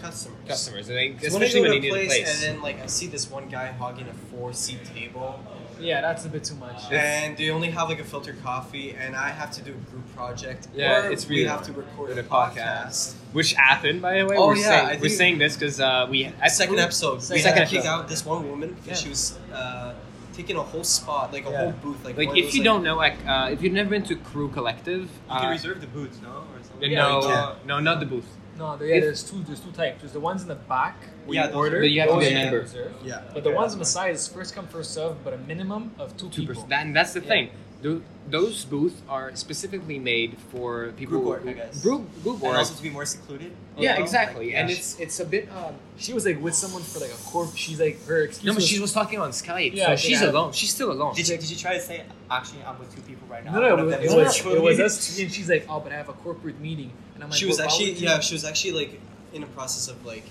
customers. 0.00 0.38
Customers, 0.48 0.88
and 0.88 0.96
they, 0.98 1.10
'Cause 1.10 1.32
when 1.32 1.42
I 1.42 1.46
especially 1.46 1.60
go 1.60 1.62
when 1.62 1.72
you 1.72 1.78
a 1.78 1.80
need 1.82 1.88
a 1.88 1.92
place, 1.92 2.08
place. 2.08 2.44
and 2.44 2.54
then 2.56 2.62
like 2.62 2.82
I 2.82 2.86
see 2.86 3.06
this 3.06 3.30
one 3.30 3.48
guy 3.48 3.72
hogging 3.72 4.08
a 4.08 4.12
four 4.30 4.52
seat 4.52 4.84
table, 4.94 5.38
Yeah, 5.80 6.00
that's 6.00 6.24
a 6.24 6.28
bit 6.28 6.44
too 6.44 6.54
much. 6.56 6.90
and 6.92 7.36
they 7.36 7.50
only 7.50 7.70
have 7.70 7.88
like 7.88 8.00
a 8.00 8.04
filtered 8.04 8.42
coffee, 8.42 8.92
and 8.98 9.14
I 9.16 9.28
have 9.30 9.50
to 9.52 9.62
do 9.62 9.72
a 9.72 9.90
group 9.90 10.04
project. 10.16 10.68
Yeah, 10.74 11.06
or 11.06 11.10
it's 11.10 11.28
we 11.28 11.36
really 11.36 11.48
have 11.48 11.62
to 11.64 11.72
record 11.72 12.08
With 12.10 12.18
a 12.18 12.20
a 12.20 12.24
podcast. 12.24 13.14
Which 13.32 13.52
happened, 13.54 14.00
by 14.02 14.18
the 14.18 14.26
way. 14.26 14.36
Oh, 14.36 14.48
we're 14.48 14.56
yeah, 14.56 14.86
saying, 14.88 15.00
we're 15.00 15.08
saying 15.10 15.38
this 15.38 15.56
because 15.56 15.80
uh, 15.80 16.06
we 16.10 16.24
at 16.26 16.50
Second 16.52 16.74
Crew- 16.76 16.84
episode, 16.84 17.16
we 17.16 17.38
Second 17.40 17.58
had 17.58 17.68
to 17.68 17.76
kick 17.76 17.84
out 17.84 18.08
this 18.08 18.24
one 18.24 18.48
woman 18.48 18.74
because 18.74 18.98
Yeah. 18.98 19.04
she 19.04 19.08
was 19.10 19.38
uh, 19.52 19.94
taking 20.32 20.56
a 20.56 20.62
whole 20.62 20.84
spot, 20.84 21.32
like 21.32 21.46
a 21.46 21.50
Yeah. 21.50 21.58
whole 21.60 21.72
booth, 21.72 22.04
like 22.04 22.16
Like 22.16 22.28
if 22.36 22.44
those, 22.46 22.54
you 22.54 22.60
like- 22.60 22.64
don't 22.64 22.82
know, 22.82 22.96
like 22.96 23.16
uh, 23.26 23.48
if 23.52 23.62
you've 23.62 23.72
never 23.72 23.90
been 23.90 24.04
to 24.04 24.16
Crew 24.16 24.48
Collective, 24.50 25.02
You 25.02 25.08
uh, 25.30 25.40
can 25.40 25.50
reserve 25.50 25.80
the 25.80 25.86
booth, 25.86 26.20
no, 26.22 26.28
or 26.28 26.62
something. 26.62 26.90
Yeah, 26.90 26.98
no, 27.02 27.20
you 27.60 27.66
no, 27.66 27.80
not 27.80 28.00
the 28.00 28.06
booth. 28.06 28.26
No, 28.58 28.76
there, 28.76 28.88
yeah, 28.88 28.94
If- 28.96 29.04
there's 29.04 29.22
two. 29.22 29.42
There's 29.44 29.60
two 29.60 29.72
types. 29.72 30.00
There's 30.00 30.12
the 30.12 30.20
ones 30.20 30.42
in 30.42 30.48
the 30.48 30.54
back 30.54 30.96
where 31.26 31.34
Yeah, 31.36 31.42
you 31.42 31.48
those 31.48 31.56
order. 31.56 31.80
But 31.80 31.90
you 31.90 32.00
have 32.00 32.08
to 32.10 32.14
those 32.16 32.24
be 32.24 32.28
a 32.28 32.30
you 32.38 32.44
member. 32.44 32.60
reserve. 32.60 32.92
Yeah. 33.04 33.20
But 33.34 33.44
the 33.44 33.50
Okay, 33.50 33.56
ones 33.56 33.72
on 33.72 33.78
the 33.78 33.84
that's 33.84 33.90
side 33.90 34.14
is 34.14 34.26
first 34.28 34.54
come 34.54 34.66
first 34.66 34.92
serve, 34.94 35.22
but 35.24 35.32
a 35.34 35.38
minimum 35.38 35.92
of 35.98 36.16
two 36.16 36.28
Two 36.30 36.40
people. 36.42 36.54
percent. 36.54 36.70
That, 36.70 36.86
and 36.86 36.96
that's 36.96 37.12
the 37.12 37.20
Yeah. 37.20 37.26
thing. 37.28 37.50
Tho- 37.82 38.00
those 38.30 38.64
booths 38.64 39.00
are 39.08 39.30
specifically 39.36 39.98
made 39.98 40.38
for 40.50 40.92
people. 40.96 41.18
Group 41.18 41.24
work, 41.24 41.42
who- 41.42 41.50
I 41.50 41.52
guess. 41.52 41.82
Group, 41.82 42.22
group 42.24 42.42
And 42.42 42.56
also 42.56 42.74
to 42.74 42.82
be 42.82 42.88
more 42.88 43.04
secluded. 43.04 43.52
yeah, 43.76 43.90
as 43.90 43.96
well. 43.98 44.02
exactly. 44.04 44.46
Like, 44.46 44.54
and 44.56 44.70
it's 44.70 44.98
it's 44.98 45.20
a 45.20 45.24
bit. 45.26 45.48
Um, 45.54 45.74
She 45.98 46.12
was 46.14 46.24
like 46.24 46.42
with 46.42 46.54
someone 46.54 46.82
for 46.82 46.98
like 47.00 47.10
a 47.10 47.22
corp. 47.30 47.54
She's 47.54 47.78
like 47.78 48.04
her 48.06 48.22
excuse. 48.22 48.44
no, 48.46 48.52
but 48.52 48.56
was- 48.56 48.66
she 48.66 48.80
was 48.80 48.92
talking 48.92 49.18
on 49.20 49.30
Skype, 49.30 49.74
Yeah, 49.74 49.88
so 49.88 49.96
she's 49.96 50.22
I- 50.22 50.26
alone. 50.26 50.52
She's 50.52 50.70
still 50.70 50.90
alone. 50.90 51.14
Did 51.14 51.28
you, 51.28 51.36
did 51.36 51.50
you 51.50 51.56
try 51.56 51.74
to 51.74 51.80
say, 51.80 52.02
actually, 52.30 52.62
I'm 52.66 52.78
with 52.78 52.92
two 52.94 53.02
people 53.02 53.28
right 53.28 53.44
now? 53.44 53.52
No, 53.52 53.60
no, 53.60 53.70
One 53.70 53.78
it 53.80 53.82
was, 53.84 53.94
them 53.94 54.02
it 54.02 54.06
is 54.06 54.14
was, 54.14 54.54
it 54.54 54.62
was 54.62 54.80
us 54.80 55.18
and 55.20 55.30
she's 55.32 55.48
like, 55.50 55.66
"Oh, 55.68 55.78
but 55.80 55.92
I 55.92 55.96
have 55.96 56.08
a 56.08 56.14
corporate 56.14 56.58
meeting," 56.60 56.90
and 57.16 57.24
I'm 57.24 57.30
like, 57.30 57.38
she 57.38 57.46
was 57.46 57.58
"Well, 57.58 57.66
actually 57.66 57.92
yeah 57.94 58.20
she 58.20 58.34
was 58.34 58.44
actually 58.44 58.72
like 58.72 59.00
in 59.32 59.42
a 59.42 59.46
process 59.46 59.88
of 59.88 60.06
like 60.06 60.24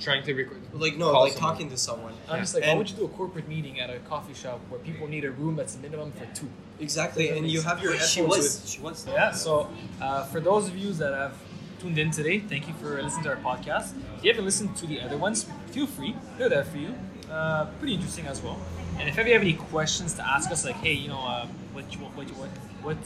trying 0.00 0.24
to 0.24 0.34
record. 0.34 0.60
like 0.74 0.96
no 0.96 1.12
Call 1.12 1.22
like 1.22 1.34
someone. 1.34 1.52
talking 1.52 1.70
to 1.70 1.76
someone 1.76 2.12
I'm 2.28 2.40
just 2.40 2.54
like, 2.54 2.64
why 2.64 2.74
would 2.74 2.90
you 2.90 2.96
do 2.96 3.04
a 3.04 3.08
corporate 3.08 3.46
meeting 3.48 3.78
at 3.78 3.88
a 3.88 3.98
coffee 4.00 4.34
shop 4.34 4.58
where 4.68 4.80
people 4.80 5.06
need 5.06 5.24
a 5.24 5.30
room 5.30 5.54
that's 5.56 5.76
a 5.76 5.78
minimum 5.78 6.10
for 6.12 6.26
two? 6.34 6.48
exactly 6.80 7.28
and 7.28 7.48
you 7.48 7.60
have 7.62 7.80
your 7.82 7.94
She 7.98 8.20
headphones 8.20 8.36
was. 8.42 8.60
with 8.60 8.68
She 8.70 8.80
was. 8.80 9.06
Yeah. 9.06 9.30
So, 9.30 9.68
uh, 10.00 10.24
for 10.24 10.40
those 10.40 10.66
of 10.66 10.76
you 10.76 10.92
that 10.94 11.12
have 11.14 11.34
tuned 11.78 11.98
in 11.98 12.10
today, 12.10 12.40
thank 12.40 12.66
you 12.66 12.74
for 12.74 13.00
listening 13.00 13.24
to 13.24 13.30
our 13.30 13.36
podcast. 13.36 13.92
If 14.18 14.24
you 14.24 14.30
haven't 14.32 14.44
listened 14.44 14.74
to 14.78 14.86
the 14.86 15.00
other 15.00 15.16
ones, 15.16 15.46
feel 15.74 15.86
free. 15.86 16.16
They're 16.38 16.48
there 16.48 16.64
for 16.64 16.78
you. 16.78 16.94
Uh, 17.30 17.66
pretty 17.78 17.94
interesting 17.94 18.26
as 18.26 18.42
well. 18.42 18.58
And 18.98 19.08
if 19.08 19.16
ever 19.18 19.28
you 19.28 19.34
have 19.34 19.42
any 19.42 19.54
questions 19.54 20.14
to 20.14 20.22
ask 20.28 20.50
us, 20.50 20.64
like, 20.64 20.76
hey, 20.76 20.92
you 20.94 21.08
know, 21.08 21.20
uh, 21.20 21.46
what 21.72 21.92
you 21.92 21.98
what 22.00 22.28
what 22.40 22.48
what 22.82 22.98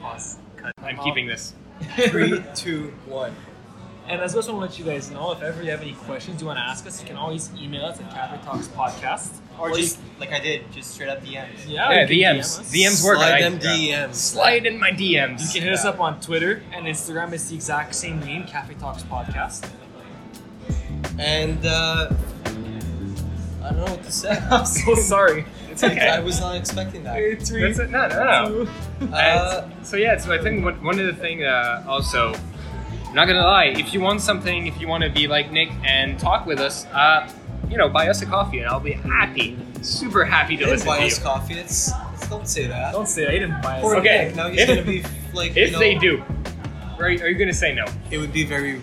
Pause. 0.00 0.38
Cut. 0.62 0.72
I'm 0.82 0.98
Um, 0.98 1.04
keeping 1.04 1.26
this. 1.26 1.54
Three, 2.08 2.42
two, 2.54 2.92
one. 3.06 3.34
And 4.08 4.22
as 4.22 4.32
well, 4.32 4.38
I 4.38 4.46
just 4.46 4.52
want 4.54 4.72
to 4.72 4.78
let 4.78 4.78
you 4.78 4.84
guys 4.86 5.10
know 5.10 5.32
if 5.32 5.42
ever 5.42 5.62
you 5.62 5.70
have 5.70 5.82
any 5.82 5.92
questions 5.92 6.40
you 6.40 6.46
want 6.46 6.56
to 6.58 6.62
ask 6.62 6.86
us, 6.86 7.00
you 7.00 7.06
can 7.06 7.16
always 7.16 7.50
email 7.60 7.84
us 7.84 8.00
at 8.00 8.10
Cafe 8.10 8.38
Talks 8.44 8.66
Podcast. 8.68 9.36
Or 9.58 9.70
you- 9.70 9.76
just 9.76 9.98
like 10.18 10.32
I 10.32 10.40
did, 10.40 10.70
just 10.72 10.92
straight 10.92 11.10
up 11.10 11.22
DMs. 11.22 11.66
yeah, 11.66 11.90
Yeah, 11.90 12.00
you 12.08 12.24
DMs. 12.24 12.60
DM. 12.60 12.86
DMs 12.86 13.04
work. 13.04 13.16
Slide 13.18 13.32
I- 13.34 13.42
them 13.42 13.58
DMs. 13.58 14.14
Slide 14.14 14.64
in 14.66 14.80
my 14.80 14.92
DMs. 14.92 15.42
You 15.54 15.60
can 15.60 15.62
hit 15.68 15.72
us 15.74 15.84
up 15.84 16.00
on 16.00 16.20
Twitter 16.20 16.62
and 16.72 16.86
Instagram. 16.86 17.32
It's 17.32 17.48
the 17.50 17.54
exact 17.56 17.94
same 17.94 18.18
name, 18.20 18.44
Cafe 18.44 18.74
Talks 18.74 19.02
Podcast. 19.02 19.68
And 21.18 21.64
uh, 21.66 22.10
I 23.68 23.72
don't 23.72 23.84
know 23.84 23.92
what 23.92 24.02
to 24.04 24.12
say. 24.12 24.30
I'm 24.50 24.64
so 24.66 24.94
sorry. 24.96 25.44
It's 25.70 25.84
okay. 25.84 26.08
I 26.08 26.20
was 26.20 26.40
not 26.40 26.56
expecting 26.56 27.04
that. 27.04 27.18
It's 27.18 27.48
three, 27.48 27.62
That's 27.62 27.78
it. 27.78 27.90
No, 27.90 28.08
no, 28.08 28.68
no. 29.00 29.16
Uh, 29.16 29.68
so 29.82 29.96
yeah, 29.96 30.16
so 30.16 30.32
I 30.32 30.38
think 30.38 30.64
one, 30.64 30.82
one 30.82 30.98
of 30.98 31.06
the 31.06 31.12
thing 31.14 31.44
uh, 31.44 31.84
also, 31.86 32.34
I'm 33.06 33.14
not 33.14 33.26
gonna 33.28 33.42
lie, 33.42 33.66
if 33.66 33.94
you 33.94 34.00
want 34.00 34.20
something, 34.20 34.66
if 34.66 34.80
you 34.80 34.88
want 34.88 35.04
to 35.04 35.10
be 35.10 35.28
like 35.28 35.52
Nick 35.52 35.70
and 35.84 36.18
talk 36.18 36.46
with 36.46 36.58
us, 36.58 36.84
uh, 36.86 37.30
you 37.70 37.76
know, 37.76 37.88
buy 37.88 38.08
us 38.08 38.22
a 38.22 38.26
coffee 38.26 38.58
and 38.58 38.68
I'll 38.68 38.80
be 38.80 38.92
happy, 38.92 39.56
super 39.82 40.24
happy 40.24 40.56
to 40.56 40.64
didn't 40.64 40.72
listen 40.72 40.86
buy 40.88 40.98
to 41.00 41.06
us 41.06 41.18
you. 41.18 41.24
coffee. 41.24 41.54
It's, 41.54 41.92
it's 42.14 42.28
don't 42.28 42.48
say 42.48 42.66
that. 42.66 42.92
Don't 42.92 43.06
say 43.06 43.24
that. 43.24 43.32
He 43.34 43.38
didn't 43.38 43.62
buy 43.62 43.76
us. 43.76 43.82
Poor 43.82 43.96
Okay. 43.96 44.26
Nick, 44.28 44.36
Now 44.36 44.48
he's 44.48 44.60
If- 44.60 44.68
gonna 44.68 44.82
be 44.82 45.04
like. 45.32 45.50
If 45.56 45.56
you 45.68 45.70
know, 45.72 45.78
they 45.78 45.94
do, 45.94 46.22
are, 46.98 47.04
are 47.06 47.10
you 47.28 47.34
gonna 47.38 47.52
say 47.54 47.72
no? 47.74 47.84
it 48.10 48.18
would 48.18 48.32
be 48.32 48.44
very 48.44 48.80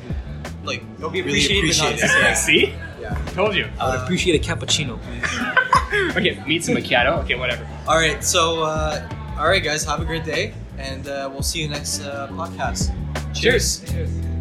like 0.63 0.81
It'll 0.97 1.09
be 1.09 1.21
really 1.21 1.43
appreciated, 1.45 1.77
but 1.77 1.87
appreciated. 1.93 2.21
Yeah. 2.23 2.33
See, 2.35 2.73
Yeah. 3.05 3.31
told 3.33 3.55
you. 3.55 3.67
I 3.79 3.89
would 3.89 3.99
appreciate 4.03 4.35
a 4.35 4.43
cappuccino, 4.43 4.99
please. 5.01 6.15
okay, 6.17 6.43
meet 6.47 6.63
some 6.63 6.75
macchiato. 6.75 7.23
Okay, 7.23 7.35
whatever. 7.35 7.67
All 7.87 7.97
right. 7.97 8.23
So, 8.23 8.63
uh, 8.63 9.07
all 9.37 9.47
right, 9.47 9.63
guys. 9.63 9.83
Have 9.85 10.01
a 10.01 10.05
great 10.05 10.23
day, 10.25 10.53
and 10.79 11.07
uh, 11.07 11.29
we'll 11.31 11.43
see 11.43 11.61
you 11.61 11.67
next 11.69 12.01
uh, 12.01 12.27
podcast. 12.31 12.91
Cheers. 13.33 13.83
Cheers. 13.89 14.34